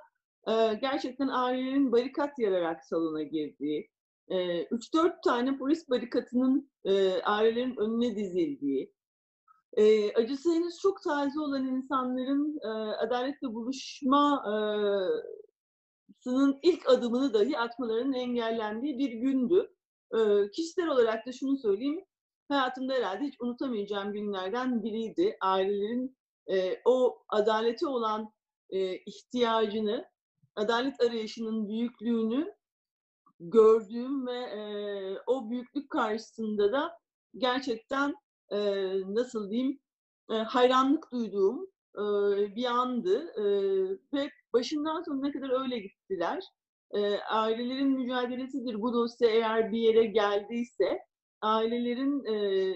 gerçekten 0.81 1.29
ailelerin 1.29 1.93
barikat 1.93 2.39
yararak 2.39 2.85
salona 2.85 3.23
girdiği, 3.23 3.91
3-4 4.29 5.23
tane 5.25 5.59
polis 5.59 5.89
barikatının 5.91 6.71
ailelerin 7.25 7.77
önüne 7.77 8.17
dizildiği, 8.17 8.93
e, 9.77 10.13
acısı 10.15 10.53
henüz 10.53 10.79
çok 10.79 11.03
taze 11.03 11.41
olan 11.41 11.67
insanların 11.67 12.59
e, 12.65 12.69
adaletle 12.97 13.55
buluşma 13.55 14.45
e, 14.47 14.55
sının 16.21 16.59
ilk 16.63 16.89
adımını 16.89 17.35
dahi 17.35 17.59
atmalarının 17.59 18.13
engellendiği 18.13 18.99
bir 18.99 19.13
gündü. 19.13 19.71
E, 20.15 20.51
kişisel 20.51 20.89
olarak 20.89 21.27
da 21.27 21.33
şunu 21.33 21.59
söyleyeyim, 21.59 22.05
hayatımda 22.49 22.95
herhalde 22.95 23.25
hiç 23.25 23.41
unutamayacağım 23.41 24.13
günlerden 24.13 24.85
biriydi. 24.85 25.37
Ailelerin 25.41 26.17
e, 26.47 26.81
o 26.85 27.19
adalete 27.29 27.87
olan 27.87 28.33
e, 28.71 28.97
ihtiyacını, 28.97 30.05
adalet 30.57 31.01
arayışının 31.01 31.69
büyüklüğünü 31.69 32.55
gördüğüm 33.41 34.27
ve 34.27 34.39
e, 34.39 34.61
o 35.27 35.51
büyüklük 35.51 35.91
karşısında 35.91 36.73
da 36.73 36.99
gerçekten 37.39 38.15
e, 38.51 38.59
nasıl 39.15 39.51
diyeyim 39.51 39.81
e, 40.31 40.35
hayranlık 40.35 41.13
duyduğum 41.13 41.67
e, 41.95 42.03
bir 42.57 42.65
andı 42.65 43.33
e, 43.37 43.45
ve 44.13 44.31
başından 44.53 45.03
sonuna 45.03 45.33
kadar 45.33 45.63
öyle 45.63 45.79
gittiler. 45.79 46.45
E, 46.95 47.19
ailelerin 47.19 47.91
mücadelesidir 47.91 48.81
bu 48.83 48.93
dosya 48.93 49.29
eğer 49.29 49.73
bir 49.73 49.79
yere 49.79 50.05
geldiyse 50.05 50.99
ailelerin 51.41 52.25
e, 52.25 52.75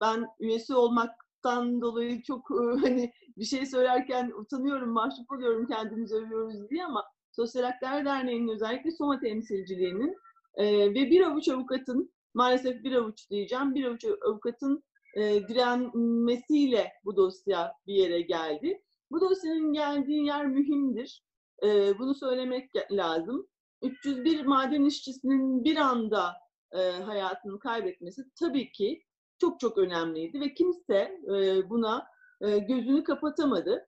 ben 0.00 0.26
üyesi 0.40 0.74
olmaktan 0.74 1.80
dolayı 1.80 2.22
çok 2.22 2.50
e, 2.50 2.80
hani 2.80 3.12
bir 3.36 3.44
şey 3.44 3.66
söylerken 3.66 4.30
utanıyorum, 4.30 4.90
mahcup 4.90 5.32
oluyorum 5.32 5.66
kendimizi 5.66 6.14
övüyoruz 6.16 6.70
diye 6.70 6.84
ama 6.84 7.04
Sosyal 7.36 7.64
Haklar 7.64 8.04
Derneği'nin 8.04 8.48
özellikle 8.48 8.90
Soma 8.90 9.20
temsilciliğinin 9.20 10.16
e, 10.54 10.90
ve 10.90 11.10
bir 11.10 11.20
avuç 11.20 11.48
avukatın 11.48 12.12
maalesef 12.34 12.84
bir 12.84 12.92
avuç 12.92 13.30
diyeceğim, 13.30 13.74
bir 13.74 13.84
avuç 13.84 14.04
avukatın 14.04 14.84
e, 15.14 15.48
direnmesiyle 15.48 16.92
bu 17.04 17.16
dosya 17.16 17.72
bir 17.86 17.94
yere 17.94 18.20
geldi. 18.20 18.82
Bu 19.10 19.20
dosyanın 19.20 19.72
geldiği 19.72 20.26
yer 20.26 20.46
mühimdir. 20.46 21.22
E, 21.62 21.98
bunu 21.98 22.14
söylemek 22.14 22.70
lazım. 22.90 23.46
301 23.82 24.44
maden 24.44 24.84
işçisinin 24.84 25.64
bir 25.64 25.76
anda 25.76 26.34
e, 26.72 26.78
hayatını 26.90 27.58
kaybetmesi 27.58 28.22
tabii 28.40 28.72
ki 28.72 29.02
çok 29.38 29.60
çok 29.60 29.78
önemliydi 29.78 30.40
ve 30.40 30.54
kimse 30.54 31.20
e, 31.36 31.70
buna 31.70 32.06
e, 32.40 32.58
gözünü 32.58 33.04
kapatamadı. 33.04 33.86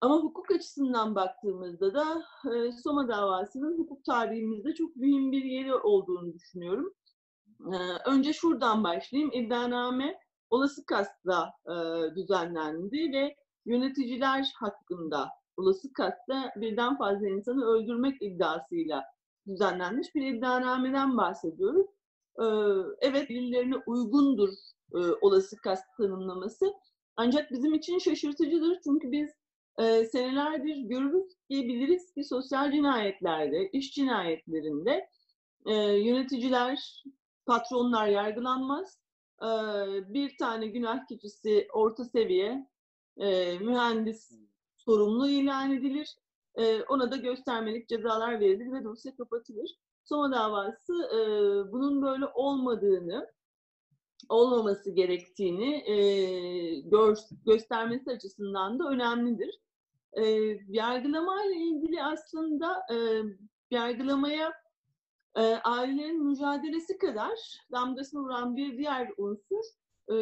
Ama 0.00 0.16
hukuk 0.16 0.50
açısından 0.50 1.14
baktığımızda 1.14 1.94
da 1.94 2.22
e, 2.54 2.72
Soma 2.72 3.08
davasının 3.08 3.78
hukuk 3.78 4.04
tarihimizde 4.04 4.74
çok 4.74 4.96
mühim 4.96 5.32
bir 5.32 5.44
yeri 5.44 5.74
olduğunu 5.74 6.34
düşünüyorum. 6.34 6.94
E, 7.60 7.76
önce 8.06 8.32
şuradan 8.32 8.84
başlayayım. 8.84 9.32
İddianame 9.32 10.18
olası 10.50 10.86
kastla 10.86 11.52
e, 11.66 11.74
düzenlendi 12.16 13.12
ve 13.12 13.36
yöneticiler 13.66 14.52
hakkında 14.56 15.28
olası 15.56 15.92
kasta 15.92 16.52
birden 16.56 16.98
fazla 16.98 17.28
insanı 17.28 17.64
öldürmek 17.64 18.22
iddiasıyla 18.22 19.04
düzenlenmiş 19.46 20.14
bir 20.14 20.34
iddianameden 20.34 21.16
bahsediyoruz. 21.16 21.86
Evet, 23.00 23.30
birilerine 23.30 23.76
uygundur 23.86 24.48
olası 25.20 25.56
kast 25.56 25.84
tanımlaması. 25.96 26.72
Ancak 27.16 27.50
bizim 27.50 27.74
için 27.74 27.98
şaşırtıcıdır 27.98 28.78
çünkü 28.84 29.12
biz 29.12 29.39
e, 29.80 30.04
senelerdir 30.04 30.76
görürüz 30.76 31.34
ki 31.50 31.68
biliriz 31.68 32.12
ki 32.14 32.24
sosyal 32.24 32.72
cinayetlerde, 32.72 33.70
iş 33.70 33.94
cinayetlerinde 33.94 35.08
e, 35.66 35.74
yöneticiler, 35.74 37.04
patronlar 37.46 38.06
yargılanmaz. 38.06 38.98
E, 39.42 39.48
bir 40.14 40.36
tane 40.38 40.66
günah 40.66 41.06
keçisi 41.06 41.68
orta 41.72 42.04
seviye 42.04 42.66
e, 43.16 43.58
mühendis 43.58 44.32
sorumlu 44.76 45.28
ilan 45.28 45.72
edilir. 45.72 46.16
E, 46.54 46.82
ona 46.82 47.10
da 47.10 47.16
göstermelik 47.16 47.88
cezalar 47.88 48.40
verilir 48.40 48.72
ve 48.72 48.84
dosya 48.84 49.16
kapatılır. 49.16 49.70
Soma 50.04 50.32
davası 50.32 50.92
e, 50.92 51.18
bunun 51.72 52.02
böyle 52.02 52.26
olmadığını, 52.26 53.30
olmaması 54.28 54.90
gerektiğini 54.90 55.84
göstermesi 57.46 58.10
açısından 58.10 58.78
da 58.78 58.88
önemlidir. 58.88 59.60
E, 60.12 60.22
yargılama 60.68 61.44
ile 61.44 61.56
ilgili 61.56 62.02
aslında 62.02 62.82
e, 62.92 62.96
yargılamaya 63.70 64.52
e, 65.36 65.40
ailelerin 65.40 66.24
mücadelesi 66.26 66.98
kadar 66.98 67.38
damgasını 67.72 68.20
vuran 68.20 68.56
bir 68.56 68.78
diğer 68.78 69.10
unsur 69.16 69.64
e, 70.12 70.16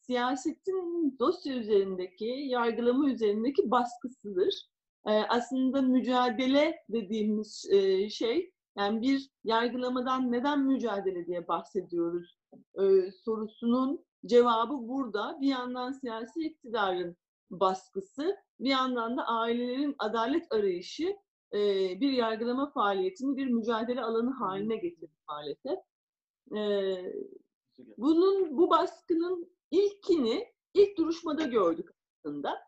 siyasetin 0.00 1.16
dosya 1.18 1.54
üzerindeki, 1.54 2.44
yargılama 2.46 3.10
üzerindeki 3.10 3.70
baskısıdır. 3.70 4.54
E, 5.06 5.10
aslında 5.10 5.82
mücadele 5.82 6.74
dediğimiz 6.88 7.66
e, 7.70 8.10
şey, 8.10 8.52
yani 8.78 9.02
bir 9.02 9.30
yargılamadan 9.44 10.32
neden 10.32 10.60
mücadele 10.60 11.26
diye 11.26 11.48
bahsediyoruz 11.48 12.38
e, 12.78 13.12
sorusunun 13.24 14.04
cevabı 14.26 14.88
burada. 14.88 15.38
Bir 15.40 15.48
yandan 15.48 15.92
siyasi 15.92 16.40
iktidarın 16.40 17.16
baskısı, 17.50 18.36
bir 18.60 18.70
yandan 18.70 19.16
da 19.16 19.26
ailelerin 19.26 19.94
adalet 19.98 20.52
arayışı 20.52 21.16
e, 21.52 21.58
bir 22.00 22.12
yargılama 22.12 22.70
faaliyetini 22.70 23.36
bir 23.36 23.46
mücadele 23.46 24.02
alanı 24.02 24.30
haline 24.30 24.76
getirdi 24.76 25.12
maalesef. 25.28 25.78
E, 26.56 26.60
bunun 27.98 28.58
bu 28.58 28.70
baskının 28.70 29.52
ilkini 29.70 30.52
ilk 30.74 30.98
duruşmada 30.98 31.42
gördük 31.42 31.88
aslında. 32.24 32.58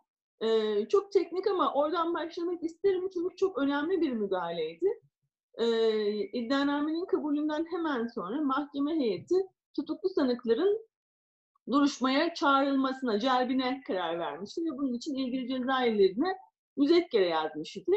E, 0.41 0.49
çok 0.89 1.13
teknik 1.13 1.47
ama 1.47 1.75
oradan 1.75 2.15
başlamak 2.15 2.65
isterim 2.65 3.09
çünkü 3.15 3.37
çok 3.37 3.59
önemli 3.59 4.01
bir 4.01 4.13
müdahaleydi. 4.13 4.87
E, 5.55 5.67
iddianamenin 6.11 7.07
kabulünden 7.07 7.67
hemen 7.71 8.07
sonra 8.07 8.43
mahkeme 8.43 8.95
heyeti 8.95 9.35
tutuklu 9.77 10.09
sanıkların 10.09 10.87
duruşmaya 11.71 12.35
çağrılmasına, 12.35 13.19
celbine 13.19 13.81
karar 13.87 14.19
vermişti 14.19 14.61
ve 14.61 14.79
bunun 14.79 14.95
için 14.95 15.15
ilgili 15.15 15.49
cezaevlerine 15.49 16.37
müzekkere 16.77 17.29
yazmış 17.29 17.77
idi. 17.77 17.97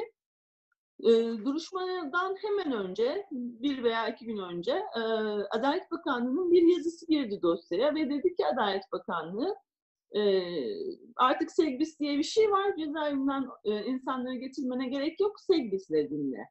E, 1.04 1.10
duruşmadan 1.46 2.36
hemen 2.42 2.72
önce, 2.72 3.28
bir 3.32 3.84
veya 3.84 4.08
iki 4.08 4.26
gün 4.26 4.38
önce 4.38 4.72
e, 4.72 5.02
Adalet 5.52 5.92
Bakanlığı'nın 5.92 6.52
bir 6.52 6.76
yazısı 6.76 7.08
girdi 7.08 7.40
dosyaya 7.42 7.96
ve 7.96 8.10
dedi 8.10 8.36
ki 8.36 8.46
Adalet 8.54 8.84
Bakanlığı 8.92 9.56
e, 10.16 10.22
artık 11.16 11.52
segbis 11.52 12.00
diye 12.00 12.18
bir 12.18 12.24
şey 12.24 12.52
var, 12.52 12.76
cezaevinden 12.78 13.48
e, 13.66 13.86
insanları 13.86 14.36
getirmene 14.36 14.88
gerek 14.90 15.20
yok, 15.20 15.40
segbisle 15.40 16.10
dinle. 16.10 16.50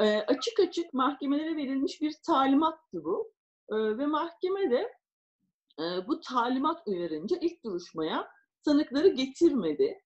E, 0.00 0.04
açık 0.18 0.60
açık 0.60 0.94
mahkemelere 0.94 1.56
verilmiş 1.56 2.00
bir 2.02 2.14
talimattı 2.26 3.04
bu. 3.04 3.32
E, 3.70 3.74
ve 3.76 4.06
mahkeme 4.06 4.70
de 4.70 4.95
bu 5.78 6.20
talimat 6.20 6.82
uyarınca 6.86 7.36
ilk 7.40 7.64
duruşmaya 7.64 8.28
sanıkları 8.64 9.08
getirmedi 9.08 9.98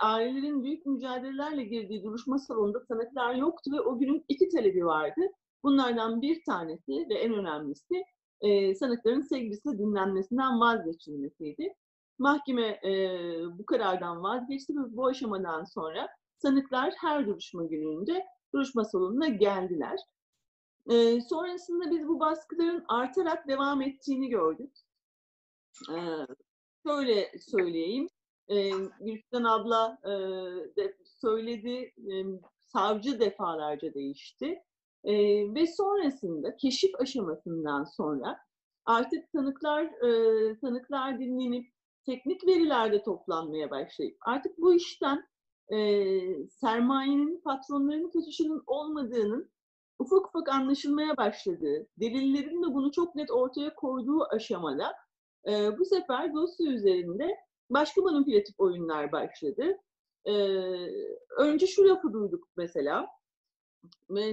ailelerin 0.00 0.62
büyük 0.64 0.86
mücadelelerle 0.86 1.64
girdiği 1.64 2.02
duruşma 2.02 2.38
salonunda 2.38 2.80
sanıklar 2.80 3.34
yoktu 3.34 3.70
ve 3.72 3.80
o 3.80 3.98
günün 3.98 4.24
iki 4.28 4.48
talebi 4.48 4.86
vardı. 4.86 5.20
Bunlardan 5.62 6.22
bir 6.22 6.44
tanesi 6.44 7.06
ve 7.10 7.14
en 7.14 7.32
önemlisi 7.34 8.04
sanıkların 8.78 9.20
sevgilisiyle 9.20 9.78
dinlenmesinden 9.78 10.60
vazgeçilmesiydi. 10.60 11.74
Mahkeme 12.18 12.80
bu 13.58 13.66
karardan 13.66 14.22
vazgeçti 14.22 14.72
ve 14.72 14.96
bu 14.96 15.06
aşamadan 15.06 15.64
sonra 15.64 16.08
sanıklar 16.38 16.94
her 16.96 17.26
duruşma 17.26 17.64
gününde 17.64 18.24
duruşma 18.54 18.84
salonuna 18.84 19.28
geldiler. 19.28 19.98
Sonrasında 21.28 21.90
biz 21.90 22.08
bu 22.08 22.20
baskıların 22.20 22.84
artarak 22.88 23.48
devam 23.48 23.82
ettiğini 23.82 24.28
gördük. 24.28 24.72
Şöyle 26.86 27.38
söyleyeyim, 27.38 28.08
e, 28.48 28.70
Gülşen 29.00 29.44
abla 29.44 29.98
söyledi, 31.04 31.94
savcı 32.58 33.20
defalarca 33.20 33.94
değişti. 33.94 34.62
Ve 35.54 35.66
sonrasında 35.66 36.56
keşif 36.56 37.00
aşamasından 37.00 37.84
sonra 37.84 38.38
artık 38.84 39.32
tanıklar 39.32 39.90
tanıklar 40.60 41.18
dinlenip 41.18 41.72
teknik 42.06 42.46
verilerde 42.46 43.02
toplanmaya 43.02 43.70
başlayıp 43.70 44.16
artık 44.20 44.58
bu 44.58 44.74
işten 44.74 45.28
sermayenin 46.50 47.40
patronların 47.40 48.10
kaçışının 48.10 48.62
olmadığının 48.66 49.50
ufak 49.98 50.26
ufak 50.28 50.48
anlaşılmaya 50.48 51.16
başladığı, 51.16 51.86
delillerin 52.00 52.62
de 52.62 52.74
bunu 52.74 52.92
çok 52.92 53.14
net 53.14 53.30
ortaya 53.30 53.74
koyduğu 53.74 54.24
aşamada 54.24 55.03
e, 55.48 55.78
bu 55.78 55.84
sefer 55.84 56.34
dosya 56.34 56.66
üzerinde 56.66 57.36
başka 57.70 58.00
manipülatif 58.00 58.60
oyunlar 58.60 59.12
başladı. 59.12 59.78
Ee, 60.26 60.32
önce 61.38 61.66
şu 61.66 61.88
lafı 61.88 62.12
duyduk 62.12 62.48
mesela. 62.56 63.06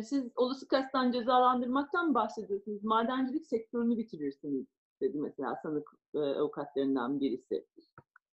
Siz 0.04 0.32
olası 0.36 0.68
kasten 0.68 1.12
cezalandırmaktan 1.12 2.14
bahsediyorsunuz. 2.14 2.84
Madencilik 2.84 3.48
sektörünü 3.48 3.98
bitirirsiniz 3.98 4.66
dedi 5.02 5.18
mesela 5.18 5.56
sanık 5.64 5.92
e, 6.16 6.20
avukatlarından 6.20 7.20
birisi. 7.20 7.66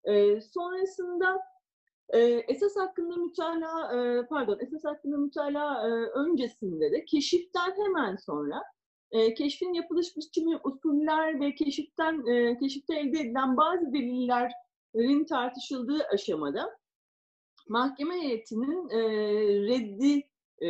E, 0.04 0.40
sonrasında 0.40 1.40
e, 2.08 2.18
esas 2.20 2.76
hakkında 2.76 3.16
mütalaa, 3.16 3.92
e, 3.96 4.26
pardon 4.26 4.58
esas 4.60 4.84
hakkında 4.84 5.16
mütalaa 5.16 5.88
e, 5.88 5.90
öncesinde 6.06 6.92
de 6.92 7.04
keşiften 7.04 7.72
hemen 7.84 8.16
sonra 8.16 8.62
e, 9.14 9.34
keşfin 9.34 9.72
yapılış 9.72 10.16
biçimi, 10.16 10.56
usuller 10.64 11.40
ve 11.40 11.54
keşiften 11.54 12.26
e, 12.26 12.58
keşifte 12.58 12.94
elde 12.94 13.20
edilen 13.20 13.56
bazı 13.56 13.92
deliller 13.92 14.52
rin 14.96 15.24
tartışıldığı 15.24 16.04
aşamada 16.12 16.78
mahkeme 17.68 18.14
heyetinin 18.14 18.88
e, 18.88 19.00
reddi 19.68 20.28
e, 20.58 20.68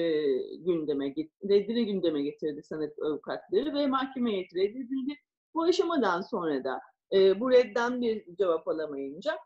gündeme 0.57 1.15
reddini 1.49 1.87
gündeme 1.87 2.23
getirdi 2.23 2.63
sanık 2.63 2.99
avukatları 3.03 3.75
ve 3.75 3.87
mahkeme 3.87 4.33
heyeti 4.33 4.57
reddedildi. 4.57 5.15
Bu 5.55 5.63
aşamadan 5.63 6.21
sonra 6.21 6.65
da 6.65 6.81
e, 7.13 7.41
bu 7.41 7.51
redden 7.51 8.03
bir 8.03 8.37
cevap 8.37 8.69
alamayınca 8.69 9.39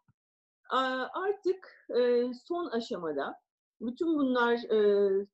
artık 1.13 1.89
e, 1.99 2.25
son 2.45 2.67
aşamada 2.67 3.35
bütün 3.81 4.09
bunlar 4.09 4.55
e, 4.55 5.27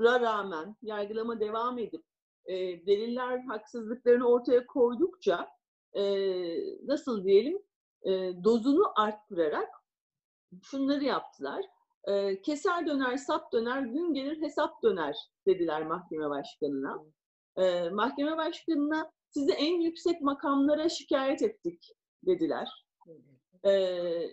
rağmen 0.00 0.76
yargılama 0.82 1.40
devam 1.40 1.78
edip 1.78 2.04
e, 2.46 2.86
deliller 2.86 3.38
haksızlıklarını 3.38 4.28
ortaya 4.28 4.66
koydukça 4.66 5.48
e, 5.92 6.02
nasıl 6.86 7.24
diyelim 7.24 7.58
e, 8.02 8.10
dozunu 8.44 8.92
arttırarak 8.96 9.68
şunları 10.62 11.04
yaptılar. 11.04 11.64
E, 12.04 12.42
keser 12.42 12.86
döner, 12.86 13.16
sap 13.16 13.52
döner, 13.52 13.82
gün 13.82 14.14
gelir 14.14 14.42
hesap 14.42 14.82
döner 14.82 15.16
dediler 15.46 15.86
mahkeme 15.86 16.30
başkanına. 16.30 17.04
E, 17.56 17.88
mahkeme 17.88 18.36
başkanına 18.36 19.10
sizi 19.30 19.52
en 19.52 19.80
yüksek 19.80 20.20
makamlara 20.20 20.88
şikayet 20.88 21.42
ettik 21.42 21.92
dediler. 22.26 22.84
E, 23.64 23.72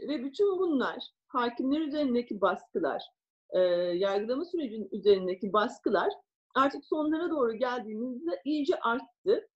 ve 0.07 0.23
bütün 0.23 0.59
bunlar 0.59 1.11
hakimler 1.27 1.79
üzerindeki 1.79 2.41
baskılar, 2.41 3.03
e, 3.49 3.59
yargılama 3.95 4.45
sürecinin 4.45 4.89
üzerindeki 4.91 5.53
baskılar 5.53 6.09
artık 6.55 6.85
sonlara 6.85 7.29
doğru 7.29 7.53
geldiğimizde 7.53 8.41
iyice 8.45 8.79
arttı. 8.79 9.49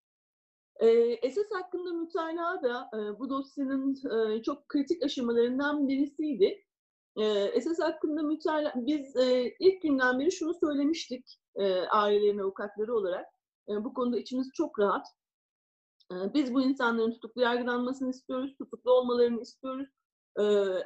E, 0.80 0.88
esas 1.22 1.46
hakkında 1.52 1.92
mütalaa 1.92 2.62
da 2.62 2.90
e, 2.94 3.18
bu 3.18 3.30
dosyanın 3.30 3.96
e, 4.36 4.42
çok 4.42 4.68
kritik 4.68 5.04
aşamalarından 5.04 5.88
birisiydi. 5.88 6.66
E, 7.16 7.24
esas 7.28 7.78
hakkında 7.78 8.22
mütalaa, 8.22 8.72
biz 8.76 9.16
e, 9.16 9.54
ilk 9.60 9.82
günden 9.82 10.20
beri 10.20 10.32
şunu 10.32 10.54
söylemiştik 10.54 11.38
e, 11.54 11.80
ailelerin 11.80 12.38
avukatları 12.38 12.94
olarak. 12.94 13.26
Bu 13.68 13.94
konuda 13.94 14.18
içimiz 14.18 14.50
çok 14.54 14.78
rahat. 14.78 15.06
Biz 16.12 16.54
bu 16.54 16.62
insanların 16.62 17.12
tutuklu 17.12 17.42
yargılanmasını 17.42 18.10
istiyoruz, 18.10 18.54
tutuklu 18.58 18.92
olmalarını 18.92 19.40
istiyoruz. 19.40 19.88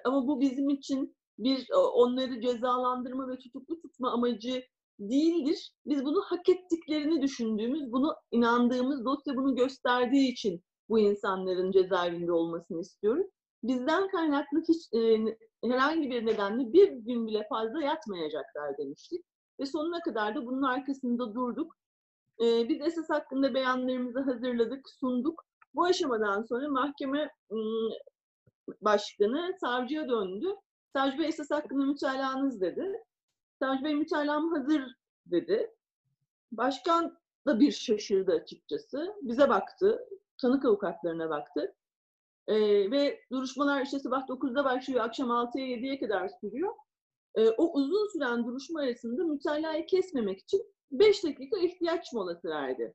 Ama 0.05 0.27
bu 0.27 0.41
bizim 0.41 0.69
için 0.69 1.17
bir 1.39 1.69
onları 1.73 2.41
cezalandırma 2.41 3.29
ve 3.29 3.39
tutuklu 3.39 3.81
tutma 3.81 4.13
amacı 4.13 4.65
değildir. 5.01 5.73
Biz 5.87 6.05
bunu 6.05 6.23
hak 6.23 6.49
ettiklerini 6.49 7.23
düşündüğümüz, 7.23 7.93
bunu 7.93 8.15
inandığımız 8.31 9.05
dosya 9.05 9.37
bunu 9.37 9.57
gösterdiği 9.57 10.33
için 10.33 10.63
bu 10.89 10.99
insanların 10.99 11.73
cezaevinde 11.73 12.33
olmasını 12.33 12.81
istiyoruz. 12.81 13.27
bizden 13.63 14.09
kaynaklı 14.09 14.63
hiç 14.69 14.89
e, 14.95 15.25
herhangi 15.71 16.11
bir 16.11 16.27
nedenle 16.27 16.73
bir 16.73 16.89
gün 16.93 17.27
bile 17.27 17.47
fazla 17.49 17.83
yatmayacaklar 17.83 18.79
demiştik. 18.79 19.25
Ve 19.61 19.67
sonuna 19.67 20.01
kadar 20.01 20.35
da 20.35 20.47
bunun 20.47 20.63
arkasında 20.63 21.35
durduk. 21.35 21.77
E, 22.41 22.69
biz 22.69 22.81
esas 22.81 23.11
hakkında 23.11 23.55
beyanlarımızı 23.55 24.21
hazırladık, 24.21 24.89
sunduk. 25.01 25.45
Bu 25.75 25.85
aşamadan 25.85 26.43
sonra 26.43 26.69
mahkeme 26.69 27.31
ım, 27.51 27.91
başkanı 28.81 29.55
savcıya 29.61 30.09
döndü. 30.09 30.47
Savcı 30.97 31.19
Bey 31.19 31.27
esas 31.27 31.51
hakkında 31.51 31.85
mütalanız 31.85 32.61
dedi. 32.61 32.93
Savcı 33.61 33.85
Bey 33.85 33.95
mütalam 33.95 34.53
hazır 34.53 34.97
dedi. 35.27 35.75
Başkan 36.53 37.19
da 37.47 37.61
bir 37.61 37.73
şaşırdı 37.73 38.33
açıkçası. 38.33 39.15
Bize 39.23 39.49
baktı, 39.49 40.09
tanık 40.41 40.65
avukatlarına 40.65 41.31
baktı. 41.31 41.75
Ee, 42.49 42.91
ve 42.91 43.21
duruşmalar 43.33 43.83
işte 43.83 43.99
sabah 43.99 44.29
9'da 44.29 44.65
başlıyor, 44.65 45.05
akşam 45.05 45.31
6'ya 45.31 45.67
7'ye 45.67 45.99
kadar 46.01 46.29
sürüyor. 46.29 46.75
Ee, 47.35 47.49
o 47.49 47.73
uzun 47.73 48.09
süren 48.13 48.47
duruşma 48.47 48.81
arasında 48.81 49.25
mütalayı 49.25 49.87
kesmemek 49.87 50.39
için 50.41 50.75
5 50.91 51.25
dakika 51.25 51.59
ihtiyaç 51.59 52.13
molası 52.13 52.49
verdi. 52.49 52.95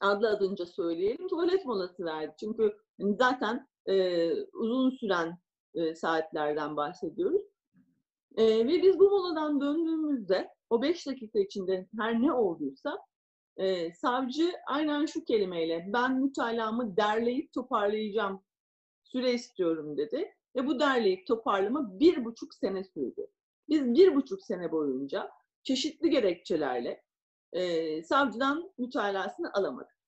Adlı 0.00 0.28
adınca 0.28 0.66
söyleyelim, 0.66 1.28
tuvalet 1.28 1.64
molası 1.64 2.04
verdi. 2.04 2.34
Çünkü 2.40 2.76
hani 3.00 3.16
zaten 3.16 3.68
e, 3.86 4.30
uzun 4.42 4.90
süren 4.90 5.38
e, 5.74 5.94
saatlerden 5.94 6.76
bahsediyoruz. 6.76 7.42
E, 8.36 8.44
ve 8.44 8.82
biz 8.82 8.98
bu 8.98 9.10
moladan 9.10 9.60
döndüğümüzde 9.60 10.48
o 10.70 10.82
5 10.82 11.06
dakika 11.06 11.38
içinde 11.38 11.88
her 11.98 12.22
ne 12.22 12.32
olduysa 12.32 12.98
e, 13.56 13.92
savcı 13.92 14.52
aynen 14.66 15.06
şu 15.06 15.24
kelimeyle 15.24 15.84
ben 15.92 16.20
mütalamı 16.20 16.96
derleyip 16.96 17.52
toparlayacağım 17.52 18.42
süre 19.04 19.32
istiyorum 19.32 19.96
dedi. 19.96 20.34
Ve 20.56 20.66
bu 20.66 20.80
derleyip 20.80 21.26
toparlama 21.26 22.00
bir 22.00 22.24
buçuk 22.24 22.54
sene 22.54 22.84
sürdü. 22.84 23.26
Biz 23.68 23.94
bir 23.94 24.14
buçuk 24.14 24.42
sene 24.42 24.72
boyunca 24.72 25.30
çeşitli 25.62 26.10
gerekçelerle 26.10 27.02
e, 27.52 28.02
savcıdan 28.02 28.72
mütalasını 28.78 29.52
alamadık. 29.52 29.98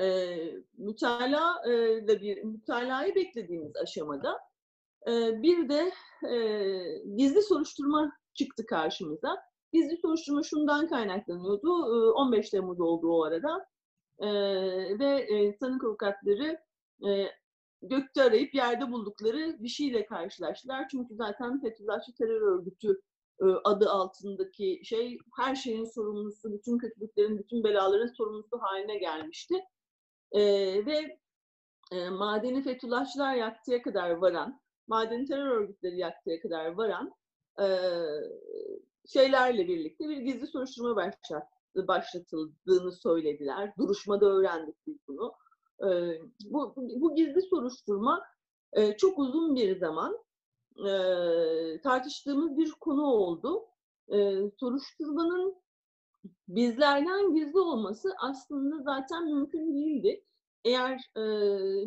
E, 0.00 0.36
mütala 0.78 1.62
e, 1.66 1.70
da 2.08 2.20
bir 2.20 2.42
mütalayı 2.42 3.14
beklediğimiz 3.14 3.76
aşamada 3.76 4.49
e, 5.08 5.42
bir 5.42 5.68
de 5.68 5.92
e, 6.28 6.38
gizli 7.16 7.42
soruşturma 7.42 8.12
çıktı 8.34 8.66
karşımıza. 8.66 9.36
Gizli 9.72 9.96
soruşturma 9.96 10.42
şundan 10.42 10.88
kaynaklanıyordu. 10.88 11.68
E, 11.68 12.10
15 12.10 12.50
Temmuz 12.50 12.80
oldu 12.80 13.08
o 13.08 13.24
arada. 13.24 13.66
E, 14.18 14.28
ve 14.98 15.06
e, 15.06 15.58
tanık 15.58 15.84
avukatları 15.84 16.58
e, 17.08 17.26
gökte 17.82 18.22
arayıp 18.22 18.54
yerde 18.54 18.92
buldukları 18.92 19.56
bir 19.60 19.68
şeyle 19.68 20.06
karşılaştılar. 20.06 20.88
Çünkü 20.90 21.14
zaten 21.14 21.60
Fethullahçı 21.60 22.14
terör 22.14 22.42
örgütü 22.42 23.00
adı 23.64 23.90
altındaki 23.90 24.80
şey 24.84 25.18
her 25.36 25.54
şeyin 25.54 25.84
sorumlusu, 25.84 26.52
bütün 26.52 26.78
kötülüklerin, 26.78 27.38
bütün 27.38 27.64
belaların 27.64 28.06
sorumlusu 28.06 28.58
haline 28.60 28.98
gelmişti. 28.98 29.54
Ve 30.86 31.18
madeni 32.10 32.62
Fethullahçılar 32.62 33.34
yaktıya 33.34 33.82
kadar 33.82 34.10
varan, 34.10 34.60
madeni 34.90 35.26
terör 35.26 35.46
örgütleri 35.46 35.98
yaktıya 35.98 36.40
kadar 36.40 36.66
varan 36.66 37.14
e, 37.60 37.66
şeylerle 39.08 39.68
birlikte 39.68 40.08
bir 40.08 40.16
gizli 40.16 40.46
soruşturma 40.46 40.96
başlattı, 40.96 41.88
başlatıldığını 41.88 42.92
söylediler. 42.92 43.72
Duruşmada 43.78 44.26
öğrendik 44.26 44.76
biz 44.86 44.96
bunu. 45.08 45.32
E, 45.80 45.88
bu, 46.44 46.74
bu 46.76 47.14
gizli 47.14 47.42
soruşturma 47.42 48.22
e, 48.72 48.96
çok 48.96 49.18
uzun 49.18 49.54
bir 49.54 49.78
zaman 49.78 50.18
e, 50.78 50.92
tartıştığımız 51.82 52.58
bir 52.58 52.70
konu 52.70 53.02
oldu. 53.02 53.66
E, 54.12 54.36
soruşturmanın 54.60 55.56
bizlerden 56.48 57.34
gizli 57.34 57.58
olması 57.58 58.14
aslında 58.18 58.82
zaten 58.82 59.24
mümkün 59.24 59.74
değildi. 59.74 60.24
Eğer 60.64 60.94
e, 61.16 61.22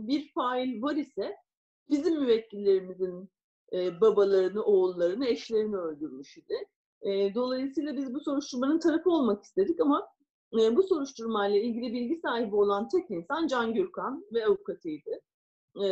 bir 0.08 0.32
fail 0.34 0.82
var 0.82 0.96
ise 0.96 1.43
bizim 1.90 2.20
müvekkillerimizin 2.20 3.30
e, 3.74 4.02
babalarını, 4.02 4.64
oğullarını, 4.64 5.28
eşlerini 5.28 5.78
öldürmüş 5.78 6.38
idi. 6.38 6.56
E, 7.02 7.36
dolayısıyla 7.36 7.98
biz 7.98 8.14
bu 8.14 8.20
soruşturmanın 8.20 8.80
tarafı 8.80 9.10
olmak 9.10 9.44
istedik 9.44 9.80
ama 9.82 10.08
e, 10.62 10.76
bu 10.76 10.84
soruşturmayla 10.84 11.60
ilgili 11.60 11.94
bilgi 11.94 12.20
sahibi 12.20 12.56
olan 12.56 12.88
tek 12.88 13.12
insan 13.12 13.48
Can 13.48 13.74
Gürkan 13.74 14.26
ve 14.34 14.46
avukatıydı. 14.46 15.22
E, 15.84 15.88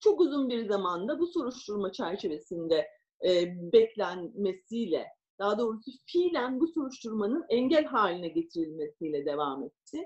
çok 0.00 0.20
uzun 0.20 0.48
bir 0.48 0.68
zamanda 0.68 1.18
bu 1.18 1.26
soruşturma 1.26 1.92
çerçevesinde 1.92 2.86
e, 3.24 3.56
beklenmesiyle, 3.72 5.06
daha 5.38 5.58
doğrusu 5.58 5.90
fiilen 6.06 6.60
bu 6.60 6.68
soruşturmanın 6.68 7.44
engel 7.48 7.84
haline 7.84 8.28
getirilmesiyle 8.28 9.26
devam 9.26 9.64
etti. 9.64 10.04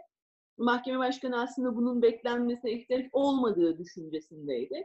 Mahkeme 0.61 0.99
başkanı 0.99 1.43
aslında 1.43 1.77
bunun 1.77 2.03
beklenmesine 2.03 2.73
ihtiyaç 2.73 3.07
olmadığı 3.13 3.79
düşüncesindeydi. 3.79 4.83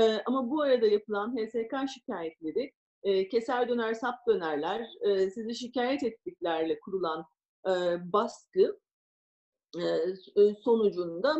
E, 0.00 0.02
ama 0.26 0.50
bu 0.50 0.62
arada 0.62 0.86
yapılan 0.86 1.36
HSK 1.36 1.88
şikayetleri, 1.94 2.72
e, 3.02 3.28
keser 3.28 3.68
döner 3.68 3.94
sap 3.94 4.26
dönerler, 4.28 4.88
e, 5.00 5.30
sizi 5.30 5.54
şikayet 5.54 6.02
ettiklerle 6.02 6.80
kurulan 6.80 7.24
e, 7.66 7.72
baskı 8.12 8.80
e, 9.76 10.54
sonucunda 10.64 11.34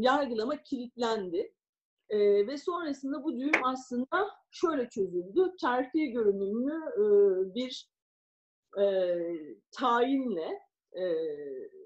yargılama 0.00 0.62
kilitlendi. 0.62 1.52
E, 2.08 2.46
ve 2.46 2.58
sonrasında 2.58 3.24
bu 3.24 3.38
düğüm 3.38 3.64
aslında 3.64 4.30
şöyle 4.50 4.88
çözüldü. 4.88 5.52
Terfi 5.60 6.10
görünümlü 6.10 6.74
e, 6.74 7.04
bir 7.54 7.90
e, 8.78 8.84
tayinle 9.72 10.69
e, 10.92 11.02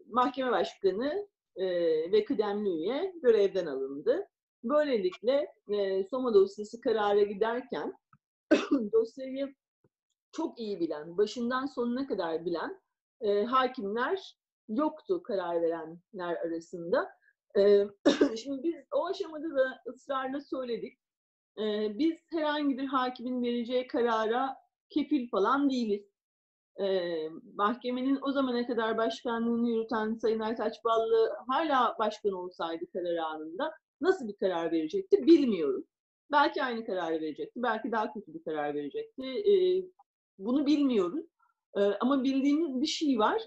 mahkeme 0.06 0.50
başkanı 0.50 1.28
e, 1.56 1.66
ve 2.12 2.24
kıdemli 2.24 2.70
üye 2.70 3.14
görevden 3.22 3.66
alındı. 3.66 4.28
Böylelikle 4.64 5.54
e, 5.68 6.04
Soma 6.04 6.34
dosyası 6.34 6.80
karara 6.80 7.22
giderken 7.22 7.94
dosyayı 8.92 9.54
çok 10.32 10.58
iyi 10.58 10.80
bilen, 10.80 11.18
başından 11.18 11.66
sonuna 11.66 12.06
kadar 12.06 12.44
bilen 12.44 12.80
e, 13.20 13.44
hakimler 13.44 14.36
yoktu 14.68 15.22
karar 15.22 15.62
verenler 15.62 16.36
arasında. 16.36 17.10
E, 17.58 17.84
şimdi 18.36 18.62
biz 18.62 18.74
o 18.92 19.06
aşamada 19.06 19.56
da 19.56 19.82
ısrarla 19.86 20.40
söyledik. 20.40 20.98
E, 21.58 21.98
biz 21.98 22.14
herhangi 22.30 22.78
bir 22.78 22.86
hakimin 22.86 23.42
vereceği 23.42 23.86
karara 23.86 24.56
kefil 24.90 25.28
falan 25.28 25.70
değiliz. 25.70 26.13
E, 26.80 27.28
mahkemenin 27.54 28.18
o 28.22 28.32
zamana 28.32 28.66
kadar 28.66 28.96
başkanlığını 28.96 29.68
yürüten 29.68 30.14
Sayın 30.14 30.40
Aytaç 30.40 30.84
Ballı 30.84 31.32
hala 31.48 31.96
başkan 31.98 32.32
olsaydı 32.32 32.84
karar 32.92 33.16
anında 33.16 33.72
nasıl 34.00 34.28
bir 34.28 34.36
karar 34.36 34.72
verecekti 34.72 35.26
bilmiyoruz. 35.26 35.84
Belki 36.32 36.62
aynı 36.62 36.86
kararı 36.86 37.14
verecekti, 37.14 37.62
belki 37.62 37.92
daha 37.92 38.12
kötü 38.12 38.34
bir 38.34 38.42
karar 38.42 38.74
verecekti. 38.74 39.22
E, 39.26 39.84
bunu 40.38 40.66
bilmiyoruz. 40.66 41.24
E, 41.76 41.80
ama 41.80 42.24
bildiğimiz 42.24 42.80
bir 42.82 42.86
şey 42.86 43.18
var. 43.18 43.42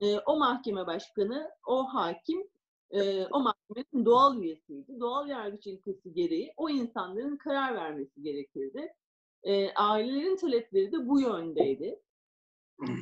E, 0.00 0.18
o 0.18 0.38
mahkeme 0.38 0.86
başkanı, 0.86 1.50
o 1.66 1.84
hakim, 1.84 2.48
e, 2.90 3.26
o 3.26 3.40
mahkemenin 3.40 4.04
doğal 4.04 4.38
üyesiydi. 4.38 5.00
Doğal 5.00 5.28
yargıç 5.28 5.66
ilkesi 5.66 6.12
gereği 6.12 6.52
o 6.56 6.70
insanların 6.70 7.36
karar 7.36 7.74
vermesi 7.74 8.22
gerekirdi. 8.22 8.94
E, 9.42 9.74
ailelerin 9.74 10.36
talepleri 10.36 10.92
de 10.92 11.08
bu 11.08 11.20
yöndeydi. 11.20 12.00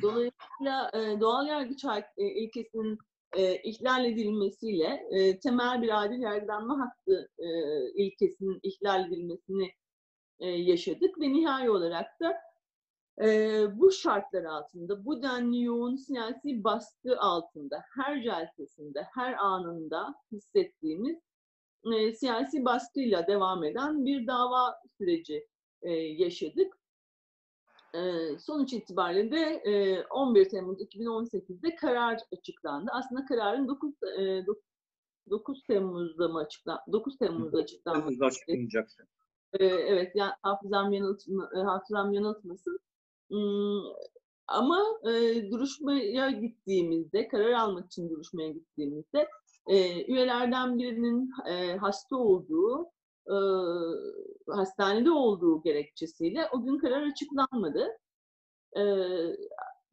Dolayısıyla 0.01 0.91
e, 0.93 1.19
doğal 1.19 1.47
yargıç 1.47 1.85
e, 2.17 2.25
ilkesinin 2.25 2.97
e, 3.35 3.61
ihlal 3.61 4.05
edilmesiyle 4.05 5.07
e, 5.11 5.39
temel 5.39 5.81
bir 5.81 6.03
adil 6.03 6.19
yargılanma 6.19 6.79
hakkı 6.79 7.27
e, 7.39 7.47
ilkesinin 7.95 8.59
ihlal 8.63 9.07
edilmesini 9.07 9.71
e, 10.39 10.47
yaşadık 10.47 11.19
ve 11.19 11.33
nihai 11.33 11.69
olarak 11.69 12.19
da 12.19 12.37
e, 13.21 13.65
bu 13.79 13.91
şartlar 13.91 14.43
altında, 14.43 15.05
bu 15.05 15.21
denli 15.23 15.63
yoğun 15.63 15.95
siyasi 15.95 16.63
baskı 16.63 17.19
altında, 17.19 17.83
her 17.95 18.23
celsesinde, 18.23 19.03
her 19.13 19.33
anında 19.33 20.15
hissettiğimiz 20.31 21.17
e, 21.93 22.13
siyasi 22.13 22.65
baskıyla 22.65 23.27
devam 23.27 23.63
eden 23.63 24.05
bir 24.05 24.27
dava 24.27 24.75
süreci 24.97 25.47
e, 25.81 25.91
yaşadık. 25.91 26.77
E, 27.97 28.37
sonuç 28.39 28.73
itibariyle 28.73 29.31
de 29.31 29.41
e, 29.41 30.03
11 30.03 30.49
Temmuz 30.49 30.81
2018'de 30.81 31.75
karar 31.75 32.19
açıklandı. 32.37 32.91
Aslında 32.93 33.25
kararın 33.25 33.67
9, 33.67 33.93
e, 34.19 34.45
9 35.29 35.63
Temmuz'da 35.63 36.27
mı 36.27 36.39
açıklan 36.39 36.79
9 36.91 37.17
Temmuz'da 37.17 37.57
açıklanması. 37.57 38.25
açıklanacaktı. 38.25 39.07
E, 39.53 39.65
evet, 39.65 40.11
yani 40.15 40.31
hafızam, 40.41 40.93
yanıltma, 40.93 41.49
e, 41.55 41.59
hafızam 41.59 42.13
yanıltmasın. 42.13 42.79
Hmm, 43.29 43.83
ama 44.47 44.83
e, 45.03 45.11
duruşmaya 45.51 46.31
gittiğimizde, 46.31 47.27
karar 47.27 47.51
almak 47.51 47.85
için 47.85 48.09
duruşmaya 48.09 48.49
gittiğimizde 48.49 49.27
e, 49.67 50.05
üyelerden 50.05 50.79
birinin 50.79 51.31
e, 51.49 51.77
hasta 51.77 52.15
olduğu 52.15 52.91
e, 53.27 53.37
hastanede 54.51 55.11
olduğu 55.11 55.61
gerekçesiyle 55.61 56.49
o 56.53 56.63
gün 56.63 56.77
karar 56.77 57.01
açıklanmadı. 57.01 57.87
E, 58.77 58.83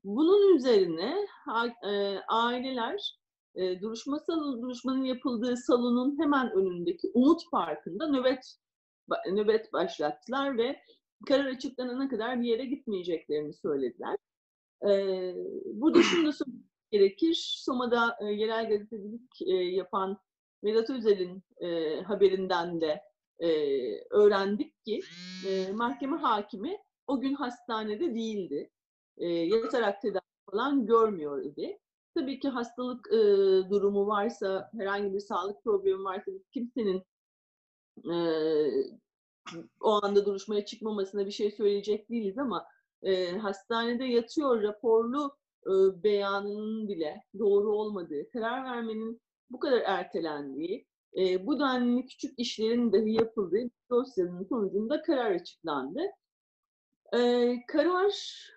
bunun 0.04 0.56
üzerine 0.56 1.26
ha- 1.44 1.88
e, 1.90 2.18
aileler 2.28 3.18
e, 3.54 3.80
duruşma 3.80 4.18
salonu, 4.18 4.62
duruşmanın 4.62 5.04
yapıldığı 5.04 5.56
salonun 5.56 6.22
hemen 6.22 6.52
önündeki 6.52 7.10
Umut 7.14 7.40
Parkı'nda 7.52 8.08
nöbet 8.08 8.56
nöbet 9.32 9.72
başlattılar 9.72 10.58
ve 10.58 10.80
karar 11.28 11.44
açıklanana 11.46 12.08
kadar 12.08 12.40
bir 12.40 12.46
yere 12.46 12.64
gitmeyeceklerini 12.64 13.52
söylediler. 13.52 14.16
Ee, 14.88 15.34
burada 15.64 16.02
şunu 16.02 16.26
da 16.26 16.32
söylemek 16.32 16.64
gerekir. 16.90 17.56
Soma'da 17.64 18.16
e, 18.20 18.24
yerel 18.24 18.68
gazetecilik 18.68 19.42
e, 19.46 19.54
yapan 19.54 20.18
Vedat 20.64 20.90
Özel'in 20.90 21.42
e, 21.60 22.00
haberinden 22.00 22.80
de 22.80 23.02
e, 23.38 23.48
öğrendik 24.10 24.84
ki 24.84 25.00
e, 25.48 25.72
mahkeme 25.72 26.16
hakimi 26.16 26.78
o 27.06 27.20
gün 27.20 27.34
hastanede 27.34 28.14
değildi. 28.14 28.70
E, 29.16 29.28
yatarak 29.28 30.02
tedavi 30.02 30.20
falan 30.50 30.86
görmüyor 30.86 31.42
idi. 31.42 31.78
Tabii 32.14 32.40
ki 32.40 32.48
hastalık 32.48 33.06
e, 33.12 33.16
durumu 33.70 34.06
varsa, 34.06 34.70
herhangi 34.78 35.14
bir 35.14 35.20
sağlık 35.20 35.64
problemi 35.64 36.04
varsa 36.04 36.30
kimsenin 36.52 37.02
e, 38.10 38.16
o 39.80 40.04
anda 40.04 40.26
duruşmaya 40.26 40.64
çıkmamasına 40.64 41.26
bir 41.26 41.30
şey 41.30 41.50
söyleyecek 41.50 42.10
değiliz 42.10 42.38
ama 42.38 42.66
e, 43.02 43.38
hastanede 43.38 44.04
yatıyor 44.04 44.62
raporlu 44.62 45.36
e, 45.66 46.02
beyanının 46.02 46.88
bile 46.88 47.22
doğru 47.38 47.72
olmadığı, 47.72 48.30
karar 48.30 48.64
vermenin 48.64 49.20
bu 49.50 49.58
kadar 49.58 49.80
ertelendiği, 49.86 50.86
e, 51.18 51.46
bu 51.46 51.60
denli 51.60 52.06
küçük 52.06 52.38
işlerin 52.38 52.92
dahi 52.92 53.12
yapıldığı 53.12 53.70
dosyanın 53.90 54.44
sonucunda 54.44 55.02
karar 55.02 55.30
açıklandı. 55.30 56.00
E, 57.14 57.52
karar 57.68 58.12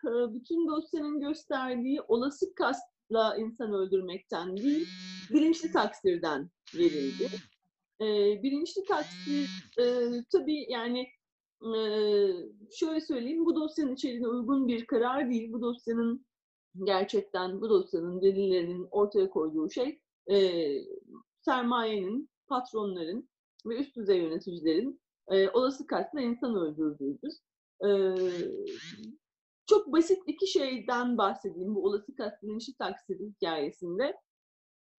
e, 0.06 0.34
bütün 0.34 0.68
dosyanın 0.68 1.20
gösterdiği 1.20 2.02
olası 2.02 2.56
kastla 2.56 3.38
insan 3.38 3.74
öldürmekten 3.74 4.58
değil, 4.58 4.88
bilinçli 5.30 5.72
taksirden 5.72 6.50
verildi. 6.76 7.30
E, 8.02 8.06
bilinçli 8.44 8.84
taksir 8.84 9.50
e, 9.80 9.86
tabii 10.32 10.72
yani 10.72 11.08
e, 11.62 11.80
şöyle 12.72 13.02
söyleyeyim, 13.02 13.46
bu 13.46 13.56
dosyanın 13.56 13.94
içeriğine 13.94 14.28
uygun 14.28 14.68
bir 14.68 14.86
karar 14.86 15.30
değil. 15.30 15.54
Bu 15.54 15.62
dosyanın 15.62 16.26
gerçekten 16.84 17.62
bu 17.62 17.70
dosyanın 17.70 18.22
delillerinin 18.22 18.88
ortaya 18.92 19.30
koyduğu 19.30 19.70
şey 19.70 20.00
e, 20.32 20.38
sermayenin, 21.42 22.30
patronların 22.48 23.30
ve 23.66 23.78
üst 23.78 23.96
düzey 23.96 24.18
yöneticilerin 24.18 25.02
e, 25.28 25.50
olası 25.50 25.88
kastla 25.88 26.22
insan 26.22 26.56
öldürdüğüdür. 26.56 27.34
E, 27.86 27.90
çok 29.66 29.92
basit 29.92 30.20
iki 30.28 30.48
şeyden 30.48 31.18
bahsedeyim 31.18 31.76
bu 31.76 31.84
olası 31.84 32.16
kast 32.16 32.44
bilinçli 32.44 32.74
taksir 32.74 33.20
hikayesinde. 33.20 34.16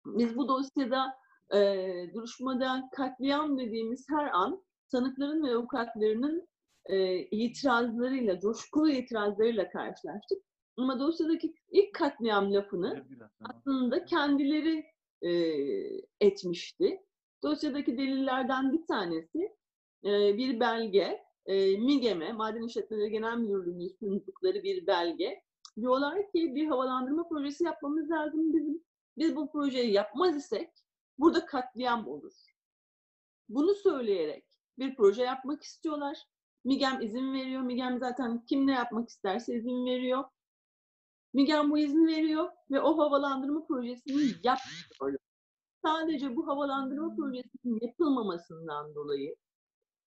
Biz 0.07 0.37
bu 0.37 0.49
dosyada 0.49 1.15
e, 1.55 1.59
duruşmada 2.15 2.89
katliam 2.97 3.59
dediğimiz 3.59 4.07
her 4.11 4.31
an 4.33 4.65
sanıkların 4.87 5.47
ve 5.47 5.55
avukatlarının 5.55 6.49
e, 6.87 7.19
itirazlarıyla, 7.19 8.41
coşkulu 8.41 8.91
itirazlarıyla 8.91 9.71
karşılaştık. 9.71 10.43
Ama 10.77 11.01
dosyadaki 11.01 11.55
ilk 11.71 11.95
katliam 11.95 12.55
lafını 12.55 13.07
aslında 13.41 14.05
kendileri 14.05 14.85
e, 15.23 15.31
etmişti. 16.21 17.01
Dosyadaki 17.43 17.99
delillerden 17.99 18.73
bir 18.73 18.87
tanesi 18.87 19.57
e, 20.05 20.37
bir 20.37 20.61
belge, 20.61 21.25
e, 21.47 21.77
MİGEM'e, 21.77 22.33
Maden 22.33 22.63
İşletmeleri 22.63 23.11
Genel 23.11 23.37
Müdürlüğü'nün 23.37 23.97
sundukları 24.01 24.63
bir 24.63 24.87
belge. 24.87 25.43
Diyorlar 25.77 26.17
ki 26.33 26.55
bir 26.55 26.67
havalandırma 26.67 27.29
projesi 27.29 27.65
yapmamız 27.65 28.11
lazım 28.11 28.53
bizim. 28.53 28.85
Biz 29.17 29.37
bu 29.37 29.53
projeyi 29.53 29.93
yapmaz 29.93 30.37
isek 30.37 30.71
burada 31.19 31.47
katliam 31.47 32.09
olur. 32.09 32.33
Bunu 33.49 33.75
söyleyerek 33.75 34.45
bir 34.79 34.97
proje 34.97 35.23
yapmak 35.23 35.63
istiyorlar. 35.63 36.19
MİGEM 36.65 37.01
izin 37.03 37.33
veriyor. 37.35 37.63
MİGEM 37.63 37.99
zaten 37.99 38.45
kim 38.45 38.67
ne 38.67 38.73
yapmak 38.73 39.09
isterse 39.09 39.55
izin 39.55 39.87
veriyor. 39.87 40.25
MİGEM 41.35 41.71
bu 41.71 41.79
izin 41.79 42.07
veriyor 42.07 42.49
ve 42.71 42.81
o 42.81 42.99
havalandırma 42.99 43.67
projesini 43.67 44.23
yapmıyor. 44.43 45.19
Sadece 45.89 46.37
bu 46.37 46.47
havalandırma 46.47 47.15
projesinin 47.17 47.79
yapılmamasından 47.83 48.95
dolayı 48.95 49.37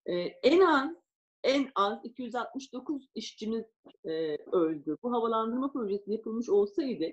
e, 0.06 0.14
en 0.22 0.60
az 0.60 0.90
en 1.42 1.70
az 1.74 2.04
269 2.04 3.08
işçimiz 3.14 3.64
e, 4.04 4.36
öldü. 4.52 4.96
Bu 5.02 5.12
havalandırma 5.12 5.72
projesi 5.72 6.12
yapılmış 6.12 6.48
olsaydı 6.48 7.04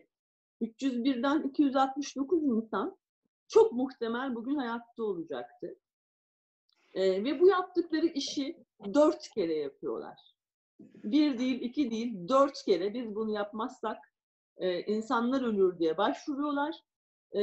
301'den 0.61 1.43
269 1.43 2.43
insan 2.43 2.97
çok 3.47 3.72
muhtemel 3.72 4.36
bugün 4.36 4.55
hayatta 4.55 5.03
olacaktı. 5.03 5.76
E, 6.93 7.24
ve 7.24 7.39
bu 7.39 7.47
yaptıkları 7.47 8.05
işi 8.05 8.65
dört 8.93 9.30
kere 9.30 9.55
yapıyorlar. 9.55 10.20
Bir 10.80 11.38
değil, 11.38 11.61
iki 11.61 11.91
değil, 11.91 12.28
dört 12.28 12.63
kere 12.65 12.93
biz 12.93 13.15
bunu 13.15 13.32
yapmazsak 13.32 13.97
e, 14.57 14.82
insanlar 14.82 15.41
ölür 15.41 15.80
diye 15.80 15.97
başvuruyorlar. 15.97 16.89
E, 17.36 17.41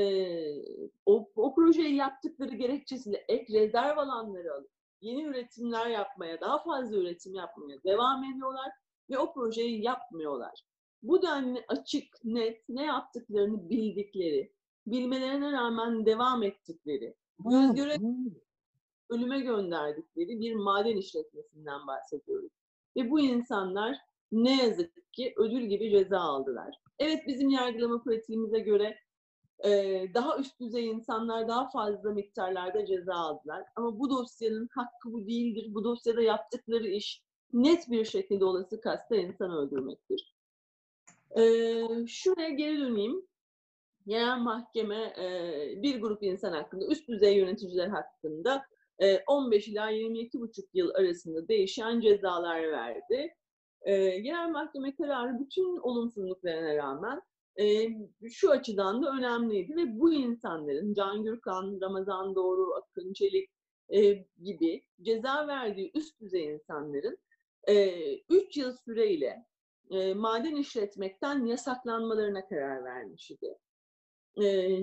o, 1.07 1.29
o 1.37 1.55
projeyi 1.55 1.95
yaptıkları 1.95 2.55
gerekçesiyle 2.55 3.25
ek 3.29 3.53
rezerv 3.53 3.97
alanları 3.97 4.55
alıp 4.55 4.71
yeni 5.01 5.23
üretimler 5.23 5.87
yapmaya, 5.87 6.41
daha 6.41 6.63
fazla 6.63 6.97
üretim 6.97 7.35
yapmaya 7.35 7.83
devam 7.85 8.25
ediyorlar 8.25 8.73
ve 9.11 9.19
o 9.19 9.35
projeyi 9.35 9.83
yapmıyorlar. 9.83 10.63
Bu 11.03 11.23
denli 11.23 11.65
açık, 11.69 12.05
net, 12.25 12.69
ne 12.69 12.85
yaptıklarını 12.85 13.71
bildikleri, 13.71 14.53
bilmelerine 14.87 15.53
rağmen 15.53 16.07
devam 16.07 16.43
ettikleri, 16.43 17.15
göz 17.39 17.75
göre 17.75 17.97
ölüme 19.11 19.41
gönderdikleri 19.41 20.41
bir 20.41 20.55
maden 20.55 20.97
işletmesinden 20.97 21.87
bahsediyoruz. 21.87 22.51
Ve 22.97 23.11
bu 23.11 23.21
insanlar 23.21 23.97
ne 24.33 24.63
yazık 24.63 25.13
ki 25.13 25.35
ödül 25.37 25.63
gibi 25.63 25.91
ceza 25.91 26.21
aldılar. 26.21 26.75
Evet 26.99 27.23
bizim 27.27 27.49
yargılama 27.49 28.03
pratiğimize 28.03 28.59
göre 28.59 28.99
daha 30.15 30.39
üst 30.39 30.61
düzey 30.61 30.87
insanlar 30.87 31.49
daha 31.49 31.71
fazla 31.71 32.11
miktarlarda 32.11 32.87
ceza 32.87 33.15
aldılar. 33.15 33.65
Ama 33.77 33.99
bu 33.99 34.11
dosyanın 34.11 34.69
hakkı 34.73 35.13
bu 35.13 35.27
değildir. 35.27 35.67
Bu 35.75 35.85
dosyada 35.85 36.23
yaptıkları 36.23 36.89
iş 36.89 37.23
net 37.53 37.91
bir 37.91 38.05
şekilde 38.05 38.45
olası 38.45 38.81
kasta 38.81 39.17
insan 39.17 39.51
öldürmektir. 39.51 40.35
Şuraya 42.07 42.49
geri 42.49 42.81
döneyim. 42.81 43.27
Genel 44.07 44.39
mahkeme 44.39 45.15
bir 45.83 46.01
grup 46.01 46.23
insan 46.23 46.53
hakkında, 46.53 46.87
üst 46.87 47.09
düzey 47.09 47.37
yöneticiler 47.37 47.89
hakkında 47.89 48.67
15 49.27 49.69
ila 49.69 49.93
22,5 49.93 50.65
yıl 50.75 50.91
arasında 50.95 51.49
değişen 51.49 52.01
cezalar 52.01 52.73
verdi. 52.73 53.35
Genel 54.23 54.51
mahkeme 54.51 54.95
kararı 54.95 55.41
bütün 55.41 55.77
olumsuzluklarına 55.77 56.77
rağmen 56.77 57.23
şu 58.31 58.51
açıdan 58.51 59.03
da 59.03 59.11
önemliydi 59.11 59.77
ve 59.77 60.01
bu 60.01 60.13
insanların 60.13 60.95
Can 60.95 61.25
Gürkan, 61.25 61.79
Ramazan 61.81 62.35
Doğru, 62.35 62.75
Akın 62.75 63.13
Çelik 63.13 63.51
gibi 64.45 64.83
ceza 65.03 65.47
verdiği 65.47 65.91
üst 65.95 66.21
düzey 66.21 66.45
insanların 66.45 67.19
3 68.31 68.57
yıl 68.57 68.73
süreyle 68.85 69.47
maden 70.15 70.57
işletmekten 70.57 71.47
yasaklanmalarına 71.47 72.49
karar 72.49 72.85
vermiş 72.85 73.31
idi. 73.31 73.59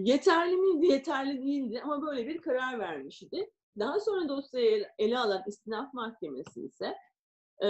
Yeterli 0.04 0.58
miydi? 0.58 0.86
Yeterli 0.86 1.38
değildi 1.38 1.82
ama 1.84 2.02
böyle 2.02 2.28
bir 2.28 2.42
karar 2.42 2.80
vermiş 2.80 3.22
idi. 3.22 3.50
Daha 3.80 4.00
sonra 4.00 4.30
dosyayı 4.30 4.88
ele 4.98 5.20
alan 5.20 5.44
istinaf 5.48 5.94
mahkemesi 5.94 6.62
ise 6.62 6.94
e, 7.64 7.70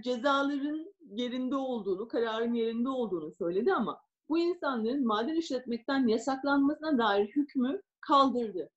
cezaların 0.00 0.94
yerinde 1.10 1.56
olduğunu, 1.56 2.08
kararın 2.08 2.54
yerinde 2.54 2.88
olduğunu 2.88 3.32
söyledi 3.32 3.72
ama 3.72 4.02
bu 4.28 4.38
insanların 4.38 5.06
maden 5.06 5.34
işletmekten 5.34 6.06
yasaklanmasına 6.06 6.98
dair 6.98 7.28
hükmü 7.28 7.82
kaldırdı. 8.00 8.70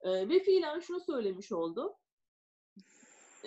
E, 0.00 0.28
ve 0.28 0.40
fiilen 0.40 0.80
şunu 0.80 1.00
söylemiş 1.00 1.52
oldu. 1.52 1.96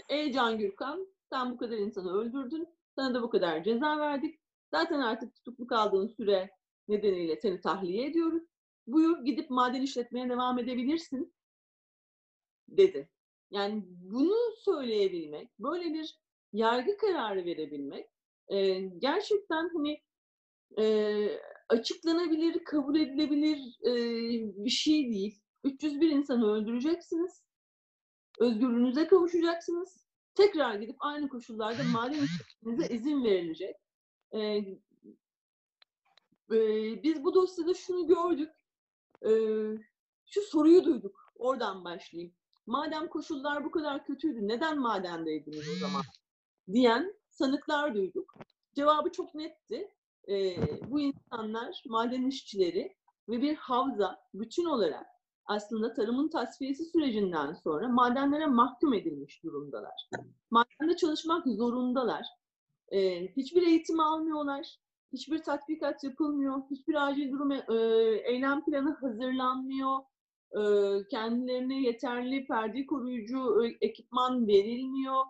Ey 0.09 0.31
Can 0.31 0.57
Gürkan, 0.57 1.07
sen 1.29 1.51
bu 1.51 1.57
kadar 1.57 1.77
insanı 1.77 2.13
öldürdün, 2.13 2.67
sana 2.95 3.13
da 3.13 3.23
bu 3.23 3.29
kadar 3.29 3.63
ceza 3.63 3.99
verdik. 3.99 4.39
Zaten 4.71 4.99
artık 4.99 5.35
tutuklu 5.35 5.67
kaldığın 5.67 6.07
süre 6.07 6.49
nedeniyle 6.87 7.35
seni 7.35 7.61
tahliye 7.61 8.05
ediyoruz. 8.07 8.43
Buyur 8.87 9.25
gidip 9.25 9.49
maden 9.49 9.81
işletmeye 9.81 10.29
devam 10.29 10.59
edebilirsin 10.59 11.33
dedi. 12.67 13.09
Yani 13.51 13.83
bunu 13.87 14.35
söyleyebilmek, 14.57 15.59
böyle 15.59 15.93
bir 15.93 16.20
yargı 16.53 16.97
kararı 16.97 17.45
verebilmek 17.45 18.07
e, 18.47 18.79
gerçekten 18.79 19.69
hani 19.73 20.01
e, 20.79 21.39
açıklanabilir, 21.69 22.63
kabul 22.63 22.99
edilebilir 22.99 23.57
e, 23.85 23.93
bir 24.65 24.69
şey 24.69 25.11
değil. 25.11 25.41
301 25.63 26.09
insanı 26.09 26.51
öldüreceksiniz. 26.53 27.43
özgürlüğünüze 28.39 29.07
kavuşacaksınız. 29.07 30.07
Tekrar 30.35 30.75
gidip 30.75 30.95
aynı 30.99 31.29
koşullarda 31.29 31.83
maden 31.83 32.23
işletmenize 32.23 32.95
izin 32.95 33.23
verilecek. 33.23 33.75
Ee, 34.31 34.39
e, 36.51 36.59
biz 37.03 37.23
bu 37.23 37.33
dosyada 37.35 37.73
şunu 37.73 38.07
gördük. 38.07 38.51
Ee, 39.25 39.29
şu 40.25 40.41
soruyu 40.41 40.85
duyduk. 40.85 41.33
Oradan 41.35 41.83
başlayayım. 41.85 42.33
Madem 42.65 43.07
koşullar 43.07 43.65
bu 43.65 43.71
kadar 43.71 44.05
kötüydü, 44.05 44.47
neden 44.47 44.79
madendeydiniz 44.79 45.69
o 45.69 45.75
zaman? 45.75 46.03
Diyen 46.73 47.13
sanıklar 47.29 47.95
duyduk. 47.95 48.35
Cevabı 48.75 49.11
çok 49.11 49.35
netti. 49.35 49.91
Ee, 50.29 50.55
bu 50.91 50.99
insanlar, 50.99 51.83
maden 51.87 52.25
işçileri 52.25 52.95
ve 53.29 53.41
bir 53.41 53.55
havza 53.55 54.19
bütün 54.33 54.65
olarak 54.65 55.05
aslında 55.45 55.93
tarımın 55.93 56.29
tasfiyesi 56.29 56.85
sürecinden 56.85 57.53
sonra 57.53 57.87
madenlere 57.87 58.45
mahkum 58.45 58.93
edilmiş 58.93 59.43
durumdalar. 59.43 60.09
Madende 60.51 60.97
çalışmak 60.97 61.47
zorundalar. 61.47 62.25
Ee, 62.91 63.27
hiçbir 63.27 63.67
eğitim 63.67 63.99
almıyorlar. 63.99 64.77
Hiçbir 65.13 65.43
tatbikat 65.43 66.03
yapılmıyor. 66.03 66.61
Hiçbir 66.71 67.07
acil 67.07 67.31
durum 67.31 67.51
e, 67.51 67.61
eylem 68.23 68.65
planı 68.65 68.95
hazırlanmıyor. 68.95 69.99
E, 70.51 70.61
kendilerine 71.07 71.81
yeterli 71.81 72.47
perde 72.47 72.85
koruyucu 72.85 73.65
e, 73.65 73.77
ekipman 73.81 74.47
verilmiyor. 74.47 75.23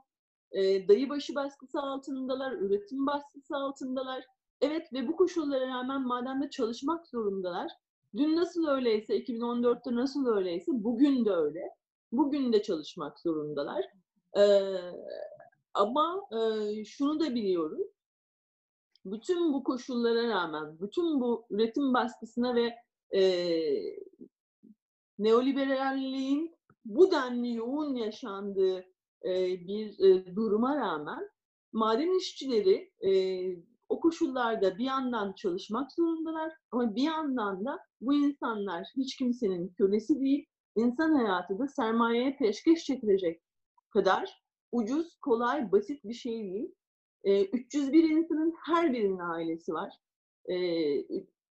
E, 0.51 0.87
dayı 0.87 1.09
başı 1.09 1.35
baskısı 1.35 1.79
altındalar, 1.79 2.51
üretim 2.51 3.07
baskısı 3.07 3.55
altındalar. 3.55 4.25
Evet 4.61 4.93
ve 4.93 5.07
bu 5.07 5.15
koşullara 5.15 5.67
rağmen 5.67 6.07
madende 6.07 6.49
çalışmak 6.49 7.07
zorundalar. 7.07 7.71
Dün 8.17 8.35
nasıl 8.35 8.67
öyleyse, 8.67 9.17
2014'te 9.17 9.95
nasıl 9.95 10.27
öyleyse 10.27 10.71
bugün 10.75 11.25
de 11.25 11.31
öyle. 11.31 11.61
Bugün 12.11 12.53
de 12.53 12.63
çalışmak 12.63 13.19
zorundalar. 13.19 13.85
Ee, 14.37 14.77
ama 15.73 16.21
e, 16.31 16.85
şunu 16.85 17.19
da 17.19 17.35
biliyoruz. 17.35 17.87
Bütün 19.05 19.53
bu 19.53 19.63
koşullara 19.63 20.27
rağmen, 20.27 20.79
bütün 20.79 21.21
bu 21.21 21.45
üretim 21.49 21.93
baskısına 21.93 22.55
ve 22.55 22.75
e, 23.17 23.21
neoliberalliğin 25.19 26.55
bu 26.85 27.11
denli 27.11 27.53
yoğun 27.55 27.95
yaşandığı 27.95 28.85
bir 29.67 29.99
e, 29.99 30.36
duruma 30.36 30.78
rağmen 30.78 31.30
maden 31.74 32.17
işçileri 32.17 32.91
e, 33.01 33.11
o 33.89 33.99
koşullarda 33.99 34.78
bir 34.78 34.86
yandan 34.86 35.34
çalışmak 35.34 35.91
zorundalar 35.91 36.53
ama 36.72 36.95
bir 36.95 37.03
yandan 37.03 37.65
da 37.65 37.80
bu 38.01 38.13
insanlar 38.13 38.88
hiç 38.97 39.15
kimsenin 39.15 39.69
kölesi 39.69 40.19
değil, 40.19 40.45
insan 40.76 41.15
hayatı 41.15 41.59
da 41.59 41.67
sermayeye 41.67 42.38
peşkeş 42.38 42.86
çekilecek 42.86 43.41
kadar 43.89 44.41
ucuz, 44.72 45.17
kolay, 45.22 45.72
basit 45.72 46.03
bir 46.03 46.13
şey 46.13 46.43
değil. 46.43 46.76
E, 47.24 47.45
301 47.45 48.03
insanın 48.03 48.55
her 48.65 48.93
birinin 48.93 49.19
ailesi 49.19 49.74
var. 49.74 49.93
E, 50.45 50.55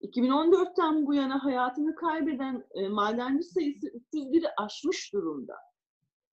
2014'ten 0.03 1.07
bu 1.07 1.14
yana 1.14 1.45
hayatını 1.45 1.95
kaybeden 1.95 2.64
e, 2.75 2.89
madenci 2.89 3.43
sayısı 3.45 3.87
301'i 3.87 4.49
aşmış 4.57 5.12
durumda. 5.12 5.55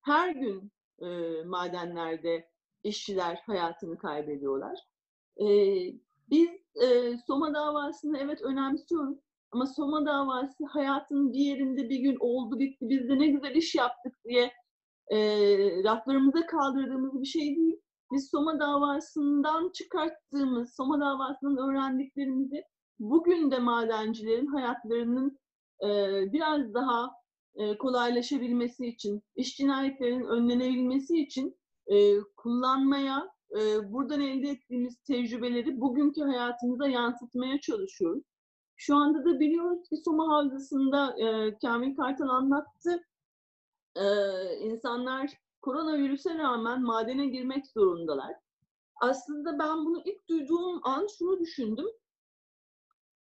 Her 0.02 0.30
gün 0.36 0.72
e, 1.04 1.44
madenlerde 1.44 2.48
işçiler 2.84 3.42
hayatını 3.46 3.98
kaybediyorlar. 3.98 4.80
E, 5.38 5.48
biz 6.30 6.50
e, 6.84 7.18
Soma 7.28 7.54
davasını 7.54 8.18
evet 8.18 8.42
önemsiyoruz 8.42 9.18
ama 9.52 9.66
Soma 9.66 10.06
davası 10.06 10.66
hayatın 10.66 11.34
bir 11.34 11.40
yerinde 11.40 11.90
bir 11.90 12.00
gün 12.00 12.18
oldu 12.20 12.60
bitti 12.60 12.90
biz 12.90 13.10
de 13.10 13.20
ne 13.20 13.28
güzel 13.28 13.56
iş 13.56 13.76
yaptık 13.76 14.14
diye 14.26 14.52
e, 15.10 15.18
raflarımıza 15.84 16.46
kaldırdığımız 16.46 17.22
bir 17.22 17.26
şey 17.26 17.56
değil. 17.56 17.82
Biz 18.12 18.30
Soma 18.32 18.60
davasından 18.60 19.72
çıkarttığımız, 19.72 20.76
Soma 20.76 21.00
davasından 21.00 21.70
öğrendiklerimizi 21.70 22.64
bugün 23.00 23.52
de 23.52 23.60
madencilerin 23.60 24.48
hayatlarının 24.48 25.40
e, 25.84 25.88
biraz 26.34 26.74
daha 26.74 27.12
e, 27.56 27.78
kolaylaşabilmesi 27.78 28.86
için, 28.88 29.24
iş 29.36 29.58
cinayetlerinin 29.58 30.26
önlenebilmesi 30.26 31.18
için 31.18 31.58
e, 31.88 32.22
kullanmaya, 32.38 33.30
e, 33.52 33.94
buradan 33.94 34.22
elde 34.22 34.50
ettiğimiz 34.50 34.98
tecrübeleri 35.08 35.82
bugünkü 35.82 36.22
hayatımıza 36.22 36.88
yansıtmaya 36.88 37.62
çalışıyoruz. 37.62 38.24
Şu 38.76 38.96
anda 38.96 39.26
da 39.26 39.40
biliyoruz 39.40 39.90
ki 39.90 39.98
Soma 40.06 40.28
Havzası'nda 40.28 41.16
e, 41.20 41.58
Kamil 41.58 41.96
Kartal 41.96 42.30
anlattı. 42.30 43.04
E, 43.96 44.06
insanlar 44.60 45.32
koronavirüse 45.62 46.38
rağmen 46.38 46.82
madene 46.82 47.28
girmek 47.28 47.68
zorundalar. 47.68 48.34
Aslında 49.02 49.60
ben 49.60 49.86
bunu 49.86 50.02
ilk 50.06 50.30
duyduğum 50.30 50.80
an 50.84 51.08
şunu 51.18 51.40
düşündüm. 51.40 51.86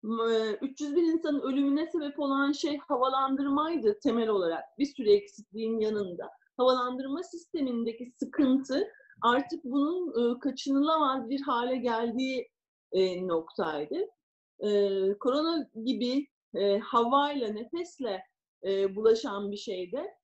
301 0.03 1.03
insanın 1.03 1.41
ölümüne 1.41 1.87
sebep 1.87 2.19
olan 2.19 2.53
şey 2.53 2.79
havalandırmaydı 2.79 3.99
temel 4.03 4.29
olarak 4.29 4.65
bir 4.79 4.87
sürü 4.87 5.11
eksikliğin 5.11 5.81
yanında. 5.81 6.31
Havalandırma 6.57 7.23
sistemindeki 7.23 8.13
sıkıntı 8.19 8.89
artık 9.23 9.65
bunun 9.65 10.39
kaçınılamaz 10.39 11.29
bir 11.31 11.41
hale 11.41 11.77
geldiği 11.77 12.49
noktaydı. 13.23 13.97
Korona 15.21 15.69
gibi 15.85 16.27
havayla, 16.83 17.49
nefesle 17.49 18.23
bulaşan 18.97 19.51
bir 19.51 19.57
şeyde 19.57 20.15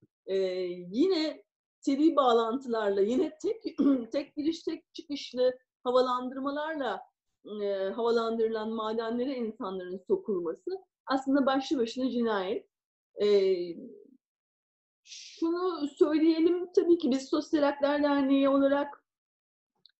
yine 0.91 1.43
seri 1.81 2.17
bağlantılarla, 2.17 3.01
yine 3.01 3.39
tek 3.43 3.63
tek 4.13 4.37
giriş 4.37 4.63
tek 4.63 4.95
çıkışlı 4.95 5.59
havalandırmalarla 5.85 7.01
e, 7.63 7.91
havalandırılan 7.91 8.71
madenlere 8.71 9.37
insanların 9.37 9.99
sokulması 10.07 10.71
aslında 11.07 11.47
başlı 11.47 11.79
başına 11.79 12.11
cinayet. 12.11 12.67
E, 13.23 13.27
şunu 15.05 15.89
söyleyelim 15.89 16.73
tabii 16.73 16.99
ki 16.99 17.11
biz 17.11 17.29
Sosyal 17.29 17.63
Haklar 17.63 18.03
Derneği 18.03 18.49
olarak 18.49 19.05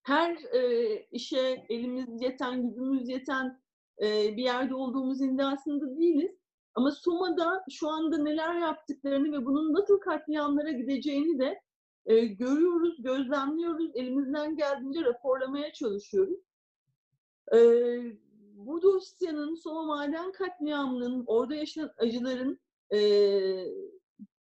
her 0.03 0.37
e, 0.55 1.07
işe 1.11 1.67
elimiz 1.69 2.23
yeten, 2.23 2.69
gücümüz 2.69 3.09
yeten 3.09 3.63
e, 4.03 4.37
bir 4.37 4.43
yerde 4.43 4.75
olduğumuz 4.75 5.23
iddiasında 5.23 5.97
değiliz. 5.97 6.37
Ama 6.75 6.91
Soma'da 6.91 7.65
şu 7.71 7.89
anda 7.89 8.19
neler 8.19 8.55
yaptıklarını 8.55 9.33
ve 9.33 9.47
bunun 9.47 9.75
nasıl 9.75 10.01
katliamlara 10.01 10.71
gideceğini 10.71 11.39
de 11.39 11.61
e, 12.07 12.27
görüyoruz, 12.27 13.03
gözlemliyoruz, 13.03 13.91
elimizden 13.95 14.57
geldiğince 14.57 15.05
raporlamaya 15.05 15.73
çalışıyoruz. 15.73 16.41
Bu 18.67 18.83
dosyanın 18.83 19.55
Soma 19.55 19.83
Maden 19.83 20.33
katliamının, 20.33 21.25
orada 21.27 21.55
yaşanan 21.55 21.91
acıların 21.99 22.61
e, 22.95 22.99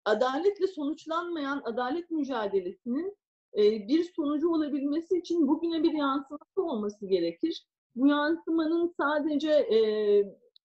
adaletle 0.06 0.68
sonuçlanmayan 0.68 1.62
adalet 1.66 2.12
mücadelesinin 2.12 3.18
e, 3.58 3.88
bir 3.88 4.04
sonucu 4.16 4.50
olabilmesi 4.50 5.18
için 5.18 5.48
bugüne 5.48 5.84
bir 5.84 5.94
yansıması 5.94 6.64
olması 6.64 7.08
gerekir. 7.08 7.66
Bu 7.96 8.08
yansımanın 8.08 8.94
sadece 9.00 9.52
e, 9.52 9.78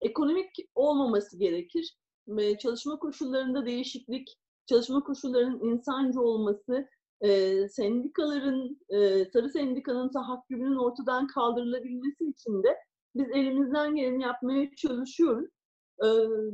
ekonomik 0.00 0.50
olmaması 0.74 1.38
gerekir. 1.38 1.96
E, 2.38 2.58
çalışma 2.58 2.98
koşullarında 2.98 3.66
değişiklik, 3.66 4.36
çalışma 4.66 5.04
koşullarının 5.04 5.60
insancı 5.60 6.20
olması, 6.20 6.88
e, 7.20 7.68
sendikaların, 7.68 8.80
e, 8.88 9.24
sarı 9.24 9.48
sendikanın 9.48 10.08
tahakkümünün 10.08 10.76
ortadan 10.76 11.26
kaldırılabilmesi 11.26 12.24
için 12.24 12.62
de 12.62 12.76
biz 13.14 13.30
elimizden 13.30 13.94
geleni 13.94 14.22
yapmaya 14.22 14.74
çalışıyoruz. 14.76 15.50
E, 16.04 16.06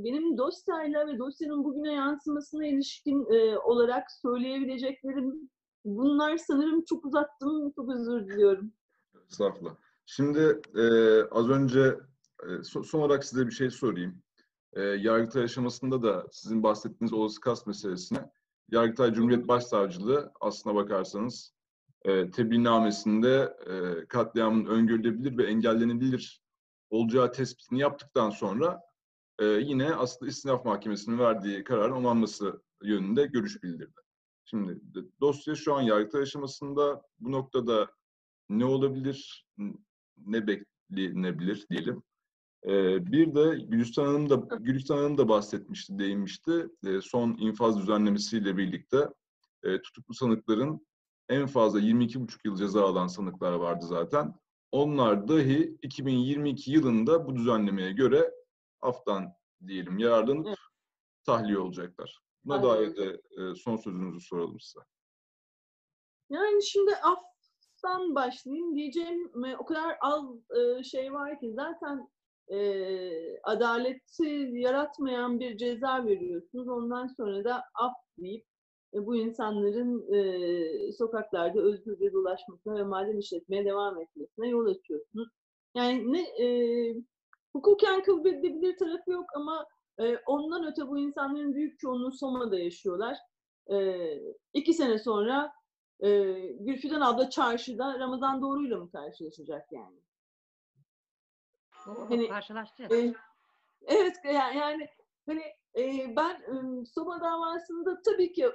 benim 0.04 0.38
dosyayla 0.38 1.06
ve 1.06 1.18
dosyanın 1.18 1.64
bugüne 1.64 1.92
yansımasına 1.92 2.66
ilişkin 2.66 3.26
e, 3.32 3.58
olarak 3.58 4.04
söyleyebileceklerim 4.22 5.50
bunlar 5.84 6.36
sanırım 6.36 6.84
çok 6.84 7.04
uzattım, 7.04 7.72
çok 7.76 7.94
özür 7.94 8.28
diliyorum. 8.28 8.72
Estağfurullah. 9.30 9.74
Şimdi 10.06 10.60
e, 10.76 10.84
az 11.30 11.48
önce 11.48 11.96
e, 12.42 12.62
son 12.64 13.00
olarak 13.00 13.24
size 13.24 13.46
bir 13.46 13.52
şey 13.52 13.70
sorayım 13.70 14.22
e, 14.72 14.82
Yargıtay 14.82 15.44
aşamasında 15.44 16.02
da 16.02 16.26
sizin 16.32 16.62
bahsettiğiniz 16.62 17.12
olası 17.12 17.40
kast 17.40 17.66
meselesine 17.66 18.30
Yargıtay 18.70 19.12
Cumhuriyet 19.12 19.48
Başsavcılığı 19.48 20.32
aslına 20.40 20.74
bakarsanız 20.74 21.54
e, 22.04 22.30
tebliğnamesinde 22.30 23.56
e, 23.66 24.06
katliamın 24.06 24.66
öngörülebilir 24.66 25.38
ve 25.38 25.46
engellenebilir 25.46 26.40
olacağı 26.90 27.32
tespitini 27.32 27.80
yaptıktan 27.80 28.30
sonra 28.30 28.80
e, 29.38 29.44
yine 29.44 29.94
aslında 29.94 30.30
istinaf 30.30 30.64
mahkemesinin 30.64 31.18
verdiği 31.18 31.64
kararın 31.64 31.92
onanması 31.92 32.62
yönünde 32.82 33.26
görüş 33.26 33.62
bildirdi. 33.62 34.00
Şimdi 34.44 34.80
dosya 35.20 35.54
şu 35.54 35.74
an 35.74 35.82
yargıtay 35.82 36.22
aşamasında 36.22 37.02
bu 37.18 37.32
noktada 37.32 37.90
ne 38.48 38.64
olabilir, 38.64 39.46
ne 40.16 40.46
beklenebilir 40.46 41.66
diyelim. 41.70 42.02
Ee, 42.64 43.06
bir 43.12 43.34
de 43.34 43.58
Gülistan 43.68 44.04
Hanım 44.06 44.30
da 44.30 44.56
Gülistan 44.56 44.96
Hanım 44.96 45.18
da 45.18 45.28
bahsetmişti, 45.28 45.98
değinmişti. 45.98 46.68
Ee, 46.86 47.00
son 47.00 47.36
infaz 47.38 47.78
düzenlemesiyle 47.78 48.56
birlikte 48.56 49.08
e, 49.62 49.82
tutuklu 49.82 50.14
sanıkların 50.14 50.86
en 51.28 51.46
fazla 51.46 51.80
22,5 51.80 52.38
yıl 52.44 52.56
ceza 52.56 52.84
alan 52.84 53.06
sanıklar 53.06 53.52
vardı 53.52 53.86
zaten. 53.86 54.34
Onlar 54.72 55.28
dahi 55.28 55.78
2022 55.82 56.70
yılında 56.70 57.26
bu 57.26 57.36
düzenlemeye 57.36 57.92
göre 57.92 58.30
aftan 58.80 59.32
diyelim 59.66 59.98
yararlanıp 59.98 60.46
Evet. 60.46 60.58
tahliye 61.26 61.58
olacaklar. 61.58 62.20
Buna 62.44 62.54
Aynen 62.54 62.68
dair 62.68 62.96
de 62.96 63.22
e, 63.42 63.54
son 63.54 63.76
sözünüzü 63.76 64.20
soralım 64.20 64.60
size. 64.60 64.84
Yani 66.30 66.62
şimdi 66.62 66.96
aftan 66.96 68.14
başlayayım 68.14 68.76
diyeceğim 68.76 69.32
o 69.58 69.64
kadar 69.64 69.96
az 70.00 70.24
e, 70.58 70.82
şey 70.84 71.12
var 71.12 71.40
ki 71.40 71.52
zaten 71.54 72.08
e, 72.48 72.58
adaleti 73.42 74.48
yaratmayan 74.52 75.40
bir 75.40 75.56
ceza 75.56 76.06
veriyorsunuz. 76.06 76.68
Ondan 76.68 77.06
sonra 77.06 77.44
da 77.44 77.62
af 77.74 77.92
deyip 78.18 78.46
e, 78.94 79.06
bu 79.06 79.16
insanların 79.16 80.12
e, 80.14 80.92
sokaklarda 80.92 81.60
özgürce 81.60 82.12
dolaşmasına 82.12 82.74
ve 82.78 82.82
maden 82.82 83.18
işletmeye 83.18 83.64
devam 83.64 84.00
etmesine 84.00 84.48
yol 84.48 84.66
açıyorsunuz. 84.66 85.28
Yani 85.74 86.12
ne 86.12 86.22
e, 86.22 86.46
hukuken 87.52 88.02
kabul 88.02 88.26
edilebilir 88.26 88.76
tarafı 88.76 89.10
yok 89.10 89.26
ama 89.34 89.66
e, 90.00 90.16
ondan 90.26 90.66
öte 90.66 90.88
bu 90.88 90.98
insanların 90.98 91.54
büyük 91.54 91.78
çoğunluğu 91.78 92.12
Soma'da 92.12 92.58
yaşıyorlar. 92.58 93.16
E, 93.72 93.96
iki 94.54 94.72
sene 94.72 94.98
sonra 94.98 95.52
e, 96.00 96.08
Gülfidan 96.60 97.00
abla 97.00 97.30
çarşıda 97.30 97.98
Ramazan 97.98 98.42
Doğru'yla 98.42 98.78
mı 98.78 98.90
karşılaşacak 98.90 99.72
yani? 99.72 100.00
Hani, 102.08 102.28
karşılaştı. 102.28 102.82
E, 102.90 103.14
evet 103.86 104.16
ya- 104.24 104.52
yani 104.52 104.88
hani 105.26 105.42
e, 105.78 106.16
ben 106.16 106.34
e, 106.34 106.84
Soma 106.84 107.20
davasında 107.20 108.02
tabii 108.02 108.32
ki 108.32 108.48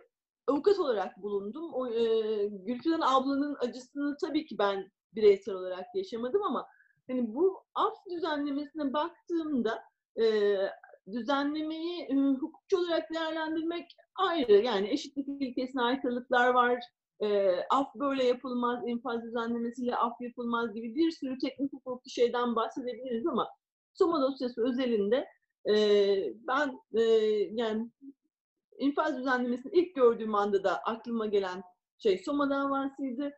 avukat 0.47 0.79
olarak 0.79 1.21
bulundum. 1.21 1.73
O 1.73 1.87
e, 1.87 2.01
Gülfidan 2.47 3.01
ablanın 3.01 3.57
acısını 3.59 4.17
tabii 4.21 4.45
ki 4.45 4.57
ben 4.57 4.91
bireysel 5.15 5.55
olarak 5.55 5.85
yaşamadım 5.95 6.43
ama 6.43 6.67
hani 7.07 7.35
bu 7.35 7.63
af 7.75 7.93
düzenlemesine 8.11 8.93
baktığımda 8.93 9.83
e, 10.21 10.55
düzenlemeyi 11.11 12.01
e, 12.01 12.15
hukukçu 12.15 12.77
olarak 12.77 13.13
değerlendirmek 13.13 13.95
ayrı. 14.15 14.53
Yani 14.53 14.89
eşitlik 14.89 15.27
ilkesine 15.41 15.81
aykırılıklar 15.81 16.47
var. 16.49 16.79
E, 17.21 17.55
af 17.69 17.95
böyle 17.95 18.23
yapılmaz, 18.23 18.87
infaz 18.87 19.23
düzenlemesiyle 19.23 19.95
af 19.95 20.21
yapılmaz 20.21 20.73
gibi 20.73 20.95
bir 20.95 21.11
sürü 21.11 21.37
teknik 21.37 21.73
hukuki 21.73 22.09
şeyden 22.09 22.55
bahsedebiliriz 22.55 23.27
ama 23.27 23.47
Soma 23.93 24.21
dosyası 24.21 24.67
özelinde 24.67 25.27
e, 25.69 25.75
ben 26.47 26.79
e, 26.93 27.01
yani 27.51 27.91
infaz 28.77 29.17
düzenlemesini 29.17 29.71
ilk 29.73 29.95
gördüğüm 29.95 30.35
anda 30.35 30.63
da 30.63 30.77
aklıma 30.77 31.25
gelen 31.25 31.63
şey 31.97 32.17
Soma 32.17 32.49
davasıydı. 32.49 33.31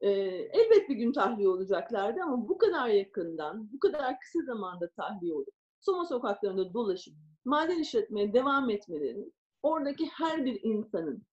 E, 0.00 0.10
elbet 0.52 0.88
bir 0.88 0.96
gün 0.96 1.12
tahliye 1.12 1.48
olacaklardı 1.48 2.20
ama 2.22 2.48
bu 2.48 2.58
kadar 2.58 2.88
yakından, 2.88 3.72
bu 3.72 3.78
kadar 3.78 4.20
kısa 4.20 4.44
zamanda 4.46 4.90
tahliye 4.90 5.34
olup 5.34 5.54
Soma 5.80 6.04
sokaklarında 6.04 6.74
dolaşıp 6.74 7.14
maden 7.44 7.78
işletmeye 7.78 8.32
devam 8.32 8.70
etmelerinin 8.70 9.34
oradaki 9.62 10.06
her 10.06 10.44
bir 10.44 10.60
insanın 10.62 11.26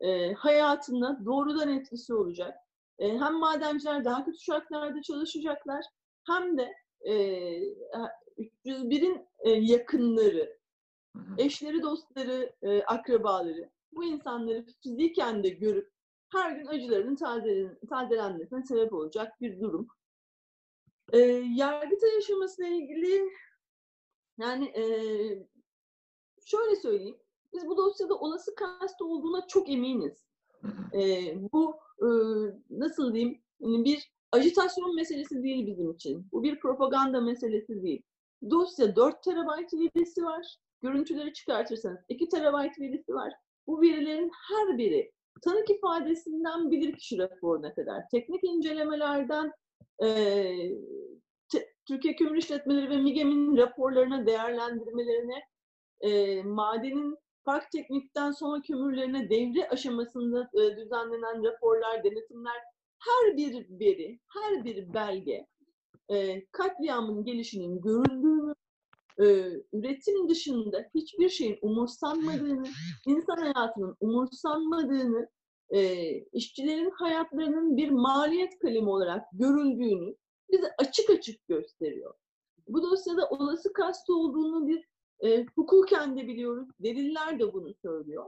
e, 0.00 0.32
hayatına 0.32 1.24
doğrudan 1.24 1.68
etkisi 1.68 2.14
olacak. 2.14 2.54
E, 2.98 3.18
hem 3.18 3.34
madenciler 3.34 4.04
daha 4.04 4.24
kötü 4.24 4.38
şartlarda 4.38 5.02
çalışacaklar 5.02 5.84
hem 6.26 6.58
de 6.58 6.74
e, 7.00 7.14
301'in 8.66 9.26
e, 9.38 9.50
yakınları, 9.50 10.58
eşleri, 11.38 11.82
dostları, 11.82 12.52
e, 12.62 12.82
akrabaları 12.82 13.70
bu 13.92 14.04
insanları 14.04 14.66
fiziken 14.82 15.44
de 15.44 15.48
görüp 15.48 15.90
her 16.32 16.52
gün 16.52 16.66
acılarının 16.66 17.16
tazelen- 17.16 17.86
tazelenmesine 17.88 18.62
sebep 18.62 18.92
olacak 18.92 19.40
bir 19.40 19.60
durum. 19.60 19.88
E, 21.12 21.18
Yargıtay 21.54 22.16
aşamasıyla 22.18 22.70
ilgili 22.70 23.30
yani 24.38 24.64
e, 24.66 24.82
şöyle 26.44 26.76
söyleyeyim. 26.76 27.18
Biz 27.54 27.66
bu 27.66 27.76
dosyada 27.76 28.14
olası 28.14 28.54
kast 28.54 29.02
olduğuna 29.02 29.46
çok 29.46 29.68
eminiz. 29.70 30.28
E, 30.94 31.34
bu 31.52 31.76
e, 31.98 32.08
nasıl 32.70 33.14
diyeyim 33.14 33.42
hani 33.62 33.84
bir 33.84 34.12
ajitasyon 34.32 34.96
meselesi 34.96 35.42
değil 35.42 35.66
bizim 35.66 35.90
için. 35.90 36.26
Bu 36.32 36.42
bir 36.42 36.60
propaganda 36.60 37.20
meselesi 37.20 37.82
değil. 37.82 38.02
Dosya 38.50 38.96
4 38.96 39.22
terabayt 39.22 39.74
verisi 39.74 40.24
var. 40.24 40.56
Görüntüleri 40.82 41.32
çıkartırsanız 41.32 41.98
2 42.08 42.28
terabayt 42.28 42.80
verisi 42.80 43.14
var. 43.14 43.32
Bu 43.66 43.80
verilerin 43.80 44.30
her 44.48 44.78
biri 44.78 45.12
tanık 45.42 45.70
ifadesinden 45.70 46.70
bilirkişi 46.70 47.18
raporuna 47.18 47.74
kadar, 47.74 48.08
teknik 48.10 48.44
incelemelerden 48.44 49.52
te- 51.48 51.72
Türkiye 51.88 52.16
Kömür 52.16 52.36
İşletmeleri 52.36 52.90
ve 52.90 52.96
MİGEM'in 52.96 53.56
raporlarına, 53.56 54.26
değerlendirmelerine, 54.26 55.42
eee, 56.02 56.42
madenin 56.42 57.16
park 57.48 57.70
teknikten 57.70 58.30
sonra 58.30 58.62
kömürlerine 58.62 59.30
devre 59.30 59.68
aşamasında 59.68 60.50
e, 60.54 60.76
düzenlenen 60.76 61.44
raporlar, 61.44 62.04
denetimler, 62.04 62.62
her 62.98 63.36
bir 63.36 63.66
veri, 63.80 64.20
her 64.34 64.64
bir 64.64 64.94
belge 64.94 65.46
e, 66.08 66.46
katliamın 66.46 67.24
gelişinin 67.24 67.80
görüldüğünü, 67.80 68.54
e, 69.18 69.24
üretim 69.72 70.28
dışında 70.28 70.84
hiçbir 70.94 71.28
şeyin 71.28 71.58
umursanmadığını, 71.62 72.66
insan 73.06 73.36
hayatının 73.36 73.96
umursanmadığını, 74.00 75.28
işçilerin 76.32 76.90
hayatlarının 76.90 77.76
bir 77.76 77.90
maliyet 77.90 78.58
kalemi 78.58 78.90
olarak 78.90 79.22
görüldüğünü 79.32 80.14
bize 80.52 80.66
açık 80.78 81.10
açık 81.10 81.48
gösteriyor. 81.48 82.14
Bu 82.68 82.82
dosyada 82.82 83.28
olası 83.28 83.72
kast 83.72 84.10
olduğunu 84.10 84.68
bir 84.68 84.87
e, 85.24 85.46
hukuken 85.56 86.16
de 86.16 86.28
biliyoruz, 86.28 86.68
deliller 86.80 87.38
de 87.38 87.52
bunu 87.52 87.74
söylüyor. 87.82 88.24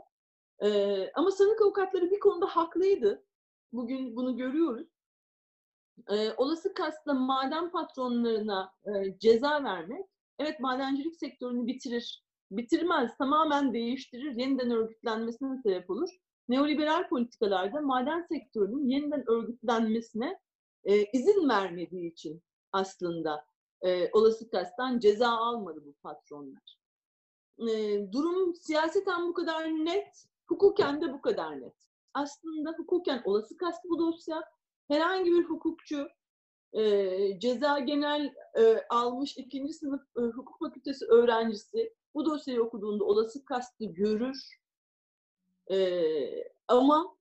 E, 0.62 0.68
ama 1.14 1.30
sanık 1.30 1.62
avukatları 1.62 2.10
bir 2.10 2.20
konuda 2.20 2.46
haklıydı. 2.46 3.24
Bugün 3.72 4.16
bunu 4.16 4.36
görüyoruz. 4.36 4.88
E, 6.10 6.32
olası 6.36 6.74
kastla 6.74 7.14
maden 7.14 7.70
patronlarına 7.70 8.72
e, 8.86 9.18
ceza 9.18 9.64
vermek, 9.64 10.06
evet 10.38 10.60
madencilik 10.60 11.16
sektörünü 11.16 11.66
bitirir. 11.66 12.24
Bitirmez, 12.50 13.16
tamamen 13.18 13.74
değiştirir, 13.74 14.36
yeniden 14.36 14.70
örgütlenmesine 14.70 15.62
sebep 15.62 15.90
olur. 15.90 16.08
Neoliberal 16.48 17.08
politikalarda 17.08 17.80
maden 17.80 18.22
sektörünün 18.22 18.88
yeniden 18.88 19.24
örgütlenmesine 19.30 20.38
e, 20.84 21.04
izin 21.04 21.48
vermediği 21.48 22.12
için 22.12 22.42
aslında 22.72 23.44
e, 23.82 24.10
olası 24.12 24.50
kastan 24.50 24.98
ceza 24.98 25.28
almadı 25.28 25.82
bu 25.84 25.94
patronlar. 26.02 26.79
E, 27.68 28.12
durum 28.12 28.54
siyaseten 28.54 29.28
bu 29.28 29.34
kadar 29.34 29.64
net, 29.68 30.26
hukuken 30.48 31.00
de 31.00 31.12
bu 31.12 31.20
kadar 31.20 31.60
net. 31.60 31.74
Aslında 32.14 32.74
hukuken 32.76 33.22
olası 33.24 33.56
kast 33.56 33.84
bu 33.84 33.98
dosya. 33.98 34.42
Herhangi 34.88 35.32
bir 35.32 35.44
hukukçu 35.44 36.08
e, 36.72 37.40
ceza 37.40 37.78
genel 37.78 38.34
e, 38.58 38.86
almış 38.90 39.36
ikinci 39.36 39.72
sınıf 39.72 40.00
e, 40.18 40.20
hukuk 40.20 40.58
fakültesi 40.58 41.04
öğrencisi 41.06 41.94
bu 42.14 42.26
dosyayı 42.26 42.62
okuduğunda 42.62 43.04
olası 43.04 43.44
kastı 43.44 43.84
görür. 43.84 44.60
E, 45.70 46.04
ama 46.68 47.16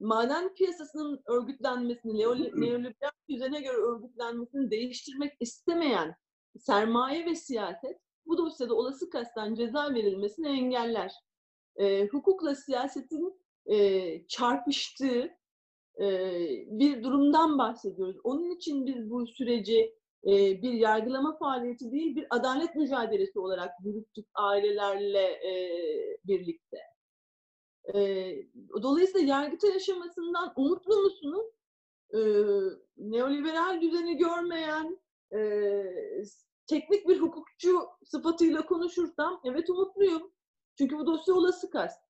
maden 0.00 0.54
piyasasının 0.54 1.22
örgütlenmesini, 1.26 2.12
neoli- 2.12 2.60
neoliberal 2.60 3.10
düzene 3.28 3.60
göre 3.60 3.76
örgütlenmesini 3.76 4.70
değiştirmek 4.70 5.32
istemeyen 5.40 6.16
sermaye 6.58 7.26
ve 7.26 7.34
siyaset 7.34 8.03
bu 8.26 8.38
dosyada 8.38 8.74
olası 8.74 9.10
kasten 9.10 9.54
ceza 9.54 9.94
verilmesini 9.94 10.48
engeller. 10.48 11.12
E, 11.76 12.06
hukukla 12.06 12.54
siyasetin 12.54 13.40
e, 13.66 14.26
çarpıştığı 14.26 15.30
e, 16.00 16.06
bir 16.66 17.02
durumdan 17.02 17.58
bahsediyoruz. 17.58 18.16
Onun 18.24 18.50
için 18.50 18.86
biz 18.86 19.10
bu 19.10 19.26
süreci 19.26 19.94
e, 20.26 20.62
bir 20.62 20.72
yargılama 20.72 21.38
faaliyeti 21.38 21.92
değil, 21.92 22.16
bir 22.16 22.26
adalet 22.30 22.76
mücadelesi 22.76 23.38
olarak 23.38 23.70
yürüttük 23.84 24.26
ailelerle 24.34 25.24
e, 25.24 25.52
birlikte. 26.24 26.78
E, 27.94 27.98
dolayısıyla 28.82 29.36
yargıtay 29.36 29.72
aşamasından 29.76 30.52
umutlu 30.56 30.96
musunuz? 30.96 31.46
E, 32.14 32.18
neoliberal 32.96 33.80
düzeni 33.80 34.16
görmeyen, 34.16 34.98
e, 35.32 35.38
teknik 36.66 37.08
bir 37.08 37.20
hukukçu 37.20 37.80
sıfatıyla 38.04 38.66
konuşursam 38.66 39.40
evet 39.44 39.70
umutluyum. 39.70 40.32
Çünkü 40.78 40.98
bu 40.98 41.06
dosya 41.06 41.34
olası 41.34 41.70
kast. 41.70 42.00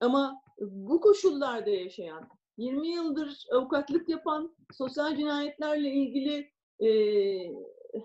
Ama 0.00 0.40
bu 0.60 1.00
koşullarda 1.00 1.70
yaşayan, 1.70 2.28
20 2.56 2.88
yıldır 2.88 3.44
avukatlık 3.52 4.08
yapan, 4.08 4.56
sosyal 4.72 5.16
cinayetlerle 5.16 5.90
ilgili 5.90 6.50
e, 6.80 6.88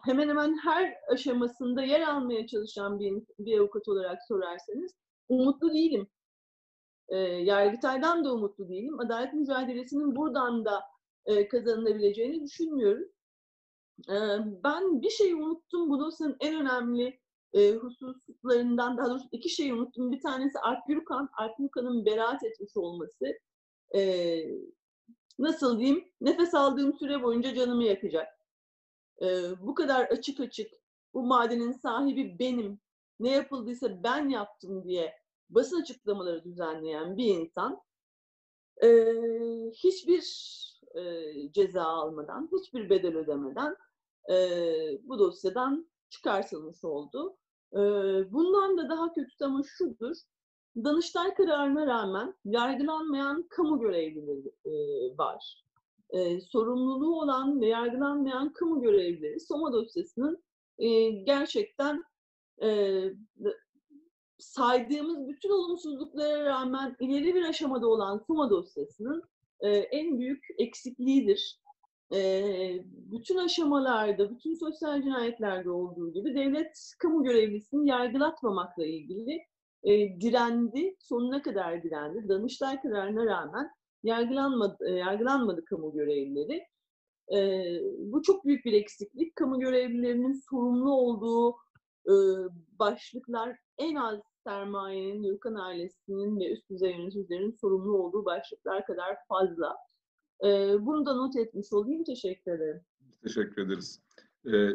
hemen 0.05 0.29
hemen 0.29 0.57
her 0.63 0.93
aşamasında 1.11 1.83
yer 1.83 2.01
almaya 2.01 2.47
çalışan 2.47 2.99
bir, 2.99 3.23
bir 3.39 3.59
avukat 3.59 3.87
olarak 3.87 4.19
sorarsanız 4.27 4.91
umutlu 5.29 5.73
değilim. 5.73 6.07
E, 7.09 7.17
Yargıtay'dan 7.17 8.25
da 8.25 8.33
umutlu 8.33 8.69
değilim. 8.69 8.99
Adalet 8.99 9.33
mücadelesinin 9.33 10.15
buradan 10.15 10.65
da 10.65 10.83
e, 11.25 11.47
kazanılabileceğini 11.47 12.43
düşünmüyorum. 12.43 13.09
Ben 14.63 15.01
bir 15.01 15.09
şeyi 15.09 15.35
unuttum. 15.35 15.89
Bu 15.89 15.99
dosyanın 15.99 16.37
en 16.39 16.55
önemli 16.55 17.19
e, 17.53 17.71
hususlarından, 17.71 18.97
daha 18.97 19.09
doğrusu 19.09 19.27
iki 19.31 19.49
şeyi 19.49 19.73
unuttum. 19.73 20.11
Bir 20.11 20.21
tanesi 20.21 20.59
Alp 20.59 20.87
Gürkan, 20.87 21.29
Alp 21.37 21.57
Gürkan'ın 21.57 22.05
beraat 22.05 22.43
etmiş 22.43 22.77
olması. 22.77 23.25
E, 23.95 24.43
nasıl 25.39 25.79
diyeyim? 25.79 26.05
Nefes 26.21 26.53
aldığım 26.53 26.93
süre 26.93 27.23
boyunca 27.23 27.53
canımı 27.53 27.83
yakacak. 27.83 28.27
E, 29.21 29.25
bu 29.61 29.75
kadar 29.75 30.05
açık 30.05 30.39
açık 30.39 30.71
bu 31.13 31.23
madenin 31.23 31.71
sahibi 31.71 32.39
benim, 32.39 32.79
ne 33.19 33.31
yapıldıysa 33.31 34.03
ben 34.03 34.29
yaptım 34.29 34.83
diye 34.83 35.13
basın 35.49 35.81
açıklamaları 35.81 36.43
düzenleyen 36.43 37.17
bir 37.17 37.25
insan 37.25 37.81
e, 38.83 38.87
hiçbir 39.73 40.23
e, 40.95 41.01
ceza 41.51 41.83
almadan, 41.83 42.49
hiçbir 42.51 42.89
bedel 42.89 43.17
ödemeden 43.17 43.75
e, 44.31 44.35
bu 45.03 45.19
dosyadan 45.19 45.89
çıkartılmış 46.09 46.83
oldu. 46.83 47.37
E, 47.73 47.79
bundan 48.31 48.77
da 48.77 48.89
daha 48.89 49.13
kötü 49.13 49.45
ama 49.45 49.63
şudur, 49.77 50.15
Danıştay 50.75 51.33
kararına 51.33 51.87
rağmen 51.87 52.35
yargılanmayan 52.45 53.47
kamu 53.49 53.79
görevlileri 53.79 54.51
e, 54.65 54.73
var. 55.17 55.63
E, 56.09 56.41
sorumluluğu 56.41 57.21
olan 57.21 57.61
ve 57.61 57.67
yargılanmayan 57.67 58.53
kamu 58.53 58.81
görevlileri 58.81 59.39
Soma 59.39 59.73
dosyasının 59.73 60.43
e, 60.77 61.09
gerçekten 61.09 62.03
e, 62.63 63.01
saydığımız 64.37 65.27
bütün 65.27 65.49
olumsuzluklara 65.49 66.45
rağmen 66.45 66.95
ileri 66.99 67.35
bir 67.35 67.43
aşamada 67.43 67.87
olan 67.87 68.23
Soma 68.27 68.49
dosyasının 68.49 69.23
e, 69.59 69.69
en 69.69 70.19
büyük 70.19 70.45
eksikliğidir. 70.57 71.59
E, 72.13 72.41
bütün 72.85 73.37
aşamalarda, 73.37 74.31
bütün 74.31 74.53
sosyal 74.53 75.01
cinayetlerde 75.01 75.69
olduğu 75.69 76.13
gibi 76.13 76.35
devlet 76.35 76.93
kamu 76.99 77.23
görevlisini 77.23 77.89
yargılatmamakla 77.89 78.85
ilgili 78.85 79.41
e, 79.83 80.21
direndi, 80.21 80.95
sonuna 80.99 81.41
kadar 81.41 81.83
direndi. 81.83 82.29
Danıştay 82.29 82.81
kararına 82.81 83.25
rağmen 83.25 83.69
yargılanmadı, 84.03 84.89
yargılanmadı 84.89 85.65
kamu 85.65 85.93
görevlileri. 85.93 86.63
E, 87.33 87.37
bu 87.99 88.21
çok 88.21 88.45
büyük 88.45 88.65
bir 88.65 88.73
eksiklik. 88.73 89.35
Kamu 89.35 89.59
görevlilerinin 89.59 90.41
sorumlu 90.49 90.91
olduğu 90.91 91.55
e, 92.07 92.13
başlıklar 92.79 93.57
en 93.77 93.95
az 93.95 94.19
sermayenin, 94.43 95.23
Gürkan 95.23 95.55
ailesinin 95.55 96.39
ve 96.39 96.51
üst 96.51 96.69
düzey 96.69 96.91
yöneticilerin 96.91 97.57
sorumlu 97.61 97.97
olduğu 97.97 98.25
başlıklar 98.25 98.85
kadar 98.85 99.17
fazla. 99.27 99.77
E, 100.43 100.47
bunu 100.85 101.05
da 101.05 101.13
not 101.13 101.35
etmiş 101.35 101.73
olayım. 101.73 102.03
Teşekkür 102.03 102.51
ederim. 102.51 102.81
Teşekkür 103.23 103.61
ederiz. 103.61 104.01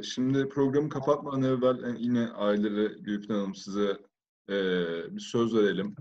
Şimdi 0.03 0.49
programı 0.49 0.89
kapatmadan 0.89 1.43
evvel 1.43 1.97
yine 1.99 2.29
ailelere 2.29 2.95
Gülfin 2.99 3.35
Hanım 3.35 3.55
size 3.55 3.99
e, 4.49 4.57
bir 5.17 5.21
söz 5.21 5.55
verelim. 5.55 5.97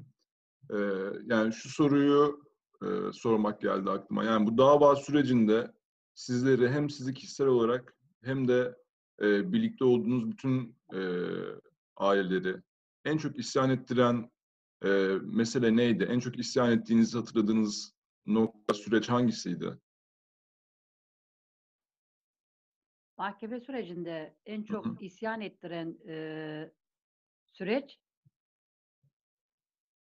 E, 0.71 0.77
yani 1.25 1.53
şu 1.53 1.69
soruyu 1.69 2.43
e, 2.83 3.11
sormak 3.13 3.61
geldi 3.61 3.89
aklıma. 3.89 4.23
Yani 4.23 4.47
bu 4.47 4.57
dava 4.57 4.95
sürecinde 4.95 5.71
sizleri 6.13 6.69
hem 6.69 6.89
sizi 6.89 7.13
kişisel 7.13 7.47
olarak 7.47 7.95
hem 8.23 8.47
de 8.47 8.75
e, 9.21 9.53
birlikte 9.53 9.85
olduğunuz 9.85 10.31
bütün 10.31 10.75
e, 10.93 10.99
aileleri 11.97 12.55
en 13.05 13.17
çok 13.17 13.39
isyan 13.39 13.69
ettiren 13.69 14.31
e, 14.85 15.17
mesele 15.21 15.75
neydi? 15.75 16.03
En 16.03 16.19
çok 16.19 16.39
isyan 16.39 16.71
ettiğinizi 16.71 17.17
hatırladığınız 17.17 17.93
nokta, 18.25 18.73
süreç 18.73 19.09
hangisiydi? 19.09 19.77
Mahkeme 23.17 23.59
sürecinde 23.59 24.35
en 24.45 24.63
çok 24.63 24.85
hı 24.85 24.89
hı. 24.89 24.95
isyan 24.99 25.41
ettiren 25.41 25.97
e, 26.07 26.71
süreç 27.51 27.99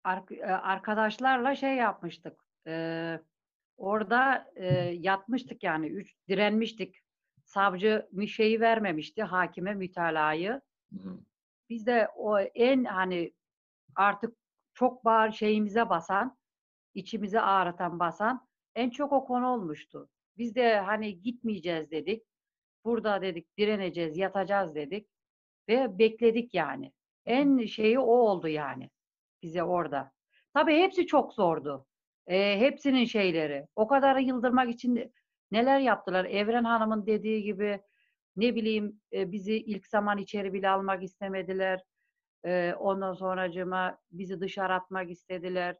arkadaşlarla 0.05 1.55
şey 1.55 1.77
yapmıştık. 1.77 2.45
E, 2.67 3.21
orada 3.77 4.51
e, 4.57 4.67
yatmıştık 5.01 5.63
yani. 5.63 5.87
Üç, 5.87 6.17
direnmiştik. 6.29 7.03
Savcı 7.45 8.09
şeyi 8.29 8.61
vermemişti 8.61 9.23
hakime 9.23 9.75
mütalayı. 9.75 10.61
Biz 11.71 11.87
de 11.87 12.09
o 12.17 12.39
en 12.41 12.85
hani 12.85 13.33
artık 13.95 14.37
çok 14.75 15.05
bağır 15.05 15.33
şeyimize 15.33 15.89
basan, 15.89 16.38
içimize 16.95 17.41
ağrıtan 17.41 17.99
basan 17.99 18.49
en 18.75 18.91
çok 18.91 19.13
o 19.13 19.25
konu 19.25 19.47
olmuştu. 19.47 20.09
Biz 20.39 20.55
de 20.55 20.81
hani 20.81 21.23
gitmeyeceğiz 21.23 21.91
dedik. 21.91 22.23
Burada 22.85 23.23
dedik 23.23 23.59
direneceğiz, 23.59 24.17
yatacağız 24.17 24.75
dedik. 24.75 25.09
Ve 25.69 25.99
bekledik 25.99 26.55
yani. 26.55 26.93
En 27.27 27.67
şeyi 27.67 27.99
o 27.99 28.13
oldu 28.13 28.49
yani 28.49 28.91
bize 29.43 29.63
orada. 29.63 30.13
Tabii 30.55 30.77
hepsi 30.79 31.07
çok 31.07 31.33
zordu. 31.35 31.87
E, 32.27 32.61
hepsinin 32.61 33.05
şeyleri. 33.05 33.67
O 33.77 33.87
kadar 33.89 34.17
yıldırmak 34.17 34.71
için 34.71 35.13
neler 35.51 35.81
yaptılar? 35.81 36.25
Evren 36.25 36.65
Hanım'ın 36.65 37.07
dediği 37.07 37.43
gibi 37.43 37.81
ne 38.37 38.55
bileyim 38.55 39.01
e, 39.13 39.33
bizi 39.33 39.55
ilk 39.55 39.87
zaman 39.87 40.19
içeri 40.19 40.53
bile 40.53 40.69
almak 40.69 41.03
istemediler. 41.03 41.83
E, 42.45 42.75
ondan 42.79 43.15
sonracıma 43.15 43.99
bizi 44.11 44.41
dışarı 44.41 44.75
atmak 44.75 45.11
istediler. 45.11 45.77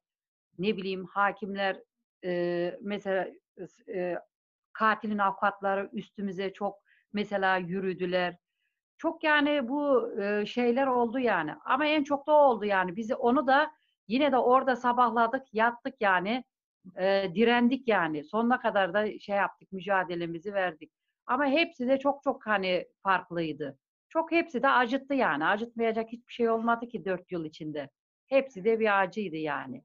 Ne 0.59 0.77
bileyim 0.77 1.05
hakimler 1.07 1.81
e, 2.25 2.79
mesela 2.83 3.29
e, 3.95 4.17
katilin 4.73 5.19
avukatları 5.19 5.91
üstümüze 5.93 6.53
çok 6.53 6.79
mesela 7.13 7.57
yürüdüler. 7.57 8.37
Çok 8.99 9.25
yani 9.25 9.69
bu 9.69 10.13
e, 10.23 10.47
şeyler 10.47 10.87
oldu 10.87 11.19
yani. 11.19 11.55
Ama 11.65 11.87
en 11.87 12.05
çok 12.05 12.27
da 12.27 12.33
oldu 12.33 12.65
yani. 12.65 12.97
Bizi 12.97 13.15
onu 13.15 13.47
da 13.47 13.71
yine 14.09 14.33
de 14.33 14.39
orada 14.39 14.77
sabahladık, 14.77 15.55
yattık 15.55 15.95
yani. 16.01 16.45
E, 16.97 17.31
direndik 17.35 17.89
yani. 17.89 18.25
Sonuna 18.25 18.61
kadar 18.61 18.95
da 18.95 19.19
şey 19.19 19.37
yaptık, 19.37 19.73
mücadelemizi 19.73 20.55
verdik. 20.55 20.93
Ama 21.27 21.47
hepsi 21.47 21.89
de 21.89 21.99
çok 21.99 22.23
çok 22.23 22.47
hani 22.47 22.87
farklıydı. 23.03 23.79
Çok 24.09 24.33
hepsi 24.33 24.63
de 24.63 24.69
acıttı 24.69 25.15
yani. 25.15 25.47
Acıtmayacak 25.47 26.09
hiçbir 26.13 26.33
şey 26.33 26.51
olmadı 26.51 26.89
ki 26.89 27.05
dört 27.05 27.33
yıl 27.33 27.45
içinde. 27.45 27.91
Hepsi 28.27 28.65
de 28.65 28.81
bir 28.81 29.01
acıydı 29.03 29.37
yani. 29.37 29.85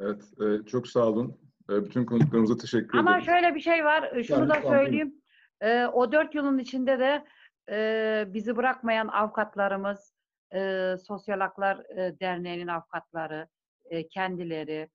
Evet, 0.00 0.22
e, 0.40 0.66
çok 0.66 0.88
sağ 0.88 1.06
olun. 1.06 1.38
E, 1.70 1.84
bütün 1.84 2.04
konuklarımıza 2.04 2.56
teşekkür 2.56 2.88
ederim. 2.88 3.08
Ama 3.08 3.20
şöyle 3.20 3.54
bir 3.54 3.60
şey 3.60 3.84
var, 3.84 4.22
şunu 4.22 4.38
yani, 4.38 4.48
da 4.48 4.68
söyleyeyim. 4.68 5.14
E, 5.60 5.86
o 5.86 6.12
dört 6.12 6.34
yılın 6.34 6.58
içinde 6.58 6.98
de 6.98 7.24
e, 7.70 8.24
bizi 8.34 8.56
bırakmayan 8.56 9.08
avukatlarımız, 9.08 10.14
e, 10.54 10.94
Sosyal 11.06 11.40
Haklar 11.40 11.98
e, 11.98 12.20
Derneği'nin 12.20 12.66
avukatları, 12.66 13.48
e, 13.84 14.08
kendileri, 14.08 14.88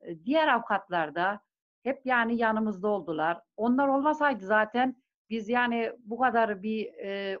e, 0.00 0.24
diğer 0.24 0.48
avukatlar 0.48 1.14
da 1.14 1.40
hep 1.82 2.00
yani 2.04 2.36
yanımızda 2.36 2.88
oldular. 2.88 3.40
Onlar 3.56 3.88
olmasaydı 3.88 4.46
zaten 4.46 4.96
biz 5.30 5.48
yani 5.48 5.92
bu 5.98 6.18
kadar 6.18 6.62
bir 6.62 6.86
e, 6.86 7.38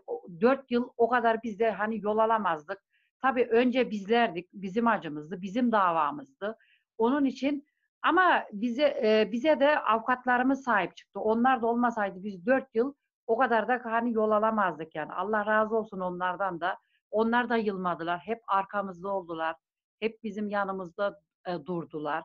yıl 0.70 0.88
o 0.96 1.08
kadar 1.08 1.42
biz 1.42 1.58
de 1.58 1.70
hani 1.70 2.00
yol 2.02 2.18
alamazdık. 2.18 2.78
Tabii 3.22 3.44
önce 3.44 3.90
bizlerdik, 3.90 4.48
bizim 4.52 4.86
acımızdı, 4.86 5.42
bizim 5.42 5.72
davamızdı. 5.72 6.58
Onun 7.02 7.24
için 7.24 7.66
ama 8.02 8.44
bize 8.52 9.00
e, 9.04 9.32
bize 9.32 9.60
de 9.60 9.78
avukatlarımız 9.78 10.64
sahip 10.64 10.96
çıktı. 10.96 11.20
Onlar 11.20 11.62
da 11.62 11.66
olmasaydı 11.66 12.24
biz 12.24 12.46
dört 12.46 12.74
yıl 12.74 12.94
o 13.26 13.38
kadar 13.38 13.68
da 13.68 13.80
hani 13.84 14.12
yol 14.12 14.30
alamazdık 14.30 14.94
yani. 14.94 15.12
Allah 15.12 15.46
razı 15.46 15.76
olsun 15.76 16.00
onlardan 16.00 16.60
da. 16.60 16.78
Onlar 17.10 17.48
da 17.48 17.56
yılmadılar. 17.56 18.18
Hep 18.18 18.42
arkamızda 18.46 19.08
oldular. 19.08 19.56
Hep 20.00 20.22
bizim 20.22 20.48
yanımızda 20.48 21.20
e, 21.46 21.66
durdular. 21.66 22.24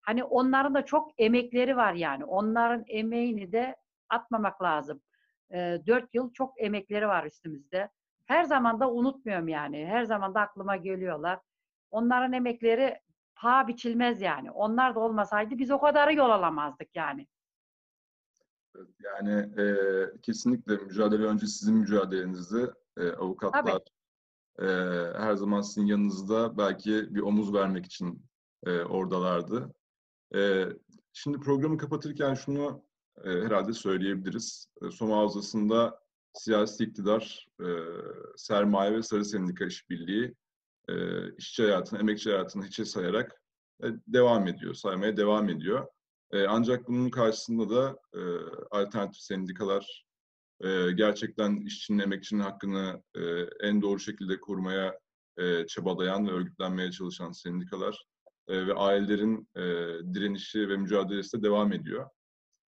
Hani 0.00 0.24
onların 0.24 0.74
da 0.74 0.84
çok 0.84 1.20
emekleri 1.20 1.76
var 1.76 1.92
yani. 1.92 2.24
Onların 2.24 2.84
emeğini 2.88 3.52
de 3.52 3.76
atmamak 4.08 4.62
lazım. 4.62 5.00
E, 5.50 5.78
dört 5.86 6.14
yıl 6.14 6.32
çok 6.32 6.62
emekleri 6.62 7.08
var 7.08 7.24
üstümüzde. 7.24 7.90
Her 8.26 8.44
zaman 8.44 8.80
da 8.80 8.90
unutmuyorum 8.92 9.48
yani. 9.48 9.86
Her 9.86 10.04
zaman 10.04 10.34
da 10.34 10.40
aklıma 10.40 10.76
geliyorlar. 10.76 11.40
Onların 11.90 12.32
emekleri 12.32 12.98
paha 13.38 13.68
biçilmez 13.68 14.20
yani. 14.20 14.50
Onlar 14.50 14.94
da 14.94 15.00
olmasaydı 15.00 15.58
biz 15.58 15.70
o 15.70 15.80
kadarı 15.80 16.14
yol 16.14 16.30
alamazdık 16.30 16.96
yani. 16.96 17.26
Yani 19.04 19.60
e, 19.60 19.64
kesinlikle 20.22 20.76
mücadele 20.76 21.22
önce 21.22 21.46
sizin 21.46 21.74
mücadelenizde 21.74 22.72
e, 22.96 23.10
avukatlar 23.10 23.82
e, 24.58 24.66
her 25.18 25.34
zaman 25.34 25.60
sizin 25.60 25.86
yanınızda 25.86 26.58
belki 26.58 27.14
bir 27.14 27.20
omuz 27.20 27.54
vermek 27.54 27.86
için 27.86 28.22
e, 28.66 28.80
oradalardı. 28.80 29.74
E, 30.34 30.64
şimdi 31.12 31.40
programı 31.40 31.78
kapatırken 31.78 32.34
şunu 32.34 32.84
e, 33.24 33.30
herhalde 33.30 33.72
söyleyebiliriz. 33.72 34.68
E, 34.82 34.90
Soma 34.90 35.16
Havzası'nda 35.16 36.00
siyasi 36.32 36.84
iktidar, 36.84 37.48
e, 37.60 37.66
sermaye 38.36 38.92
ve 38.92 39.02
sarı 39.02 39.24
sendika 39.24 39.64
işbirliği 39.64 40.34
e, 40.88 40.94
işçi 41.36 41.62
hayatını, 41.62 42.00
emekçi 42.00 42.30
hayatını 42.30 42.64
hiçe 42.64 42.84
sayarak 42.84 43.42
e, 43.84 43.86
devam 44.06 44.48
ediyor, 44.48 44.74
saymaya 44.74 45.16
devam 45.16 45.48
ediyor. 45.48 45.86
E, 46.32 46.46
ancak 46.46 46.88
bunun 46.88 47.10
karşısında 47.10 47.70
da 47.70 47.98
e, 48.14 48.20
alternatif 48.70 49.22
sendikalar 49.22 50.04
e, 50.60 50.92
gerçekten 50.92 51.56
işçinin, 51.56 51.98
emekçinin 51.98 52.40
hakkını 52.40 53.02
e, 53.14 53.20
en 53.60 53.82
doğru 53.82 53.98
şekilde 53.98 54.40
korumaya 54.40 54.98
e, 55.36 55.66
çabalayan 55.66 56.26
ve 56.26 56.30
örgütlenmeye 56.30 56.90
çalışan 56.90 57.32
sendikalar 57.32 58.04
e, 58.48 58.66
ve 58.66 58.74
ailelerin 58.74 59.48
e, 59.56 59.62
direnişi 60.14 60.68
ve 60.68 60.76
mücadelesi 60.76 61.38
de 61.38 61.42
devam 61.42 61.72
ediyor. 61.72 62.10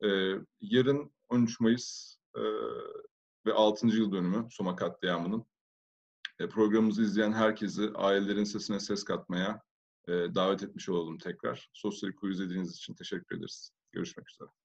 E, 0.05 0.09
yarın 0.61 1.13
13 1.29 1.61
Mayıs 1.61 2.17
e, 2.37 2.43
ve 3.47 3.53
6. 3.53 3.87
yıl 3.87 4.13
dönümü 4.13 4.47
Soma 4.51 4.77
katliamının. 4.77 5.47
E, 6.41 6.49
programımızı 6.49 7.03
izleyen 7.03 7.33
herkesi 7.33 7.91
ailelerin 7.95 8.45
sesine 8.45 8.81
ses 8.81 9.05
katmaya 9.05 9.61
e, 10.09 10.13
davet 10.13 10.63
etmiş 10.63 10.89
olalım 10.89 11.19
tekrar. 11.19 11.71
Sosyal 11.73 12.13
izlediğiniz 12.31 12.77
için 12.77 12.95
teşekkür 12.95 13.37
ederiz. 13.37 13.71
Görüşmek 13.93 14.31
üzere. 14.31 14.64